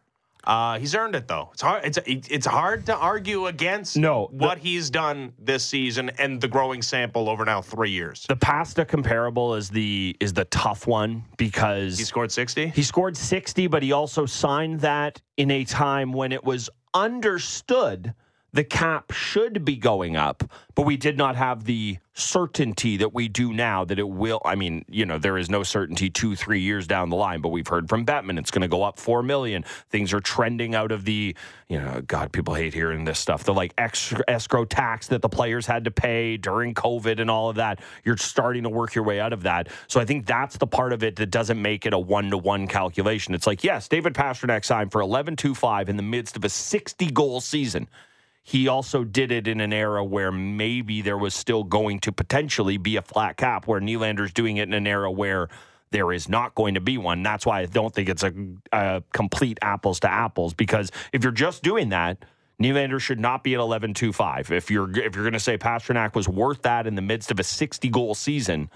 Uh, 0.45 0.77
he's 0.79 0.93
earned 0.95 1.15
it 1.15 1.27
though. 1.27 1.49
It's 1.53 1.61
hard. 1.61 1.83
It's 1.85 1.97
it's 2.05 2.45
hard 2.45 2.85
to 2.85 2.95
argue 2.95 3.47
against 3.47 3.97
No, 3.97 4.29
the- 4.31 4.45
what 4.45 4.57
he's 4.59 4.89
done 4.89 5.33
this 5.39 5.65
season 5.65 6.11
and 6.19 6.39
the 6.39 6.47
growing 6.47 6.81
sample 6.81 7.29
over 7.29 7.45
now 7.45 7.61
three 7.61 7.89
years. 7.91 8.25
the 8.29 8.35
pasta 8.35 8.85
comparable 8.85 9.55
is 9.55 9.69
the 9.69 10.15
is 10.19 10.33
the 10.33 10.45
tough 10.45 10.85
one 10.87 11.23
because 11.37 11.97
He 11.97 12.03
scored 12.05 12.31
60. 12.31 12.67
He 12.69 12.83
scored 12.83 13.17
60, 13.17 13.67
but 13.67 13.81
he 13.83 13.91
also 13.91 14.25
signed 14.25 14.81
that 14.81 15.21
in 15.37 15.49
a 15.51 15.63
time 15.65 16.13
when 16.13 16.31
it 16.31 16.43
was 16.43 16.69
understood 16.93 18.13
the 18.55 18.63
cap 18.63 19.11
should 19.11 19.65
be 19.65 19.75
going 19.75 20.15
up, 20.15 20.41
but 20.75 20.83
we 20.83 20.95
did 20.95 21.17
not 21.17 21.35
have 21.35 21.65
the 21.65 21.97
certainty 22.13 22.95
that 22.95 23.13
we 23.13 23.27
do 23.27 23.51
now 23.51 23.83
that 23.83 23.99
it 23.99 24.07
will. 24.07 24.41
I 24.45 24.55
mean, 24.55 24.85
you 24.87 25.05
know, 25.05 25.17
there 25.17 25.37
is 25.37 25.49
no 25.49 25.61
certainty 25.63 26.09
two, 26.09 26.37
three 26.37 26.61
years 26.61 26.87
down 26.87 27.09
the 27.09 27.17
line, 27.17 27.41
but 27.41 27.49
we've 27.49 27.67
heard 27.67 27.89
from 27.89 28.05
Bettman 28.05 28.39
it's 28.39 28.51
going 28.51 28.61
to 28.61 28.69
go 28.69 28.81
up 28.81 28.97
4 28.97 29.23
million. 29.23 29.65
Things 29.89 30.13
are 30.13 30.21
trending 30.21 30.73
out 30.73 30.93
of 30.93 31.03
the, 31.03 31.35
you 31.67 31.77
know, 31.77 32.01
God, 32.07 32.31
people 32.31 32.53
hate 32.53 32.73
hearing 32.73 33.03
this 33.03 33.19
stuff. 33.19 33.43
The 33.43 33.53
like 33.53 33.73
extra 33.77 34.23
escrow 34.29 34.63
tax 34.63 35.07
that 35.07 35.21
the 35.21 35.27
players 35.27 35.65
had 35.65 35.83
to 35.83 35.91
pay 35.91 36.37
during 36.37 36.73
COVID 36.73 37.19
and 37.19 37.29
all 37.29 37.49
of 37.49 37.57
that. 37.57 37.81
You're 38.05 38.15
starting 38.15 38.63
to 38.63 38.69
work 38.69 38.95
your 38.95 39.03
way 39.03 39.19
out 39.19 39.33
of 39.33 39.43
that. 39.43 39.67
So 39.87 39.99
I 39.99 40.05
think 40.05 40.25
that's 40.25 40.55
the 40.55 40.67
part 40.67 40.93
of 40.93 41.03
it 41.03 41.17
that 41.17 41.29
doesn't 41.29 41.61
make 41.61 41.85
it 41.85 41.91
a 41.91 41.99
one 41.99 42.29
to 42.29 42.37
one 42.37 42.67
calculation. 42.67 43.35
It's 43.35 43.47
like, 43.47 43.65
yes, 43.65 43.89
David 43.89 44.13
Pastrnak 44.13 44.63
signed 44.63 44.93
for 44.93 45.01
11 45.01 45.35
5 45.35 45.89
in 45.89 45.97
the 45.97 46.03
midst 46.03 46.37
of 46.37 46.45
a 46.45 46.49
60 46.49 47.11
goal 47.11 47.41
season 47.41 47.89
he 48.47 48.67
also 48.67 49.03
did 49.03 49.31
it 49.31 49.47
in 49.47 49.59
an 49.59 49.73
era 49.73 50.05
where 50.05 50.31
maybe 50.31 51.01
there 51.01 51.17
was 51.17 51.33
still 51.33 51.63
going 51.63 51.99
to 52.01 52.11
potentially 52.11 52.77
be 52.77 52.95
a 52.95 53.01
flat 53.01 53.37
cap, 53.37 53.65
where 53.65 53.81
Nylander's 53.81 54.31
doing 54.31 54.57
it 54.57 54.67
in 54.67 54.73
an 54.75 54.85
era 54.85 55.09
where 55.11 55.49
there 55.89 56.13
is 56.13 56.29
not 56.29 56.53
going 56.53 56.75
to 56.75 56.79
be 56.79 56.99
one. 56.99 57.23
That's 57.23 57.43
why 57.43 57.61
I 57.61 57.65
don't 57.65 57.91
think 57.91 58.07
it's 58.07 58.21
a, 58.21 58.31
a 58.71 59.01
complete 59.13 59.57
apples 59.63 59.99
to 60.01 60.11
apples. 60.11 60.53
Because 60.53 60.91
if 61.11 61.23
you're 61.23 61.33
just 61.33 61.63
doing 61.63 61.89
that, 61.89 62.23
Nylander 62.61 63.01
should 63.01 63.19
not 63.19 63.43
be 63.43 63.55
at 63.55 63.59
eleven 63.59 63.95
two 63.95 64.13
five. 64.13 64.51
If 64.51 64.69
you're 64.69 64.91
if 64.91 65.15
you're 65.15 65.23
going 65.23 65.33
to 65.33 65.39
say 65.39 65.57
Pastrnak 65.57 66.13
was 66.13 66.29
worth 66.29 66.61
that 66.61 66.85
in 66.85 66.93
the 66.93 67.01
midst 67.01 67.31
of 67.31 67.39
a 67.39 67.43
sixty 67.43 67.89
goal 67.89 68.13
season, 68.13 68.69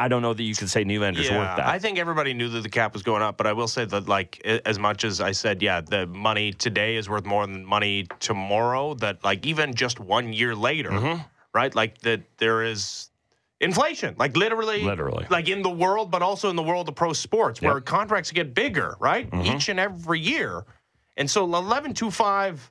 I 0.00 0.08
don't 0.08 0.22
know 0.22 0.32
that 0.32 0.42
you 0.42 0.54
can 0.54 0.66
say 0.66 0.82
Nylander's 0.82 1.30
worth 1.30 1.56
that. 1.56 1.66
I 1.66 1.78
think 1.78 1.98
everybody 1.98 2.32
knew 2.32 2.48
that 2.48 2.62
the 2.62 2.70
cap 2.70 2.94
was 2.94 3.02
going 3.02 3.22
up, 3.22 3.36
but 3.36 3.46
I 3.46 3.52
will 3.52 3.68
say 3.68 3.84
that, 3.84 4.08
like, 4.08 4.40
as 4.44 4.78
much 4.78 5.04
as 5.04 5.20
I 5.20 5.32
said, 5.32 5.60
yeah, 5.62 5.82
the 5.82 6.06
money 6.06 6.52
today 6.54 6.96
is 6.96 7.08
worth 7.08 7.26
more 7.26 7.46
than 7.46 7.64
money 7.66 8.06
tomorrow. 8.18 8.94
That, 8.94 9.22
like, 9.22 9.44
even 9.44 9.74
just 9.74 10.00
one 10.00 10.32
year 10.32 10.54
later, 10.56 10.90
Mm-hmm. 10.90 11.20
right? 11.52 11.74
Like 11.74 11.98
that, 11.98 12.22
there 12.38 12.62
is 12.64 13.10
inflation, 13.60 14.14
like 14.18 14.36
literally, 14.38 14.82
Literally. 14.84 15.26
like 15.28 15.48
in 15.50 15.60
the 15.62 15.68
world, 15.84 16.10
but 16.10 16.22
also 16.22 16.48
in 16.48 16.56
the 16.56 16.62
world 16.62 16.88
of 16.88 16.94
pro 16.94 17.12
sports, 17.12 17.60
where 17.60 17.74
Yep. 17.74 17.84
contracts 17.84 18.30
get 18.32 18.54
bigger, 18.54 18.96
right, 19.00 19.30
Mm-hmm. 19.30 19.44
each 19.54 19.68
and 19.68 19.78
every 19.78 20.18
year, 20.20 20.64
and 21.18 21.30
so 21.30 21.44
eleven 21.44 21.92
two 21.92 22.10
five. 22.10 22.70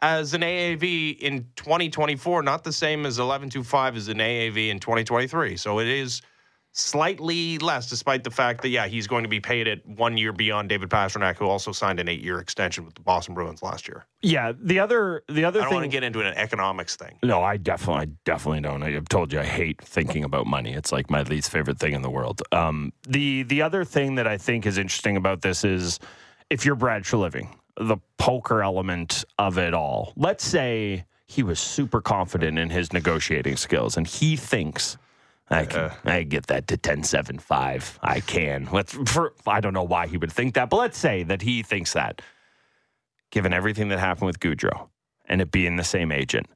As 0.00 0.32
an 0.32 0.42
AAV 0.42 1.18
in 1.18 1.48
2024, 1.56 2.44
not 2.44 2.62
the 2.62 2.72
same 2.72 3.00
as 3.04 3.18
1125 3.18 3.96
as 3.96 4.06
an 4.06 4.18
AAV 4.18 4.68
in 4.70 4.78
2023. 4.78 5.56
So 5.56 5.80
it 5.80 5.88
is 5.88 6.22
slightly 6.78 7.58
less, 7.58 7.88
despite 7.88 8.22
the 8.22 8.30
fact 8.30 8.62
that 8.62 8.68
yeah, 8.68 8.86
he's 8.86 9.06
going 9.06 9.24
to 9.24 9.28
be 9.28 9.40
paid 9.40 9.66
at 9.66 9.84
one 9.86 10.16
year 10.16 10.32
beyond 10.32 10.68
David 10.68 10.88
Pastrnak, 10.88 11.36
who 11.36 11.46
also 11.46 11.72
signed 11.72 11.98
an 11.98 12.08
eight-year 12.08 12.38
extension 12.38 12.84
with 12.84 12.94
the 12.94 13.00
Boston 13.00 13.34
Bruins 13.34 13.62
last 13.62 13.88
year. 13.88 14.06
yeah, 14.22 14.52
the 14.58 14.78
other 14.78 15.22
the 15.28 15.44
other 15.44 15.60
thing 15.60 15.66
I 15.66 15.70
don't 15.70 15.70
thing 15.70 15.76
want 15.76 15.84
to 15.84 15.96
get 15.96 16.02
into 16.04 16.20
an 16.20 16.34
economics 16.34 16.96
thing. 16.96 17.18
No, 17.22 17.42
I 17.42 17.56
definitely, 17.56 18.02
I 18.02 18.06
definitely 18.24 18.60
don't. 18.60 18.82
I've 18.82 19.08
told 19.08 19.32
you 19.32 19.40
I 19.40 19.44
hate 19.44 19.82
thinking 19.82 20.24
about 20.24 20.46
money. 20.46 20.72
It's 20.72 20.92
like 20.92 21.10
my 21.10 21.22
least 21.22 21.50
favorite 21.50 21.78
thing 21.78 21.94
in 21.94 22.02
the 22.02 22.10
world. 22.10 22.42
Um, 22.52 22.92
the 23.08 23.42
the 23.42 23.62
other 23.62 23.84
thing 23.84 24.14
that 24.14 24.26
I 24.26 24.38
think 24.38 24.64
is 24.64 24.78
interesting 24.78 25.16
about 25.16 25.42
this 25.42 25.64
is 25.64 25.98
if 26.48 26.64
you're 26.64 26.76
Brad 26.76 27.02
Treliving, 27.02 27.48
the 27.76 27.98
poker 28.18 28.62
element 28.62 29.24
of 29.38 29.58
it 29.58 29.74
all. 29.74 30.12
Let's 30.16 30.44
say 30.44 31.04
he 31.26 31.42
was 31.42 31.58
super 31.58 32.00
confident 32.00 32.58
in 32.58 32.70
his 32.70 32.92
negotiating 32.92 33.56
skills, 33.56 33.96
and 33.96 34.06
he 34.06 34.36
thinks. 34.36 34.96
I 35.50 35.64
can 35.64 35.90
I 36.04 36.22
get 36.24 36.46
that 36.48 36.66
to 36.68 36.76
ten 36.76 37.02
seven 37.02 37.38
five. 37.38 37.98
I 38.02 38.20
can. 38.20 38.68
Let's 38.70 38.92
for 39.10 39.34
I 39.46 39.60
don't 39.60 39.74
know 39.74 39.84
why 39.84 40.06
he 40.06 40.16
would 40.16 40.32
think 40.32 40.54
that, 40.54 40.70
but 40.70 40.76
let's 40.76 40.98
say 40.98 41.22
that 41.24 41.42
he 41.42 41.62
thinks 41.62 41.92
that. 41.94 42.22
Given 43.30 43.52
everything 43.52 43.88
that 43.88 43.98
happened 43.98 44.26
with 44.26 44.40
Gaudreau 44.40 44.88
and 45.26 45.42
it 45.42 45.50
being 45.50 45.76
the 45.76 45.84
same 45.84 46.12
agent, 46.12 46.46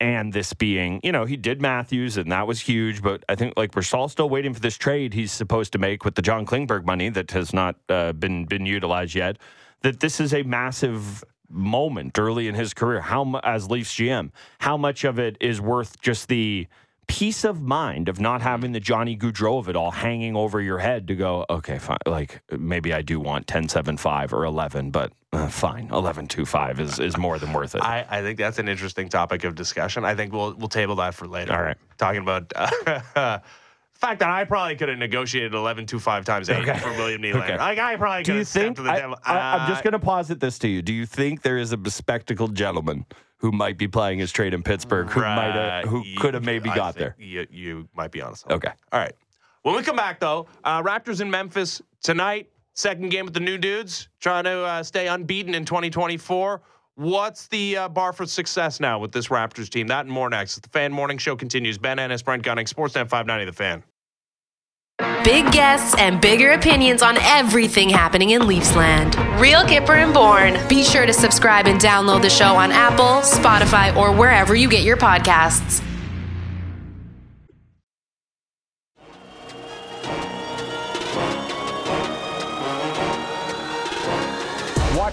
and 0.00 0.32
this 0.32 0.52
being, 0.52 1.00
you 1.02 1.12
know, 1.12 1.24
he 1.24 1.36
did 1.36 1.60
Matthews 1.60 2.16
and 2.16 2.30
that 2.32 2.46
was 2.46 2.60
huge, 2.60 3.02
but 3.02 3.24
I 3.28 3.34
think 3.34 3.54
like 3.56 3.74
we're 3.74 3.82
all 3.92 4.08
still 4.08 4.28
waiting 4.28 4.54
for 4.54 4.60
this 4.60 4.76
trade 4.76 5.12
he's 5.12 5.32
supposed 5.32 5.72
to 5.72 5.78
make 5.78 6.04
with 6.04 6.14
the 6.14 6.22
John 6.22 6.46
Klingberg 6.46 6.84
money 6.84 7.08
that 7.10 7.30
has 7.32 7.52
not 7.52 7.76
uh, 7.88 8.12
been 8.12 8.44
been 8.44 8.66
utilized 8.66 9.14
yet. 9.14 9.38
That 9.82 10.00
this 10.00 10.20
is 10.20 10.32
a 10.34 10.42
massive 10.42 11.24
moment 11.50 12.18
early 12.18 12.48
in 12.48 12.54
his 12.54 12.74
career. 12.74 13.00
How 13.00 13.40
as 13.42 13.70
Leafs 13.70 13.94
GM, 13.94 14.30
how 14.60 14.76
much 14.76 15.04
of 15.04 15.18
it 15.18 15.36
is 15.40 15.60
worth 15.60 16.00
just 16.00 16.28
the 16.28 16.66
peace 17.08 17.42
of 17.42 17.60
mind 17.60 18.08
of 18.08 18.20
not 18.20 18.40
having 18.42 18.72
the 18.72 18.80
Johnny 18.80 19.16
Gaudreau 19.16 19.58
of 19.58 19.68
it 19.68 19.74
all 19.74 19.90
hanging 19.90 20.36
over 20.36 20.60
your 20.60 20.78
head 20.78 21.08
to 21.08 21.16
go, 21.16 21.44
okay, 21.50 21.78
fine. 21.78 21.98
Like 22.06 22.40
maybe 22.56 22.92
I 22.92 23.02
do 23.02 23.18
want 23.18 23.46
10 23.48 23.68
7 23.68 23.96
5 23.96 24.32
or 24.32 24.44
11, 24.44 24.90
but 24.90 25.12
uh, 25.32 25.48
fine. 25.48 25.88
11 25.90 26.28
2 26.28 26.46
5 26.46 26.80
is, 26.80 26.98
is 27.00 27.16
more 27.16 27.38
than 27.38 27.52
worth 27.52 27.74
it. 27.74 27.82
I, 27.82 28.06
I 28.08 28.22
think 28.22 28.38
that's 28.38 28.58
an 28.58 28.68
interesting 28.68 29.08
topic 29.08 29.42
of 29.44 29.54
discussion. 29.54 30.04
I 30.04 30.14
think 30.14 30.32
we'll 30.32 30.54
we'll 30.54 30.68
table 30.68 30.96
that 30.96 31.14
for 31.14 31.26
later. 31.26 31.52
All 31.52 31.62
right. 31.62 31.76
talking 31.96 32.20
about. 32.22 32.52
Uh, 32.54 33.38
Fact 33.98 34.20
that 34.20 34.30
I 34.30 34.44
probably 34.44 34.76
could 34.76 34.88
have 34.88 34.98
negotiated 34.98 35.54
11 35.54 35.84
2 35.86 35.98
5 35.98 36.24
times 36.24 36.48
8 36.48 36.56
Okay. 36.68 36.78
for 36.78 36.90
William 36.92 37.20
Nylander. 37.20 37.42
Okay. 37.42 37.58
Like, 37.58 37.78
I 37.80 37.96
probably 37.96 38.22
could 38.22 38.36
have 38.36 38.46
stepped 38.48 38.64
think? 38.64 38.76
to 38.76 38.82
the 38.82 38.90
I, 38.92 38.96
devil. 39.00 39.16
am 39.26 39.68
just 39.68 39.80
Uh, 39.80 39.82
going 39.82 39.92
to 39.92 39.98
posit 39.98 40.38
this 40.38 40.56
to 40.60 40.68
you. 40.68 40.82
Do 40.82 40.92
you 40.94 41.04
think 41.04 41.42
there 41.42 41.58
is 41.58 41.72
a 41.72 41.76
bespectacled 41.76 42.54
gentleman 42.54 43.06
who 43.38 43.50
might 43.50 43.76
be 43.76 43.88
playing 43.88 44.20
his 44.20 44.30
trade 44.30 44.54
in 44.54 44.62
Pittsburgh 44.62 45.08
who 45.10 45.20
might 45.20 45.84
who 45.86 46.04
could 46.16 46.34
have 46.34 46.44
maybe 46.44 46.70
I 46.70 46.76
got 46.76 46.94
there? 46.94 47.16
You, 47.18 47.46
you 47.50 47.88
might 47.92 48.12
be 48.12 48.22
honest. 48.22 48.46
Okay. 48.48 48.70
All 48.92 49.00
right. 49.00 49.12
When 49.62 49.74
we 49.74 49.82
come 49.82 49.96
back, 49.96 50.20
though, 50.20 50.46
uh, 50.62 50.80
Raptors 50.82 51.20
in 51.20 51.28
Memphis 51.30 51.82
tonight. 52.02 52.48
Second 52.74 53.08
game 53.08 53.24
with 53.24 53.34
the 53.34 53.40
new 53.40 53.58
dudes, 53.58 54.08
trying 54.20 54.44
to 54.44 54.60
uh, 54.60 54.82
stay 54.84 55.08
unbeaten 55.08 55.52
in 55.56 55.64
2024. 55.64 56.62
What's 56.94 57.48
the 57.48 57.76
uh, 57.76 57.88
bar 57.88 58.12
for 58.12 58.24
success 58.24 58.78
now 58.78 59.00
with 59.00 59.10
this 59.10 59.26
Raptors 59.28 59.68
team? 59.68 59.88
That 59.88 60.04
and 60.04 60.10
more 60.14 60.30
next. 60.30 60.60
The 60.60 60.68
Fan 60.68 60.92
Morning 60.92 61.18
Show 61.18 61.34
continues. 61.34 61.76
Ben 61.78 61.98
Ennis, 61.98 62.22
Brent 62.22 62.44
Gunning, 62.44 62.66
Sportsnet 62.66 63.08
590, 63.08 63.44
The 63.46 63.52
Fan. 63.52 63.82
Big 65.22 65.52
guests 65.52 65.94
and 65.96 66.20
bigger 66.20 66.52
opinions 66.52 67.02
on 67.02 67.18
everything 67.18 67.88
happening 67.88 68.30
in 68.30 68.42
Leafsland. 68.42 69.14
Real 69.40 69.60
Kyper 69.60 70.02
and 70.02 70.12
Bourne. 70.12 70.58
Be 70.68 70.82
sure 70.82 71.06
to 71.06 71.12
subscribe 71.12 71.66
and 71.66 71.80
download 71.80 72.22
the 72.22 72.30
show 72.30 72.56
on 72.56 72.72
Apple, 72.72 73.22
Spotify, 73.22 73.94
or 73.94 74.10
wherever 74.10 74.56
you 74.56 74.68
get 74.68 74.82
your 74.82 74.96
podcasts. 74.96 75.87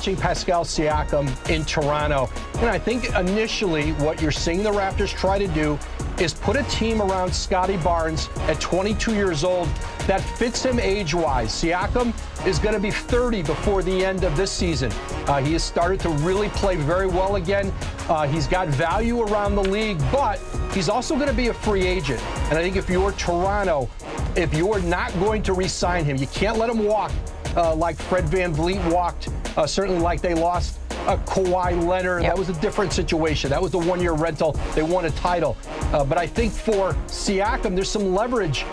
Watching 0.06 0.22
Pascal 0.22 0.64
Siakam 0.64 1.50
in 1.50 1.66
Toronto. 1.66 2.30
And 2.58 2.70
I 2.70 2.78
think 2.78 3.10
initially 3.16 3.94
what 3.94 4.22
you're 4.22 4.32
seeing 4.32 4.62
the 4.62 4.70
Raptors 4.70 5.10
try 5.10 5.40
to 5.40 5.48
do 5.48 5.80
is 6.20 6.32
put 6.32 6.56
a 6.56 6.62
team 6.66 7.02
around 7.02 7.34
Scotty 7.34 7.78
Barnes 7.78 8.30
at 8.42 8.60
22 8.62 9.16
years 9.16 9.44
old 9.44 9.68
that 10.06 10.22
fits 10.38 10.62
him 10.64 10.80
age-wise. 10.80 11.50
Siakam 11.50 12.14
is 12.46 12.60
going 12.60 12.76
to 12.76 12.80
be 12.80 12.92
30 12.92 13.42
before 13.42 13.82
the 13.82 14.06
end 14.06 14.24
of 14.24 14.38
this 14.38 14.52
season. 14.52 14.92
Uh, 15.26 15.42
he 15.42 15.54
has 15.54 15.64
started 15.64 16.00
to 16.02 16.10
really 16.10 16.50
play 16.50 16.76
very 16.76 17.08
well 17.08 17.38
again. 17.38 17.74
Uh, 18.08 18.28
he's 18.28 18.46
got 18.46 18.68
value 18.68 19.22
around 19.24 19.56
the 19.56 19.64
league, 19.64 19.98
but 20.12 20.40
he's 20.72 20.88
also 20.88 21.16
going 21.16 21.30
to 21.30 21.34
be 21.34 21.48
a 21.48 21.54
free 21.54 21.88
agent. 21.88 22.22
And 22.52 22.60
I 22.60 22.62
think 22.62 22.76
if 22.76 22.92
you're 22.92 23.12
Toronto, 23.14 23.90
if 24.36 24.54
you're 24.54 24.82
not 24.82 25.12
going 25.14 25.42
to 25.42 25.54
re-sign 25.54 26.06
him, 26.06 26.18
you 26.18 26.28
can't 26.28 26.60
let 26.60 26.70
him 26.70 26.86
walk 26.86 27.12
uh, 27.56 27.76
like 27.76 27.98
Fred 27.98 28.26
VanVleet 28.26 28.92
walked, 28.92 29.30
uh, 29.58 29.66
certainly 29.66 30.00
like 30.00 30.22
they 30.22 30.34
lost 30.34 30.80
uh, 31.08 31.18
Kawhi 31.26 31.86
Leonard. 31.86 32.24
That 32.24 32.38
was 32.38 32.50
a 32.50 32.60
different 32.62 32.92
situation. 32.92 33.50
That 33.50 33.62
was 33.62 33.72
the 33.72 33.80
one 33.80 34.02
year 34.02 34.14
rental. 34.14 34.54
They 34.74 34.84
won 34.84 35.06
a 35.06 35.12
title. 35.12 35.58
Uh, 35.94 36.04
but 36.04 36.18
I 36.18 36.28
think 36.28 36.52
for 36.52 36.94
Siakam, 37.08 37.76
there's 37.76 37.90
some 37.90 38.14
leverage 38.14 38.66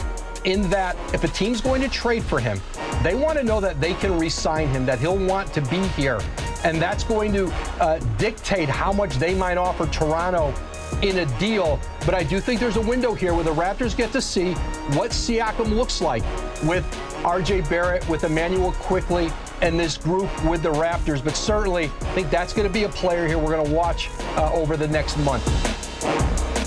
in 0.44 0.68
that 0.70 0.96
if 1.14 1.24
a 1.24 1.28
team's 1.28 1.60
going 1.60 1.80
to 1.82 1.88
trade 1.88 2.22
for 2.22 2.40
him, 2.40 2.60
they 3.02 3.14
want 3.14 3.38
to 3.38 3.44
know 3.44 3.60
that 3.60 3.80
they 3.80 3.94
can 3.94 4.18
re-sign 4.18 4.68
him, 4.68 4.84
that 4.86 4.98
he'll 4.98 5.18
want 5.18 5.52
to 5.54 5.60
be 5.62 5.80
here, 5.88 6.20
and 6.64 6.80
that's 6.80 7.04
going 7.04 7.32
to 7.32 7.52
uh, 7.80 7.98
dictate 8.16 8.68
how 8.68 8.92
much 8.92 9.16
they 9.16 9.34
might 9.34 9.56
offer 9.56 9.86
Toronto 9.86 10.54
in 11.02 11.18
a 11.18 11.38
deal. 11.38 11.80
But 12.04 12.14
I 12.14 12.22
do 12.22 12.40
think 12.40 12.60
there's 12.60 12.76
a 12.76 12.82
window 12.82 13.14
here 13.14 13.34
where 13.34 13.44
the 13.44 13.54
Raptors 13.54 13.96
get 13.96 14.12
to 14.12 14.20
see 14.20 14.52
what 14.94 15.10
Siakam 15.10 15.74
looks 15.74 16.00
like 16.00 16.22
with 16.64 16.84
RJ 17.22 17.68
Barrett, 17.68 18.08
with 18.08 18.24
Emmanuel 18.24 18.72
Quickley 18.72 19.30
and 19.60 19.78
this 19.78 19.96
group 19.96 20.28
with 20.44 20.62
the 20.62 20.72
Raptors. 20.72 21.22
But 21.24 21.36
certainly, 21.36 21.84
I 21.84 22.12
think 22.14 22.30
that's 22.30 22.52
going 22.52 22.66
to 22.66 22.72
be 22.72 22.84
a 22.84 22.88
player 22.88 23.26
here 23.26 23.38
we're 23.38 23.52
going 23.52 23.66
to 23.66 23.72
watch 23.72 24.10
uh, 24.36 24.52
over 24.52 24.76
the 24.76 24.88
next 24.88 25.16
month. 25.18 25.42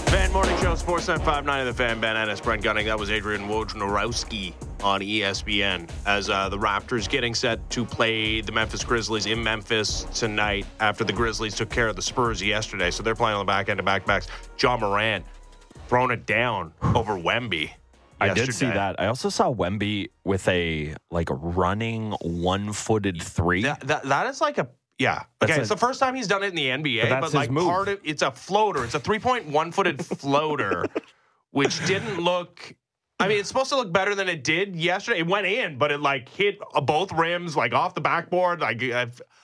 Fan 0.10 0.32
Morning 0.32 0.58
Show, 0.60 0.76
Sports 0.76 1.08
959 1.10 1.60
of 1.60 1.66
the 1.66 1.74
Fan, 1.74 1.99
Ben 1.99 2.38
Brent 2.43 2.64
Gunning. 2.64 2.86
That 2.86 2.97
was 2.97 3.12
Adrian 3.12 3.49
Wojnarowski 3.49 4.53
on 4.82 5.01
ESPN 5.01 5.89
as 6.06 6.30
uh, 6.30 6.47
the 6.47 6.58
Raptors 6.58 7.10
getting 7.10 7.34
set 7.34 7.70
to 7.72 7.84
play 7.84 8.39
the 8.39 8.51
Memphis 8.51 8.84
Grizzlies 8.84 9.26
in 9.26 9.43
Memphis 9.43 10.06
tonight 10.14 10.66
after 10.80 11.03
the 11.03 11.12
Grizzlies 11.12 11.56
took 11.56 11.70
care 11.70 11.88
of 11.88 11.95
the 11.95 12.01
Spurs 12.01 12.41
yesterday. 12.41 12.91
So 12.91 13.03
they're 13.03 13.16
playing 13.16 13.36
on 13.36 13.45
the 13.45 13.49
back 13.49 13.68
end 13.68 13.80
of 13.80 13.86
back 13.86 14.06
backs. 14.06 14.28
Ja 14.58 14.78
Morant 14.78 15.26
throwing 15.88 16.12
it 16.12 16.26
down 16.26 16.74
over 16.93 17.14
Wemby. 17.14 17.72
I 18.20 18.34
did 18.34 18.53
see 18.53 18.66
that. 18.66 18.99
I 18.99 19.07
also 19.07 19.30
saw 19.30 19.51
Wemby 19.53 20.09
with 20.24 20.47
a 20.47 20.95
like 21.11 21.28
running 21.32 22.11
one-footed 22.22 23.22
three. 23.22 23.63
That, 23.63 23.82
that, 23.82 24.03
that 24.03 24.28
is 24.28 24.41
like 24.41 24.57
a 24.57 24.70
yeah. 24.97 25.24
That's 25.39 25.51
Okay, 25.51 25.59
a- 25.59 25.61
it's 25.61 25.70
the 25.70 25.78
first 25.78 25.99
time 25.99 26.16
he's 26.16 26.28
done 26.28 26.43
it 26.43 26.47
in 26.47 26.55
the 26.55 26.68
NBA, 26.68 27.09
But 27.09 27.22
but, 27.22 27.34
like 27.34 27.51
move. 27.51 27.66
part 27.66 27.88
of 27.89 27.99
it's 28.03 28.22
a 28.22 28.32
floater. 28.32 28.84
It's 28.84 28.93
a 28.95 28.99
three 28.99 29.20
point 29.20 29.47
one 29.47 29.72
footed 29.72 30.03
floater, 30.05 30.86
which 31.51 31.86
didn't 31.86 32.20
look. 32.20 32.74
I 33.20 33.30
mean, 33.30 33.39
it's 33.39 33.47
supposed 33.47 33.70
to 33.70 33.78
look 33.78 33.93
better 33.93 34.13
than 34.13 34.28
it 34.28 34.43
did 34.43 34.76
yesterday. 34.76 35.20
It 35.20 35.28
went 35.28 35.47
in, 35.47 35.78
but 35.78 35.91
it 35.91 36.01
like 36.01 36.28
hit 36.28 36.59
both 36.84 37.11
rims, 37.13 37.55
like 37.55 37.74
off 37.74 37.95
the 37.95 38.01
backboard, 38.01 38.59
like 38.61 38.82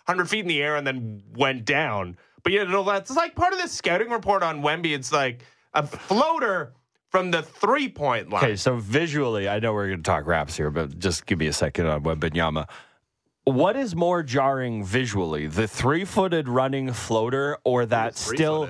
hundred 0.06 0.30
feet 0.30 0.42
in 0.42 0.48
the 0.48 0.62
air, 0.62 0.76
and 0.76 0.86
then 0.86 1.24
went 1.36 1.64
down. 1.66 2.18
But 2.44 2.54
you 2.54 2.66
know, 2.66 2.84
that's 2.84 3.16
like 3.16 3.36
part 3.36 3.54
of 3.54 3.60
this 3.60 3.72
scouting 3.72 4.10
report 4.10 4.44
on 4.44 4.62
Wemby. 4.62 4.94
It's 4.94 5.12
like 5.12 5.44
a 5.74 5.86
floater 5.86 6.74
from 7.12 7.30
the 7.30 7.44
three 7.44 7.90
point 7.90 8.30
line. 8.30 8.44
Okay, 8.44 8.56
so 8.56 8.78
visually, 8.78 9.48
I 9.48 9.60
know 9.60 9.74
we're 9.74 9.88
going 9.88 10.00
to 10.00 10.04
talk 10.04 10.26
raps 10.26 10.56
here, 10.56 10.72
but 10.72 10.98
just 10.98 11.26
give 11.26 11.38
me 11.38 11.48
a 11.48 11.54
second 11.54 11.86
on 11.86 12.04
Wembanyama. 12.04 12.68
What 13.44 13.76
is 13.76 13.96
more 13.96 14.24
jarring 14.24 14.84
visually, 14.84 15.48
the 15.48 15.68
three-footed 15.68 16.48
running 16.48 16.94
floater, 16.94 17.58
or 17.64 17.86
that 17.88 18.16
still. 18.16 18.70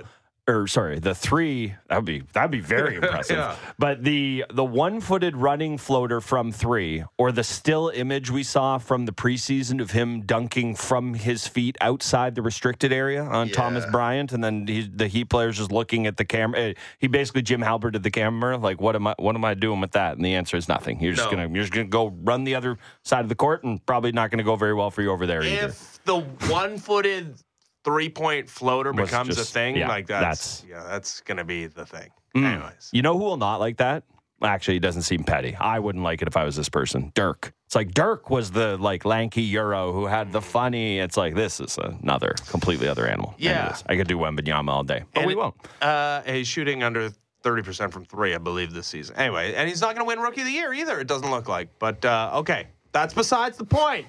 Or 0.51 0.67
sorry, 0.67 0.99
the 0.99 1.15
three? 1.15 1.75
That'd 1.87 2.03
be 2.03 2.23
that'd 2.33 2.51
be 2.51 2.59
very 2.59 2.95
impressive. 3.01 3.37
Yeah. 3.37 3.55
But 3.79 4.03
the 4.03 4.43
the 4.53 4.65
one-footed 4.65 5.37
running 5.37 5.77
floater 5.77 6.19
from 6.19 6.51
three, 6.51 7.05
or 7.17 7.31
the 7.31 7.43
still 7.43 7.89
image 7.95 8.29
we 8.29 8.43
saw 8.43 8.77
from 8.77 9.05
the 9.05 9.13
preseason 9.13 9.81
of 9.81 9.91
him 9.91 10.21
dunking 10.21 10.75
from 10.75 11.13
his 11.13 11.47
feet 11.47 11.77
outside 11.79 12.35
the 12.35 12.41
restricted 12.41 12.91
area 12.91 13.23
on 13.23 13.47
Thomas 13.49 13.85
Bryant, 13.91 14.33
and 14.33 14.43
then 14.43 14.67
he, 14.67 14.81
the 14.93 15.07
Heat 15.07 15.25
players 15.29 15.57
just 15.57 15.71
looking 15.71 16.05
at 16.05 16.17
the 16.17 16.25
camera. 16.25 16.59
Eh, 16.59 16.73
He 16.99 17.07
basically 17.07 17.43
Jim 17.43 17.61
Halperted 17.61 18.03
the 18.03 18.11
camera, 18.11 18.57
like, 18.57 18.81
"What 18.81 18.95
am 18.95 19.07
I? 19.07 19.15
What 19.17 19.35
am 19.35 19.45
I 19.45 19.53
doing 19.53 19.79
with 19.79 19.91
that?" 19.91 20.17
And 20.17 20.25
the 20.25 20.35
answer 20.35 20.57
is 20.57 20.67
nothing. 20.67 20.99
You're 21.01 21.13
just 21.13 21.31
No. 21.31 21.37
gonna 21.37 21.47
you're 21.53 21.63
just 21.63 21.73
gonna 21.73 21.87
go 21.87 22.09
run 22.23 22.43
the 22.43 22.55
other 22.55 22.77
side 23.03 23.21
of 23.21 23.29
the 23.29 23.35
court, 23.35 23.63
and 23.63 23.83
probably 23.85 24.11
not 24.11 24.31
gonna 24.31 24.43
go 24.43 24.57
very 24.57 24.73
well 24.73 24.91
for 24.91 25.01
you 25.01 25.11
over 25.11 25.25
there 25.25 25.43
either. 25.43 25.67
if 25.67 25.99
the 26.03 26.19
one 26.49 26.77
footed 26.77 27.35
three 27.84 28.09
point 28.09 28.49
floater 28.49 28.91
Was 28.91 29.09
becomes 29.09 29.36
just- 29.36 29.49
a 29.49 29.53
thing, 29.53 29.75
yeah, 29.77 29.88
like 29.88 30.07
that's, 30.07 30.61
that's- 30.61 30.65
yeah, 30.69 30.84
that's 30.89 31.21
gonna 31.21 31.45
be 31.45 31.67
the 31.67 31.86
thing. 31.86 32.09
Mm. 32.36 32.45
Anyways. 32.45 32.89
You 32.93 33.01
know 33.01 33.17
who 33.17 33.23
will 33.25 33.38
not 33.38 33.59
like 33.59 33.77
that? 33.77 34.03
Actually, 34.43 34.77
it 34.77 34.82
doesn't 34.82 35.03
seem 35.03 35.23
petty. 35.23 35.55
I 35.55 35.77
wouldn't 35.77 36.03
like 36.03 36.21
it 36.23 36.27
if 36.27 36.36
I 36.36 36.43
was 36.45 36.55
this 36.55 36.69
person. 36.69 37.11
Dirk. 37.13 37.53
It's 37.67 37.75
like 37.75 37.91
Dirk 37.93 38.29
was 38.32 38.49
the 38.51 38.75
like 38.77 39.05
lanky 39.05 39.43
Euro 39.43 39.91
who 39.93 40.07
had 40.07 40.32
the 40.32 40.41
funny. 40.41 40.97
It's 40.99 41.15
like 41.15 41.36
this 41.36 41.59
is 41.59 41.77
another 41.77 42.34
completely 42.49 42.88
other 42.88 43.07
animal. 43.07 43.36
Yeah. 43.38 43.59
Anyways, 43.59 43.84
I 43.88 43.95
could 43.97 44.07
do 44.07 44.17
Wembanyama 44.17 44.69
all 44.69 44.84
day, 44.84 45.03
but 45.13 45.19
And 45.21 45.27
we 45.27 45.34
it- 45.34 45.38
won't. 45.38 45.55
Uh, 45.82 46.21
he's 46.23 46.47
shooting 46.47 46.82
under 46.82 47.11
30% 47.43 47.91
from 47.91 48.05
three, 48.05 48.34
I 48.34 48.39
believe, 48.39 48.73
this 48.73 48.88
season. 48.88 49.15
Anyway, 49.15 49.53
and 49.53 49.69
he's 49.69 49.82
not 49.82 49.95
going 49.95 50.05
to 50.05 50.07
win 50.07 50.19
Rookie 50.19 50.41
of 50.41 50.47
the 50.47 50.53
Year 50.53 50.73
either, 50.73 50.99
it 50.99 51.07
doesn't 51.07 51.29
look 51.29 51.47
like. 51.47 51.69
But 51.79 52.03
uh, 52.05 52.32
okay, 52.36 52.67
that's 52.93 53.13
besides 53.13 53.57
the 53.57 53.65
point. 53.65 54.07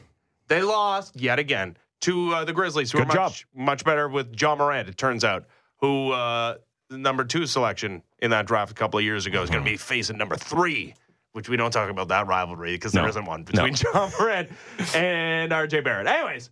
They 0.49 0.63
lost 0.63 1.19
yet 1.19 1.39
again 1.39 1.77
to 2.03 2.35
uh, 2.35 2.45
the 2.45 2.53
Grizzlies, 2.53 2.93
who 2.93 2.99
Good 2.99 3.11
are 3.17 3.25
much, 3.25 3.47
much 3.55 3.85
better 3.85 4.09
with 4.09 4.41
Ja 4.41 4.55
Morant, 4.55 4.89
it 4.89 4.97
turns 4.97 5.25
out, 5.25 5.47
who 5.79 6.11
uh, 6.13 6.57
the 6.91 6.99
number 6.99 7.25
two 7.25 7.47
selection 7.47 8.03
in 8.21 8.31
that 8.31 8.47
draft 8.47 8.71
a 8.71 8.75
couple 8.75 8.99
of 8.99 9.05
years 9.05 9.27
ago 9.27 9.43
is 9.43 9.51
going 9.51 9.65
to 9.65 9.71
be 9.71 9.77
facing 9.77 10.19
number 10.19 10.37
three. 10.37 10.95
Which 11.33 11.49
we 11.49 11.57
don't 11.57 11.71
talk 11.71 11.89
about 11.89 12.09
that 12.09 12.27
rivalry 12.27 12.73
because 12.75 12.93
No. 12.93 13.01
there 13.01 13.09
isn't 13.09 13.25
one 13.25 13.43
between 13.45 13.75
Ja 13.95 14.11
Morant 14.21 14.51
and 14.95 15.51
RJ 15.51 15.83
Barrett. 15.83 16.07
Anyways, 16.07 16.51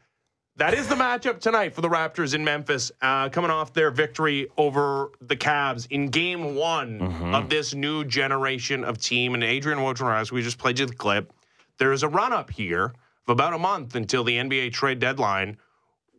that 0.56 0.72
is 0.72 0.88
the 0.88 0.94
matchup 0.94 1.38
tonight 1.40 1.74
for 1.74 1.82
the 1.82 1.88
Raptors 1.90 2.34
in 2.34 2.42
Memphis, 2.44 2.90
uh, 3.02 3.28
coming 3.28 3.50
off 3.50 3.74
their 3.74 3.90
victory 3.90 4.48
over 4.56 5.10
the 5.20 5.36
Cavs 5.36 5.86
in 5.90 6.08
Game 6.08 6.54
One 6.54 6.98
Mm-hmm. 6.98 7.34
of 7.34 7.50
this 7.50 7.74
new 7.74 8.04
generation 8.06 8.82
of 8.84 8.96
team. 8.96 9.34
And 9.34 9.44
Adrian 9.44 9.80
Wojnarowski, 9.80 10.32
we 10.32 10.40
just 10.42 10.56
played 10.56 10.78
you 10.78 10.86
the 10.86 10.94
clip. 10.94 11.30
There 11.76 11.92
is 11.92 12.02
a 12.02 12.08
run 12.08 12.32
up 12.32 12.48
here 12.50 12.94
about 13.30 13.54
a 13.54 13.58
month 13.58 13.94
until 13.94 14.24
the 14.24 14.36
NBA 14.36 14.72
trade 14.72 14.98
deadline, 14.98 15.56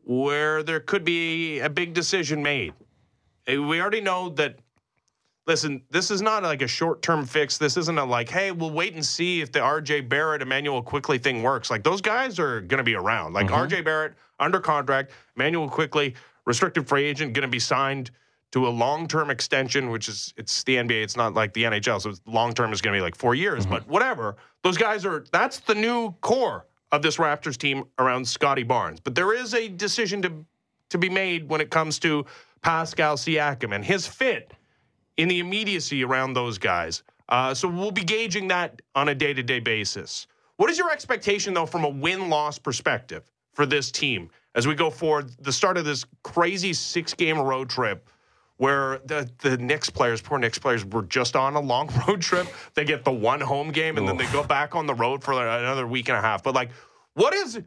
where 0.03 0.63
there 0.63 0.79
could 0.79 1.03
be 1.03 1.59
a 1.59 1.69
big 1.69 1.93
decision 1.93 2.41
made. 2.41 2.73
Uh, 3.51 3.61
We 3.61 3.81
already 3.81 4.01
know 4.01 4.29
that. 4.29 4.59
Listen, 5.47 5.81
this 5.89 6.11
is 6.11 6.21
not 6.21 6.43
like 6.43 6.61
a 6.61 6.67
short 6.67 7.01
term 7.01 7.25
fix. 7.25 7.57
This 7.57 7.75
isn't 7.75 7.97
a 7.97 8.05
like, 8.05 8.29
hey, 8.29 8.51
we'll 8.51 8.71
wait 8.71 8.93
and 8.93 9.03
see 9.05 9.41
if 9.41 9.51
the 9.51 9.59
RJ 9.59 10.07
Barrett, 10.07 10.41
Emmanuel 10.43 10.83
Quickley 10.83 11.17
thing 11.17 11.41
works. 11.41 11.71
Like, 11.71 11.83
those 11.83 11.99
guys 11.99 12.39
are 12.39 12.61
going 12.61 12.77
to 12.77 12.83
be 12.83 12.93
around. 12.93 13.33
Like, 13.33 13.47
RJ 13.47 13.83
Barrett 13.83 14.13
under 14.39 14.59
contract, 14.59 15.11
Emmanuel 15.35 15.67
Quickley, 15.67 16.13
restricted 16.45 16.87
free 16.87 17.03
agent, 17.05 17.33
going 17.33 17.41
to 17.41 17.47
be 17.47 17.59
signed 17.59 18.11
to 18.51 18.67
a 18.67 18.69
long 18.69 19.07
term 19.07 19.31
extension, 19.31 19.89
which 19.89 20.07
is, 20.09 20.31
it's 20.37 20.63
the 20.63 20.75
NBA. 20.75 21.03
It's 21.03 21.17
not 21.17 21.33
like 21.33 21.53
the 21.53 21.63
NHL. 21.63 21.99
So 22.01 22.13
long 22.27 22.53
term 22.53 22.71
is 22.71 22.79
going 22.81 22.93
to 22.93 22.99
be 22.99 23.01
like 23.03 23.15
four 23.15 23.33
years, 23.33 23.65
but 23.65 23.87
whatever. 23.87 24.35
Those 24.63 24.77
guys 24.77 25.05
are, 25.05 25.25
that's 25.31 25.59
the 25.59 25.75
new 25.75 26.11
core 26.21 26.67
of 26.91 27.01
this 27.01 27.17
Raptors 27.17 27.57
team 27.57 27.85
around 27.99 28.27
Scotty 28.27 28.63
Barnes. 28.63 28.99
But 28.99 29.15
there 29.15 29.33
is 29.33 29.53
a 29.53 29.67
decision 29.67 30.21
to, 30.23 30.45
to 30.89 30.97
be 30.97 31.09
made 31.09 31.49
when 31.49 31.61
it 31.61 31.69
comes 31.69 31.99
to 31.99 32.25
Pascal 32.61 33.15
Siakam 33.15 33.73
and 33.73 33.83
his 33.83 34.05
fit 34.05 34.53
in 35.17 35.27
the 35.27 35.39
immediacy 35.39 36.03
around 36.03 36.33
those 36.33 36.57
guys. 36.57 37.03
Uh, 37.29 37.53
so 37.53 37.67
we'll 37.67 37.91
be 37.91 38.03
gauging 38.03 38.47
that 38.49 38.81
on 38.95 39.09
a 39.09 39.15
day 39.15 39.33
to 39.33 39.43
day 39.43 39.59
basis. 39.59 40.27
What 40.57 40.69
is 40.69 40.77
your 40.77 40.91
expectation, 40.91 41.53
though, 41.53 41.65
from 41.65 41.85
a 41.85 41.89
win 41.89 42.29
loss 42.29 42.59
perspective 42.59 43.31
for 43.53 43.65
this 43.65 43.91
team 43.91 44.29
as 44.53 44.67
we 44.67 44.75
go 44.75 44.89
forward? 44.89 45.31
The 45.39 45.51
start 45.51 45.77
of 45.77 45.85
this 45.85 46.05
crazy 46.23 46.73
six 46.73 47.13
game 47.13 47.39
road 47.39 47.69
trip 47.69 48.07
where 48.61 48.99
the, 49.05 49.27
the 49.39 49.57
Knicks 49.57 49.89
players, 49.89 50.21
poor 50.21 50.37
Knicks 50.37 50.59
players, 50.59 50.85
were 50.85 51.01
just 51.01 51.35
on 51.35 51.55
a 51.55 51.59
long 51.59 51.89
road 52.07 52.21
trip. 52.21 52.45
They 52.75 52.85
get 52.85 53.03
the 53.03 53.11
one 53.11 53.41
home 53.41 53.71
game 53.71 53.97
and 53.97 54.07
then 54.07 54.17
they 54.17 54.27
go 54.27 54.43
back 54.43 54.75
on 54.75 54.85
the 54.85 54.93
road 54.93 55.23
for 55.23 55.33
another 55.33 55.87
week 55.87 56.09
and 56.09 56.17
a 56.17 56.21
half. 56.21 56.43
But, 56.43 56.53
like, 56.53 56.69
what 57.15 57.33
is 57.33 57.59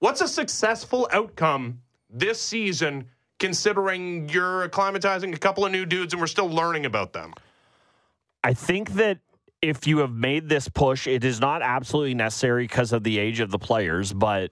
what's 0.00 0.20
a 0.20 0.28
successful 0.28 1.08
outcome 1.10 1.80
this 2.10 2.38
season 2.38 3.06
considering 3.38 4.28
you're 4.28 4.68
acclimatizing 4.68 5.34
a 5.34 5.38
couple 5.38 5.64
of 5.64 5.72
new 5.72 5.86
dudes 5.86 6.12
and 6.12 6.20
we're 6.20 6.26
still 6.26 6.50
learning 6.50 6.84
about 6.84 7.14
them? 7.14 7.32
I 8.44 8.52
think 8.52 8.90
that 8.90 9.20
if 9.62 9.86
you 9.86 9.98
have 9.98 10.12
made 10.12 10.50
this 10.50 10.68
push, 10.68 11.06
it 11.06 11.24
is 11.24 11.40
not 11.40 11.62
absolutely 11.62 12.12
necessary 12.12 12.64
because 12.64 12.92
of 12.92 13.04
the 13.04 13.18
age 13.18 13.40
of 13.40 13.50
the 13.50 13.58
players, 13.58 14.12
but 14.12 14.50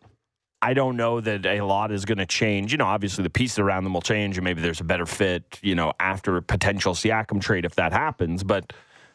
I 0.62 0.74
don't 0.74 0.96
know 0.96 1.20
that 1.20 1.46
a 1.46 1.62
lot 1.62 1.90
is 1.90 2.04
going 2.04 2.18
to 2.18 2.26
change. 2.26 2.72
You 2.72 2.78
know, 2.78 2.86
obviously 2.86 3.22
the 3.22 3.30
pieces 3.30 3.58
around 3.58 3.84
them 3.84 3.94
will 3.94 4.02
change, 4.02 4.36
and 4.36 4.44
maybe 4.44 4.60
there's 4.60 4.80
a 4.80 4.84
better 4.84 5.06
fit, 5.06 5.58
you 5.62 5.74
know, 5.74 5.92
after 5.98 6.36
a 6.36 6.42
potential 6.42 6.94
Siakam 6.94 7.40
trade 7.40 7.64
if 7.64 7.76
that 7.76 7.92
happens. 7.92 8.44
But 8.44 8.72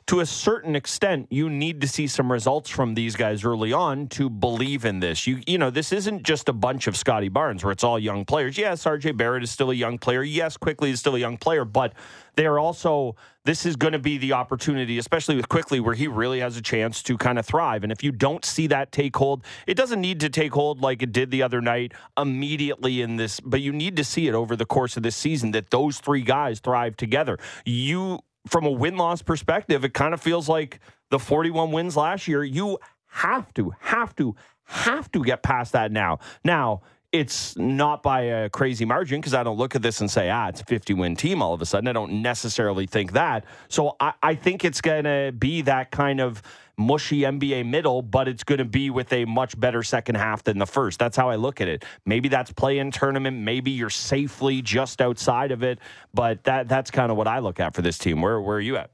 to 0.07 0.19
a 0.19 0.25
certain 0.25 0.75
extent, 0.75 1.27
you 1.31 1.49
need 1.49 1.81
to 1.81 1.87
see 1.87 2.07
some 2.07 2.31
results 2.31 2.69
from 2.69 2.93
these 2.93 3.15
guys 3.15 3.43
early 3.43 3.73
on 3.73 4.07
to 4.09 4.29
believe 4.29 4.85
in 4.85 4.99
this. 4.99 5.25
You 5.25 5.41
you 5.47 5.57
know, 5.57 5.69
this 5.69 5.91
isn't 5.91 6.23
just 6.23 6.47
a 6.49 6.53
bunch 6.53 6.87
of 6.87 6.95
Scotty 6.95 7.29
Barnes 7.29 7.63
where 7.63 7.71
it's 7.71 7.83
all 7.83 7.97
young 7.97 8.25
players. 8.25 8.57
Yes, 8.57 8.83
RJ 8.83 9.17
Barrett 9.17 9.43
is 9.43 9.51
still 9.51 9.71
a 9.71 9.75
young 9.75 9.97
player. 9.97 10.23
Yes, 10.23 10.57
Quickley 10.57 10.91
is 10.91 10.99
still 10.99 11.15
a 11.15 11.19
young 11.19 11.37
player, 11.37 11.65
but 11.65 11.93
they 12.35 12.45
are 12.45 12.59
also 12.59 13.15
this 13.45 13.65
is 13.65 13.75
going 13.75 13.93
to 13.93 13.99
be 13.99 14.17
the 14.17 14.33
opportunity, 14.33 14.97
especially 14.97 15.35
with 15.35 15.47
Quickley, 15.47 15.79
where 15.79 15.93
he 15.93 16.07
really 16.07 16.39
has 16.39 16.57
a 16.57 16.61
chance 16.61 17.01
to 17.03 17.17
kind 17.17 17.39
of 17.39 17.45
thrive. 17.45 17.83
And 17.83 17.91
if 17.91 18.03
you 18.03 18.11
don't 18.11 18.43
see 18.43 18.67
that 18.67 18.91
take 18.91 19.15
hold, 19.15 19.45
it 19.67 19.75
doesn't 19.75 20.01
need 20.01 20.19
to 20.21 20.29
take 20.29 20.53
hold 20.53 20.81
like 20.81 21.01
it 21.01 21.11
did 21.11 21.31
the 21.31 21.43
other 21.43 21.61
night 21.61 21.93
immediately 22.17 23.01
in 23.01 23.15
this, 23.15 23.39
but 23.39 23.61
you 23.61 23.71
need 23.71 23.95
to 23.97 24.03
see 24.03 24.27
it 24.27 24.33
over 24.33 24.55
the 24.55 24.65
course 24.65 24.97
of 24.97 25.03
this 25.03 25.15
season 25.15 25.51
that 25.51 25.69
those 25.69 25.99
three 25.99 26.21
guys 26.21 26.59
thrive 26.59 26.97
together. 26.97 27.37
You 27.65 28.19
from 28.47 28.65
a 28.65 28.71
win 28.71 28.97
loss 28.97 29.21
perspective, 29.21 29.83
it 29.83 29.93
kind 29.93 30.13
of 30.13 30.21
feels 30.21 30.47
like 30.47 30.79
the 31.09 31.19
41 31.19 31.71
wins 31.71 31.97
last 31.97 32.27
year. 32.27 32.43
You 32.43 32.77
have 33.07 33.53
to, 33.55 33.73
have 33.79 34.15
to, 34.17 34.35
have 34.65 35.11
to 35.13 35.23
get 35.23 35.43
past 35.43 35.71
that 35.73 35.91
now. 35.91 36.19
Now, 36.43 36.81
it's 37.15 37.55
not 37.55 38.03
by 38.03 38.21
a 38.23 38.49
crazy 38.49 38.83
margin 38.83 39.21
because 39.21 39.33
I 39.33 39.41
don't 39.43 39.57
look 39.57 39.73
at 39.73 39.81
this 39.81 40.01
and 40.01 40.11
say, 40.11 40.29
ah, 40.29 40.49
it's 40.49 40.59
a 40.59 40.65
50 40.65 40.93
win 40.95 41.15
team 41.15 41.41
all 41.41 41.53
of 41.53 41.61
a 41.61 41.65
sudden. 41.65 41.87
I 41.87 41.93
don't 41.93 42.21
necessarily 42.21 42.87
think 42.87 43.13
that. 43.13 43.45
So 43.69 43.95
I, 44.01 44.13
I 44.21 44.35
think 44.35 44.65
it's 44.65 44.81
going 44.81 45.05
to 45.05 45.31
be 45.31 45.61
that 45.61 45.91
kind 45.91 46.19
of 46.19 46.41
mushy 46.77 47.21
NBA 47.21 47.69
middle, 47.69 48.01
but 48.01 48.27
it's 48.27 48.43
going 48.43 48.57
to 48.57 48.65
be 48.65 48.89
with 48.89 49.13
a 49.13 49.23
much 49.23 49.57
better 49.57 49.81
second 49.81 50.15
half 50.15 50.43
than 50.43 50.57
the 50.57 50.65
first. 50.65 50.99
That's 50.99 51.15
how 51.15 51.29
I 51.29 51.35
look 51.37 51.61
at 51.61 51.69
it. 51.69 51.85
Maybe 52.05 52.27
that's 52.27 52.51
play 52.51 52.79
in 52.79 52.91
tournament. 52.91 53.37
Maybe 53.37 53.71
you're 53.71 53.89
safely 53.89 54.61
just 54.61 55.01
outside 55.01 55.53
of 55.53 55.63
it, 55.63 55.79
but 56.13 56.43
that 56.43 56.67
that's 56.67 56.91
kind 56.91 57.11
of 57.11 57.17
what 57.17 57.29
I 57.29 57.39
look 57.39 57.61
at 57.61 57.73
for 57.73 57.81
this 57.81 57.97
team. 57.97 58.21
Where 58.21 58.41
where 58.41 58.57
are 58.57 58.61
you 58.61 58.75
at? 58.75 58.91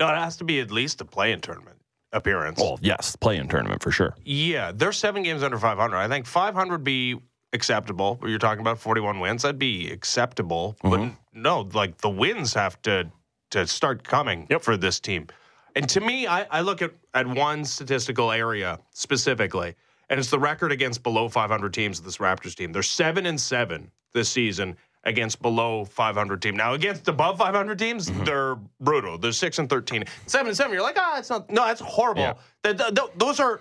No, 0.00 0.08
it 0.08 0.16
has 0.16 0.38
to 0.38 0.44
be 0.44 0.58
at 0.58 0.72
least 0.72 1.00
a 1.02 1.04
play-in 1.04 1.40
tournament 1.40 1.76
appearance. 2.12 2.58
Well, 2.58 2.80
yes, 2.82 3.14
play 3.14 3.36
in 3.36 3.46
tournament 3.46 3.80
for 3.80 3.92
sure. 3.92 4.16
Yeah, 4.24 4.72
they're 4.74 4.90
seven 4.90 5.22
games 5.22 5.44
under 5.44 5.58
500. 5.58 5.96
I 5.96 6.08
think 6.08 6.26
500 6.26 6.72
would 6.72 6.84
be 6.84 7.20
acceptable. 7.52 8.18
You're 8.24 8.38
talking 8.38 8.60
about 8.60 8.78
41 8.78 9.20
wins. 9.20 9.42
That'd 9.42 9.58
be 9.58 9.90
acceptable. 9.90 10.76
But 10.82 11.10
no, 11.34 11.68
like 11.72 11.98
the 11.98 12.10
wins 12.10 12.54
have 12.54 12.80
to 12.82 13.10
to 13.50 13.66
start 13.66 14.04
coming 14.04 14.46
for 14.60 14.76
this 14.76 15.00
team. 15.00 15.26
And 15.74 15.88
to 15.88 16.00
me, 16.00 16.26
I, 16.26 16.44
I 16.50 16.60
look 16.60 16.82
at, 16.82 16.92
at 17.14 17.26
one 17.26 17.64
statistical 17.64 18.30
area 18.30 18.78
specifically, 18.92 19.74
and 20.08 20.20
it's 20.20 20.30
the 20.30 20.38
record 20.38 20.70
against 20.70 21.02
below 21.02 21.28
500 21.28 21.74
teams 21.74 21.98
of 21.98 22.04
this 22.04 22.18
Raptors 22.18 22.54
team. 22.54 22.72
They're 22.72 22.82
seven 22.82 23.26
and 23.26 23.40
seven 23.40 23.90
this 24.12 24.28
season 24.28 24.76
against 25.04 25.40
below 25.42 25.84
500 25.84 26.42
team. 26.42 26.56
Now 26.56 26.74
against 26.74 27.08
above 27.08 27.38
500 27.38 27.78
teams, 27.78 28.10
they're 28.24 28.56
brutal. 28.80 29.18
They're 29.18 29.32
six 29.32 29.58
and 29.58 29.68
13. 29.68 30.04
Seven 30.26 30.48
and 30.48 30.56
seven. 30.56 30.72
You're 30.72 30.82
like, 30.82 30.98
ah, 30.98 31.18
it's 31.18 31.30
not. 31.30 31.50
No, 31.50 31.64
that's 31.66 31.80
horrible. 31.80 32.22
Yeah. 32.22 32.34
Th- 32.62 32.76
th- 32.76 32.94
th- 32.94 33.10
those 33.16 33.40
are 33.40 33.60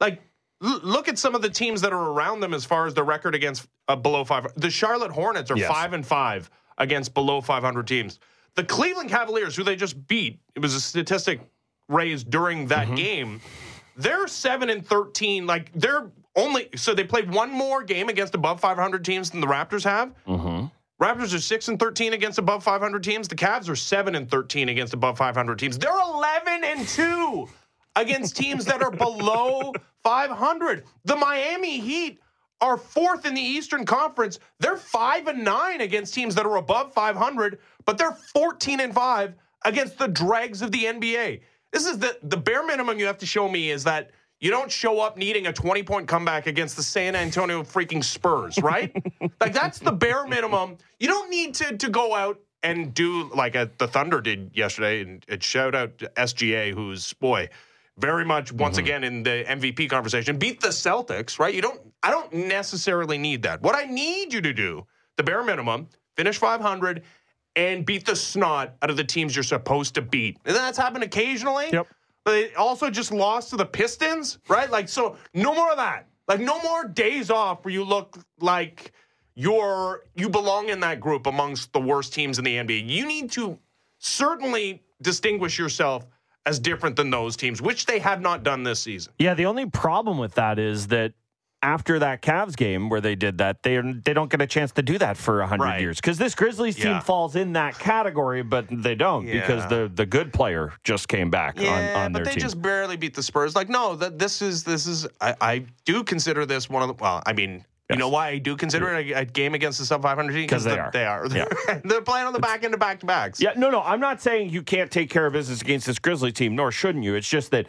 like. 0.00 0.20
L- 0.62 0.80
Look 0.82 1.08
at 1.08 1.18
some 1.18 1.34
of 1.34 1.42
the 1.42 1.50
teams 1.50 1.80
that 1.82 1.92
are 1.92 2.10
around 2.12 2.40
them 2.40 2.54
as 2.54 2.64
far 2.64 2.86
as 2.86 2.94
the 2.94 3.02
record 3.04 3.34
against 3.34 3.66
uh, 3.88 3.96
below 3.96 4.24
five. 4.24 4.46
The 4.56 4.70
Charlotte 4.70 5.10
Hornets 5.12 5.50
are 5.50 5.56
Yes. 5.56 5.68
five 5.70 5.92
and 5.92 6.06
five 6.06 6.50
against 6.78 7.14
below 7.14 7.40
500 7.40 7.86
teams. 7.86 8.18
The 8.54 8.64
Cleveland 8.64 9.10
Cavaliers, 9.10 9.54
who 9.56 9.62
they 9.64 9.76
just 9.76 10.06
beat, 10.08 10.40
it 10.54 10.60
was 10.60 10.74
a 10.74 10.80
statistic 10.80 11.40
raised 11.88 12.30
during 12.30 12.66
that 12.68 12.86
Mm-hmm. 12.86 12.94
game. 12.96 13.40
They're 13.96 14.28
seven 14.28 14.70
and 14.70 14.86
13. 14.86 15.46
Like 15.46 15.72
they're 15.74 16.10
only 16.36 16.68
so 16.76 16.94
they 16.94 17.02
played 17.04 17.32
one 17.32 17.50
more 17.50 17.82
game 17.82 18.08
against 18.08 18.34
above 18.34 18.60
500 18.60 19.04
teams 19.04 19.30
than 19.30 19.40
the 19.40 19.46
Raptors 19.46 19.82
have. 19.84 20.12
Mm-hmm. 20.26 20.66
Raptors 21.02 21.34
are 21.34 21.40
six 21.40 21.68
and 21.68 21.78
13 21.80 22.12
against 22.12 22.38
above 22.38 22.62
500 22.64 23.02
teams. 23.02 23.26
The 23.28 23.34
Cavs 23.36 23.68
are 23.68 23.74
seven 23.76 24.14
and 24.14 24.28
13 24.30 24.68
against 24.68 24.94
above 24.94 25.16
500 25.18 25.58
teams. 25.58 25.78
They're 25.78 25.90
11 25.92 26.64
and 26.64 26.86
two 26.88 27.48
against 27.98 28.36
teams 28.36 28.64
that 28.64 28.80
are 28.80 28.90
below 28.90 29.72
500. 30.04 30.84
The 31.04 31.16
Miami 31.16 31.80
Heat 31.80 32.20
are 32.60 32.76
fourth 32.76 33.26
in 33.26 33.34
the 33.34 33.40
Eastern 33.40 33.84
Conference. 33.84 34.38
They're 34.60 34.76
five 34.76 35.26
and 35.26 35.44
nine 35.44 35.80
against 35.80 36.14
teams 36.14 36.34
that 36.36 36.46
are 36.46 36.56
above 36.56 36.92
500, 36.92 37.58
but 37.84 37.98
they're 37.98 38.16
14 38.32 38.80
and 38.80 38.94
five 38.94 39.34
against 39.64 39.98
the 39.98 40.08
dregs 40.08 40.62
of 40.62 40.70
the 40.70 40.84
NBA. 40.84 41.40
This 41.72 41.86
is 41.86 41.98
the 41.98 42.16
the 42.22 42.36
bare 42.36 42.64
minimum 42.64 42.98
you 42.98 43.06
have 43.06 43.18
to 43.18 43.26
show 43.26 43.48
me 43.48 43.70
is 43.70 43.84
that 43.84 44.10
you 44.40 44.50
don't 44.50 44.70
show 44.70 45.00
up 45.00 45.16
needing 45.16 45.48
a 45.48 45.52
20 45.52 45.82
point 45.82 46.08
comeback 46.08 46.46
against 46.46 46.76
the 46.76 46.82
San 46.82 47.16
Antonio 47.16 47.62
freaking 47.62 48.02
Spurs, 48.02 48.56
right? 48.62 48.94
like 49.40 49.52
that's 49.52 49.78
the 49.78 49.92
bare 49.92 50.26
minimum. 50.26 50.78
You 51.00 51.08
don't 51.08 51.30
need 51.30 51.54
to 51.56 51.76
to 51.76 51.90
go 51.90 52.14
out 52.14 52.40
and 52.62 52.94
do 52.94 53.30
like 53.34 53.54
a, 53.54 53.70
the 53.78 53.86
Thunder 53.86 54.20
did 54.20 54.50
yesterday 54.54 55.02
and, 55.02 55.24
and 55.28 55.42
shout 55.42 55.74
out 55.74 55.98
to 55.98 56.10
SGA 56.16 56.72
who's 56.74 57.12
boy 57.14 57.48
very 57.98 58.24
much 58.24 58.52
once 58.52 58.76
mm-hmm. 58.76 58.86
again 58.86 59.04
in 59.04 59.22
the 59.22 59.44
MVP 59.48 59.90
conversation 59.90 60.36
beat 60.38 60.60
the 60.60 60.68
Celtics, 60.68 61.38
right? 61.38 61.54
You 61.54 61.62
don't 61.62 61.80
I 62.02 62.10
don't 62.10 62.32
necessarily 62.32 63.18
need 63.18 63.42
that. 63.42 63.62
What 63.62 63.74
I 63.74 63.84
need 63.84 64.32
you 64.32 64.40
to 64.40 64.52
do, 64.52 64.86
the 65.16 65.22
bare 65.22 65.42
minimum, 65.42 65.88
finish 66.16 66.38
500 66.38 67.02
and 67.56 67.84
beat 67.84 68.06
the 68.06 68.14
snot 68.14 68.76
out 68.82 68.90
of 68.90 68.96
the 68.96 69.04
teams 69.04 69.34
you're 69.34 69.42
supposed 69.42 69.94
to 69.96 70.02
beat. 70.02 70.38
And 70.44 70.54
that's 70.54 70.78
happened 70.78 71.02
occasionally. 71.02 71.66
Yep. 71.72 71.88
But 72.24 72.32
they 72.32 72.54
also 72.54 72.88
just 72.90 73.10
lost 73.10 73.50
to 73.50 73.56
the 73.56 73.66
Pistons, 73.66 74.38
right? 74.48 74.70
Like, 74.70 74.88
so 74.88 75.16
no 75.34 75.54
more 75.54 75.70
of 75.70 75.76
that. 75.78 76.06
Like, 76.28 76.40
no 76.40 76.60
more 76.62 76.84
days 76.84 77.30
off 77.30 77.64
where 77.64 77.72
you 77.72 77.82
look 77.82 78.18
like 78.38 78.92
you're 79.34 80.02
you 80.14 80.28
belong 80.28 80.68
in 80.68 80.80
that 80.80 81.00
group 81.00 81.26
amongst 81.26 81.72
the 81.72 81.80
worst 81.80 82.12
teams 82.12 82.38
in 82.38 82.44
the 82.44 82.56
NBA. 82.56 82.88
You 82.88 83.06
need 83.06 83.30
to 83.32 83.58
certainly 83.98 84.82
distinguish 85.00 85.58
yourself 85.58 86.06
as 86.48 86.58
different 86.58 86.96
than 86.96 87.10
those 87.10 87.36
teams, 87.36 87.60
which 87.60 87.86
they 87.86 87.98
have 87.98 88.20
not 88.20 88.42
done 88.42 88.62
this 88.62 88.80
season. 88.80 89.12
Yeah, 89.18 89.34
the 89.34 89.46
only 89.46 89.66
problem 89.66 90.16
with 90.18 90.34
that 90.34 90.58
is 90.58 90.86
that 90.88 91.12
after 91.60 91.98
that 91.98 92.22
Cavs 92.22 92.56
game 92.56 92.88
where 92.88 93.00
they 93.00 93.16
did 93.16 93.38
that, 93.38 93.62
they 93.64 93.80
they 94.04 94.14
don't 94.14 94.30
get 94.30 94.40
a 94.40 94.46
chance 94.46 94.70
to 94.72 94.82
do 94.82 94.96
that 94.98 95.16
for 95.16 95.42
hundred 95.42 95.64
Right. 95.64 95.80
years 95.80 95.96
because 95.96 96.16
this 96.16 96.34
Grizzlies 96.36 96.76
team 96.76 96.86
Yeah. 96.86 97.00
falls 97.00 97.34
in 97.36 97.52
that 97.54 97.78
category, 97.78 98.42
but 98.42 98.66
they 98.70 98.94
don't 98.94 99.26
because 99.26 99.66
the 99.68 99.90
the 99.92 100.06
good 100.06 100.32
player 100.32 100.72
just 100.84 101.08
came 101.08 101.30
back 101.30 101.58
on, 101.58 101.66
on 101.66 102.12
but 102.12 102.24
they 102.24 102.30
team. 102.34 102.40
just 102.42 102.62
barely 102.62 102.96
beat 102.96 103.14
the 103.14 103.22
Spurs. 103.24 103.56
Like, 103.56 103.68
no, 103.68 103.96
that 103.96 104.18
this 104.20 104.40
is 104.40 104.62
this 104.64 104.86
is. 104.86 105.06
I, 105.20 105.34
I 105.40 105.64
do 105.84 106.04
consider 106.04 106.46
this 106.46 106.70
one 106.70 106.82
of 106.82 106.88
the. 106.88 106.94
Well, 107.02 107.22
I 107.26 107.32
mean, 107.32 107.64
you 107.90 107.96
know 107.96 108.08
why 108.08 108.28
I 108.28 108.38
do 108.38 108.56
consider 108.56 108.94
it 108.94 109.10
a, 109.10 109.20
a 109.20 109.24
game 109.24 109.54
against 109.54 109.78
the 109.78 109.84
sub 109.86 110.02
500 110.02 110.32
team 110.32 110.48
'Cause 110.48 110.64
they 110.64 110.78
are. 110.78 110.90
They 110.92 111.04
are. 111.06 111.26
Yeah. 111.28 111.46
they're 111.84 112.02
playing 112.02 112.26
on 112.26 112.32
the 112.32 112.38
back 112.38 112.64
end 112.64 112.74
of 112.74 112.80
back 112.80 113.00
to 113.00 113.06
backs. 113.06 113.40
Yeah, 113.40 113.52
no, 113.56 113.70
no. 113.70 113.80
I'm 113.82 114.00
not 114.00 114.20
saying 114.20 114.50
you 114.50 114.62
can't 114.62 114.90
take 114.90 115.10
care 115.10 115.26
of 115.26 115.32
business 115.32 115.60
against 115.62 115.86
this 115.86 115.98
Grizzly 115.98 116.32
team, 116.32 116.54
nor 116.54 116.70
shouldn't 116.70 117.04
you. 117.04 117.14
It's 117.14 117.28
just 117.28 117.50
that 117.52 117.66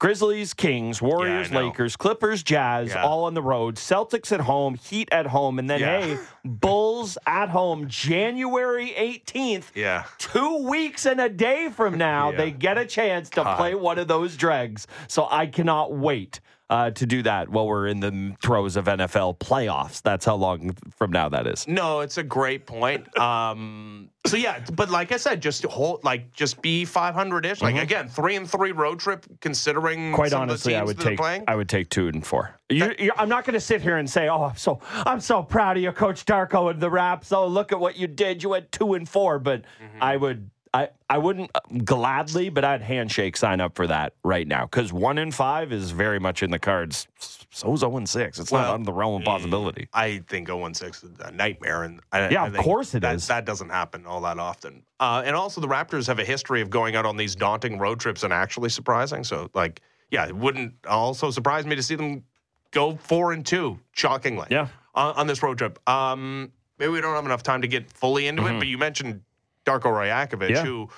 Grizzlies, 0.00 0.54
Kings, 0.54 1.02
Warriors, 1.02 1.50
know. 1.50 1.66
Lakers, 1.66 1.96
Clippers, 1.96 2.44
Jazz, 2.44 2.90
Yeah. 2.90 3.02
all 3.02 3.24
on 3.24 3.34
the 3.34 3.42
road. 3.42 3.74
Celtics 3.74 4.30
at 4.30 4.38
home, 4.38 4.76
Heat 4.76 5.08
at 5.10 5.26
home, 5.26 5.58
and 5.58 5.68
then 5.68 5.80
Yeah. 5.80 6.00
hey, 6.02 6.18
Bulls 6.44 7.18
at 7.26 7.48
home, 7.48 7.88
January 7.88 8.92
18th. 8.96 9.72
Yeah. 9.74 10.04
Two 10.18 10.68
weeks 10.68 11.04
and 11.04 11.20
a 11.20 11.28
day 11.28 11.68
from 11.74 11.98
now, 11.98 12.30
Yeah. 12.30 12.36
they 12.36 12.50
get 12.52 12.78
a 12.78 12.86
chance 12.86 13.28
to 13.30 13.56
play 13.56 13.74
one 13.74 13.98
of 13.98 14.06
those 14.06 14.36
dregs. 14.36 14.86
So 15.08 15.26
I 15.28 15.46
cannot 15.46 15.92
wait 15.92 16.38
uh, 16.70 16.90
to 16.90 17.06
do 17.06 17.22
that 17.22 17.48
while 17.48 17.66
we're 17.66 17.86
in 17.86 18.00
the 18.00 18.36
throes 18.42 18.76
of 18.76 18.84
NFL 18.84 19.38
playoffs. 19.38 20.02
That's 20.02 20.24
how 20.26 20.34
long 20.36 20.76
from 20.96 21.10
now 21.12 21.28
that 21.30 21.46
is. 21.46 21.66
No, 21.66 22.00
it's 22.00 22.18
a 22.18 22.22
great 22.22 22.66
point. 22.66 23.06
Um, 23.18 24.10
so 24.26 24.36
yeah, 24.36 24.62
but 24.74 24.90
like 24.90 25.10
I 25.12 25.16
said, 25.16 25.40
just 25.40 25.64
hold 25.64 26.04
like 26.04 26.32
just 26.32 26.60
be 26.60 26.84
500 26.84 27.46
ish. 27.46 27.62
Like 27.62 27.76
again, 27.76 28.08
three 28.08 28.36
and 28.36 28.48
three 28.50 28.72
road 28.72 28.98
trip. 29.00 29.24
Considering 29.40 29.98
Mm-hmm. 29.98 30.14
Quite 30.14 30.30
some 30.30 30.42
of 30.42 30.48
the 30.48 30.52
honestly, 30.52 30.76
I 30.76 30.82
would 30.82 30.98
take 31.00 31.18
playing. 31.18 31.44
I 31.48 31.54
would 31.54 31.68
take 31.68 31.88
two 31.88 32.08
and 32.08 32.26
four. 32.26 32.54
You, 32.68 32.92
you, 32.98 33.12
I'm 33.16 33.28
not 33.30 33.44
going 33.44 33.54
to 33.54 33.60
sit 33.60 33.80
here 33.80 33.96
and 33.96 34.08
say, 34.08 34.28
"Oh, 34.28 34.44
I'm 34.44 34.56
so 34.56 34.80
I'm 35.06 35.20
so 35.20 35.42
proud 35.42 35.76
of 35.78 35.82
you, 35.82 35.92
Coach 35.92 36.26
Darko 36.26 36.70
and 36.70 36.80
the 36.80 36.90
Raps. 36.90 37.32
Oh, 37.32 37.46
look 37.46 37.72
at 37.72 37.80
what 37.80 37.96
you 37.96 38.06
did. 38.06 38.42
You 38.42 38.50
went 38.50 38.70
two 38.72 38.94
and 38.94 39.08
four. 39.08 39.38
But 39.38 39.62
Mm-hmm. 39.62 40.02
I 40.02 40.16
would 40.16 40.50
I 40.74 40.88
I 41.08 41.18
wouldn't 41.18 41.50
uh, 41.54 41.60
gladly, 41.84 42.48
but 42.48 42.64
I'd 42.64 42.82
handshake 42.82 43.36
sign 43.36 43.60
up 43.60 43.74
for 43.74 43.86
that 43.86 44.14
right 44.24 44.46
now 44.46 44.64
because 44.66 44.92
one 44.92 45.18
in 45.18 45.32
five 45.32 45.72
is 45.72 45.90
very 45.90 46.18
much 46.18 46.42
in 46.42 46.50
the 46.50 46.58
cards. 46.58 47.06
So's 47.50 47.80
zero 47.80 47.96
and 47.96 48.08
six. 48.08 48.38
It's 48.38 48.52
not 48.52 48.66
out 48.66 48.80
of 48.80 48.86
the 48.86 48.92
realm 48.92 49.20
of 49.20 49.24
possibility. 49.24 49.88
I 49.94 50.22
think 50.28 50.48
0 50.48 50.70
6 50.70 51.02
is 51.02 51.10
a 51.20 51.30
nightmare, 51.32 51.84
and 51.84 52.00
I, 52.12 52.28
Yeah, 52.28 52.44
I 52.44 52.48
of 52.48 52.56
course 52.56 52.94
it 52.94 53.00
that, 53.00 53.16
is. 53.16 53.26
That 53.26 53.46
doesn't 53.46 53.70
happen 53.70 54.04
all 54.06 54.20
that 54.20 54.38
often. 54.38 54.82
Uh, 55.00 55.22
and 55.24 55.34
also, 55.34 55.60
the 55.60 55.66
Raptors 55.66 56.06
have 56.06 56.18
a 56.18 56.24
history 56.24 56.60
of 56.60 56.68
going 56.68 56.94
out 56.94 57.06
on 57.06 57.16
these 57.16 57.34
daunting 57.34 57.78
road 57.78 58.00
trips 58.00 58.22
and 58.22 58.32
actually 58.34 58.68
surprising. 58.68 59.24
So, 59.24 59.48
like, 59.54 59.80
yeah, 60.10 60.26
it 60.26 60.36
wouldn't 60.36 60.74
also 60.86 61.30
surprise 61.30 61.64
me 61.64 61.74
to 61.74 61.82
see 61.82 61.94
them 61.94 62.22
go 62.70 62.96
four 62.96 63.32
and 63.32 63.44
two, 63.46 63.78
shockingly. 63.92 64.46
Yeah. 64.50 64.68
on, 64.94 65.14
on 65.14 65.26
this 65.26 65.42
road 65.42 65.56
trip. 65.56 65.78
Um, 65.88 66.52
maybe 66.78 66.92
we 66.92 67.00
don't 67.00 67.14
have 67.14 67.24
enough 67.24 67.42
time 67.42 67.62
to 67.62 67.68
get 67.68 67.90
fully 67.90 68.26
into 68.26 68.46
it, 68.46 68.58
but 68.58 68.66
you 68.68 68.76
mentioned 68.76 69.22
Darko 69.68 69.90
Rajakovic, 69.92 70.50
Mm-hmm. 70.50 70.54
Yeah. 70.54 70.64
who, 70.64 70.88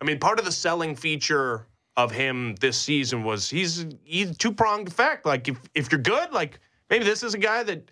I 0.00 0.04
mean, 0.04 0.18
part 0.18 0.38
of 0.38 0.44
the 0.44 0.52
selling 0.52 0.94
feature 0.96 1.66
of 1.96 2.10
him 2.10 2.54
this 2.60 2.78
season 2.78 3.22
was 3.24 3.50
he's 3.50 3.86
he's 4.04 4.36
two 4.36 4.52
pronged 4.52 4.88
effect. 4.88 5.26
Like 5.26 5.48
if 5.48 5.58
if 5.74 5.90
you're 5.92 6.00
good, 6.00 6.32
like 6.32 6.58
maybe 6.90 7.04
this 7.04 7.22
is 7.22 7.34
a 7.34 7.38
guy 7.38 7.62
that 7.64 7.90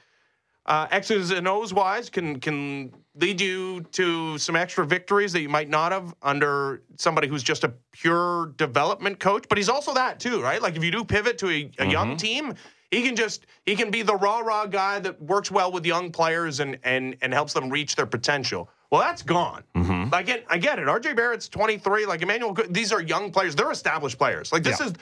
uh, 0.66 0.86
X's 0.90 1.30
and 1.30 1.46
O's 1.48 1.72
wise 1.74 2.08
can 2.10 2.40
can 2.40 2.92
lead 3.14 3.40
you 3.40 3.82
to 3.92 4.38
some 4.38 4.56
extra 4.56 4.86
victories 4.86 5.32
that 5.32 5.40
you 5.40 5.48
might 5.48 5.68
not 5.68 5.92
have 5.92 6.14
under 6.22 6.82
somebody 6.96 7.28
who's 7.28 7.42
just 7.42 7.64
a 7.64 7.72
pure 7.92 8.52
development 8.56 9.18
coach. 9.18 9.44
But 9.48 9.58
he's 9.58 9.68
also 9.68 9.92
that 9.94 10.20
too, 10.20 10.40
right? 10.42 10.62
Like 10.62 10.76
if 10.76 10.84
you 10.84 10.90
do 10.90 11.04
pivot 11.04 11.36
to 11.38 11.48
a, 11.50 11.70
a 11.80 11.86
young 11.86 12.16
team, 12.16 12.54
he 12.90 13.02
can 13.02 13.16
just 13.16 13.46
he 13.66 13.76
can 13.76 13.90
be 13.90 14.02
the 14.02 14.14
rah 14.16 14.40
rah 14.40 14.66
guy 14.66 14.98
that 15.00 15.20
works 15.20 15.50
well 15.50 15.70
with 15.72 15.84
young 15.84 16.10
players 16.12 16.60
and 16.60 16.78
and 16.84 17.16
and 17.20 17.32
helps 17.34 17.52
them 17.52 17.68
reach 17.68 17.96
their 17.96 18.06
potential. 18.06 18.70
Well, 18.90 19.00
that's 19.00 19.22
gone. 19.22 19.62
I 20.12 20.22
get 20.22 20.44
I 20.48 20.58
get 20.58 20.78
it. 20.78 20.86
RJ 20.86 21.14
Barrett's 21.16 21.48
23. 21.48 22.06
Like 22.06 22.22
Emmanuel, 22.22 22.56
these 22.68 22.92
are 22.92 23.00
young 23.00 23.30
players. 23.30 23.54
They're 23.54 23.70
established 23.70 24.18
players. 24.18 24.52
Like 24.52 24.62
this 24.64 24.80
is 24.80 24.94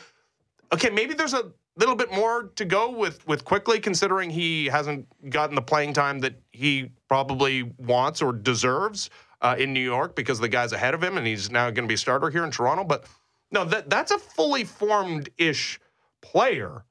okay, 0.73 0.91
maybe 0.91 1.15
there's 1.15 1.35
a 1.35 1.51
little 1.77 1.95
bit 1.95 2.13
more 2.13 2.51
to 2.57 2.65
go 2.65 2.91
with 2.91 3.27
with 3.27 3.45
Quickley, 3.45 3.81
considering 3.81 4.31
he 4.31 4.67
hasn't 4.67 5.07
gotten 5.31 5.55
the 5.55 5.63
playing 5.63 5.95
time 5.95 6.19
that 6.21 6.35
he 6.53 6.91
probably 7.09 7.63
wants 7.79 8.21
or 8.21 8.33
deserves 8.33 9.11
uh, 9.41 9.57
in 9.59 9.73
New 9.73 9.81
York 9.81 10.15
because 10.15 10.39
the 10.39 10.49
guy's 10.49 10.73
ahead 10.73 10.95
of 10.95 11.03
him, 11.03 11.17
and 11.17 11.27
he's 11.27 11.51
now 11.51 11.71
going 11.71 11.85
to 11.85 11.89
be 11.89 11.95
a 11.95 11.99
starter 11.99 12.31
here 12.31 12.45
in 12.45 12.51
Toronto. 12.51 12.85
But 12.85 13.05
no, 13.51 13.65
that 13.65 13.89
that's 13.89 14.11
a 14.11 14.19
fully 14.19 14.65
formed 14.65 15.31
ish 15.39 15.81
player. 16.21 16.85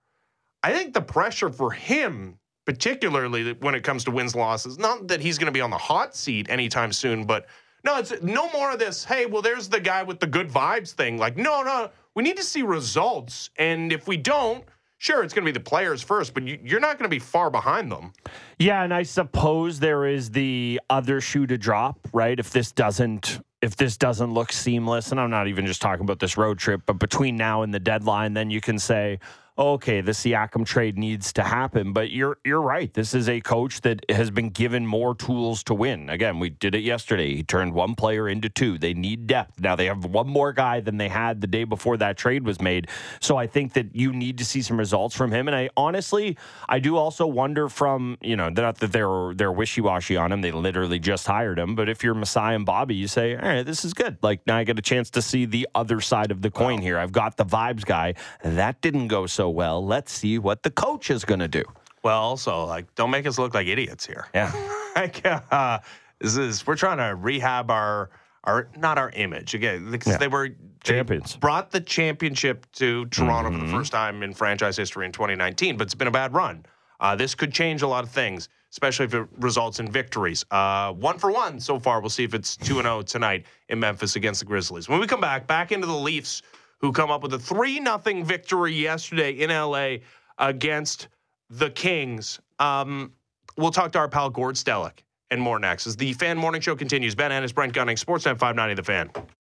I 0.63 0.73
think 0.73 0.93
the 0.93 1.01
pressure 1.01 1.49
for 1.49 1.71
him, 1.71 2.39
particularly 2.67 3.53
when 3.53 3.73
it 3.73 3.83
comes 3.83 4.03
to 4.03 4.11
wins 4.11 4.35
losses, 4.35 4.77
not 4.77 5.07
that 5.07 5.21
he's 5.21 5.37
going 5.37 5.45
to 5.45 5.53
be 5.53 5.61
on 5.61 5.69
the 5.69 5.77
hot 5.77 6.13
seat 6.13 6.47
anytime 6.49 6.91
soon, 6.91 7.23
but 7.23 7.47
no, 7.85 7.97
it's 7.97 8.13
no 8.21 8.51
more 8.51 8.71
of 8.71 8.79
this. 8.79 9.05
Hey, 9.05 9.25
well, 9.25 9.41
there's 9.41 9.69
the 9.69 9.79
guy 9.79 10.03
with 10.03 10.19
the 10.19 10.27
good 10.27 10.49
vibes 10.49 10.91
thing. 10.91 11.17
Like, 11.17 11.37
no, 11.37 11.63
no, 11.63 11.89
we 12.13 12.23
need 12.23 12.35
to 12.35 12.43
see 12.43 12.63
results. 12.63 13.51
And 13.57 13.93
if 13.93 14.05
we 14.05 14.17
don't, 14.17 14.65
sure, 14.97 15.23
it's 15.23 15.33
going 15.33 15.45
to 15.45 15.49
be 15.51 15.57
the 15.57 15.63
players 15.63 16.03
first, 16.03 16.33
but 16.33 16.43
you, 16.43 16.59
you're 16.61 16.81
not 16.81 16.97
going 16.97 17.09
to 17.09 17.15
be 17.15 17.19
far 17.19 17.49
behind 17.49 17.89
them. 17.89 18.11
Yeah, 18.59 18.83
and 18.83 18.93
I 18.93 19.03
suppose 19.03 19.79
there 19.79 20.05
is 20.05 20.31
the 20.31 20.81
other 20.89 21.21
shoe 21.21 21.47
to 21.47 21.57
drop, 21.57 22.05
right? 22.11 22.37
If 22.37 22.49
this 22.49 22.73
doesn't 22.73 23.39
if 23.61 23.75
this 23.75 23.97
doesn't 23.97 24.33
look 24.33 24.51
seamless, 24.51 25.11
and 25.11 25.19
I'm 25.19 25.31
not 25.31 25.47
even 25.47 25.65
just 25.65 25.81
talking 25.81 26.03
about 26.03 26.19
this 26.19 26.37
road 26.37 26.59
trip, 26.59 26.81
but 26.85 26.99
between 26.99 27.37
now 27.37 27.63
and 27.63 27.73
the 27.73 27.79
deadline, 27.79 28.33
then 28.33 28.51
you 28.51 28.61
can 28.61 28.77
say, 28.77 29.19
okay, 29.57 30.01
the 30.01 30.11
Siakam 30.11 30.65
trade 30.65 30.97
needs 30.97 31.33
to 31.33 31.43
happen. 31.43 31.93
But 31.93 32.11
you're 32.11 32.37
you're 32.45 32.61
right. 32.61 32.93
This 32.93 33.13
is 33.13 33.27
a 33.29 33.41
coach 33.41 33.81
that 33.81 34.05
has 34.09 34.29
been 34.29 34.49
given 34.49 34.85
more 34.85 35.15
tools 35.15 35.63
to 35.63 35.73
win. 35.73 36.09
Again, 36.09 36.39
we 36.39 36.49
did 36.49 36.75
it 36.75 36.83
yesterday. 36.83 37.35
He 37.35 37.43
turned 37.43 37.73
one 37.73 37.95
player 37.95 38.27
into 38.29 38.49
two. 38.49 38.77
They 38.77 38.93
need 38.93 39.27
depth. 39.27 39.59
Now 39.59 39.75
they 39.75 39.85
have 39.85 40.05
one 40.05 40.27
more 40.27 40.53
guy 40.53 40.79
than 40.79 40.97
they 40.97 41.09
had 41.09 41.41
the 41.41 41.47
day 41.47 41.63
before 41.63 41.97
that 41.97 42.17
trade 42.17 42.45
was 42.45 42.61
made. 42.61 42.87
So 43.19 43.37
I 43.37 43.47
think 43.47 43.73
that 43.73 43.95
you 43.95 44.13
need 44.13 44.37
to 44.37 44.45
see 44.45 44.61
some 44.61 44.77
results 44.77 45.15
from 45.15 45.31
him. 45.31 45.47
And 45.47 45.55
I 45.55 45.69
honestly, 45.75 46.37
I 46.69 46.79
do 46.79 46.97
also 46.97 47.25
wonder 47.25 47.69
from, 47.69 48.17
you 48.21 48.35
know, 48.35 48.49
not 48.49 48.77
that 48.79 48.91
they're 48.91 49.33
they're 49.33 49.51
wishy-washy 49.51 50.17
on 50.17 50.31
him. 50.31 50.41
They 50.41 50.51
literally 50.51 50.99
just 50.99 51.27
hired 51.27 51.59
him. 51.59 51.75
But 51.75 51.89
if 51.89 52.03
you're 52.03 52.13
Masai 52.13 52.55
and 52.55 52.65
Bobby, 52.65 52.95
you 52.95 53.07
say, 53.07 53.35
all 53.35 53.47
right, 53.47 53.65
this 53.65 53.83
is 53.83 53.93
good. 53.93 54.17
Like 54.21 54.45
now 54.45 54.57
I 54.57 54.63
get 54.63 54.77
a 54.77 54.81
chance 54.81 55.09
to 55.11 55.21
see 55.21 55.45
the 55.45 55.67
other 55.75 56.01
side 56.01 56.31
of 56.31 56.41
the 56.41 56.51
coin 56.51 56.81
here. 56.81 56.97
I've 56.97 57.11
got 57.11 57.37
the 57.37 57.45
vibes 57.45 57.85
guy. 57.85 58.15
That 58.43 58.81
didn't 58.81 59.07
go 59.07 59.25
so 59.25 59.46
well. 59.49 59.85
Let's 59.85 60.11
see 60.11 60.39
what 60.39 60.63
the 60.63 60.71
coach 60.71 61.09
is 61.09 61.25
going 61.25 61.39
to 61.39 61.47
do. 61.47 61.63
Well, 62.03 62.19
also, 62.21 62.65
like, 62.65 62.93
don't 62.95 63.11
make 63.11 63.25
us 63.25 63.37
look 63.37 63.53
like 63.53 63.67
idiots 63.67 64.05
here. 64.05 64.27
Yeah. 64.33 64.51
like, 64.95 65.21
uh, 65.25 65.79
this 66.19 66.37
is 66.37 66.65
we're 66.65 66.75
trying 66.75 66.97
to 66.97 67.15
rehab 67.15 67.69
our 67.71 68.09
our 68.43 68.69
not 68.77 68.97
our 68.97 69.09
image 69.11 69.53
again 69.53 69.91
because 69.91 70.13
Yeah. 70.13 70.17
they 70.17 70.27
were 70.27 70.49
they 70.49 70.55
Champions. 70.93 71.35
brought 71.35 71.71
the 71.71 71.81
championship 71.81 72.65
to 72.73 73.05
Toronto 73.07 73.51
for 73.51 73.65
the 73.65 73.71
first 73.71 73.91
time 73.91 74.23
in 74.23 74.33
franchise 74.33 74.77
history 74.77 75.05
in 75.05 75.11
2019, 75.11 75.75
but 75.75 75.85
it's 75.85 75.95
been 75.95 76.07
a 76.07 76.11
bad 76.11 76.33
run. 76.33 76.65
Uh, 77.01 77.15
this 77.15 77.35
could 77.35 77.51
change 77.51 77.81
a 77.81 77.87
lot 77.87 78.03
of 78.05 78.09
things, 78.09 78.47
especially 78.71 79.05
if 79.05 79.13
it 79.13 79.27
results 79.37 79.79
in 79.81 79.91
victories. 79.91 80.45
Uh, 80.49 80.93
one 80.93 81.17
for 81.19 81.29
one 81.31 81.59
so 81.59 81.77
far. 81.77 81.99
We'll 81.99 82.09
see 82.09 82.23
if 82.23 82.33
it's 82.33 82.55
two 82.55 82.77
and 82.79 82.85
zero 82.85 83.01
tonight 83.01 83.45
in 83.67 83.79
Memphis 83.79 84.15
against 84.15 84.39
the 84.39 84.45
Grizzlies. 84.45 84.87
When 84.87 84.99
we 85.01 85.07
come 85.07 85.19
back, 85.21 85.45
back 85.45 85.71
into 85.73 85.85
the 85.85 85.93
Leafs, 85.93 86.41
who 86.79 86.91
come 86.91 87.11
up 87.11 87.23
with 87.23 87.33
a 87.33 87.39
three 87.39 87.79
nothing 87.79 88.23
victory 88.23 88.73
yesterday 88.73 89.31
in 89.31 89.49
LA 89.49 89.97
against 90.37 91.07
the 91.49 91.69
Kings. 91.69 92.39
Um, 92.59 93.13
we'll 93.57 93.71
talk 93.71 93.91
to 93.93 93.99
our 93.99 94.07
pal 94.07 94.29
Gord 94.29 94.55
Stellick 94.55 95.03
and 95.31 95.41
more 95.41 95.59
next 95.59 95.87
as 95.87 95.95
the 95.95 96.13
Fan 96.13 96.37
Morning 96.37 96.61
Show 96.61 96.75
continues. 96.75 97.15
Ben 97.15 97.31
Ennis, 97.31 97.51
Brent 97.51 97.73
Gunning, 97.73 97.97
Sportsnet 97.97 98.37
590, 98.37 98.75
The 98.75 98.83
Fan. 98.83 99.09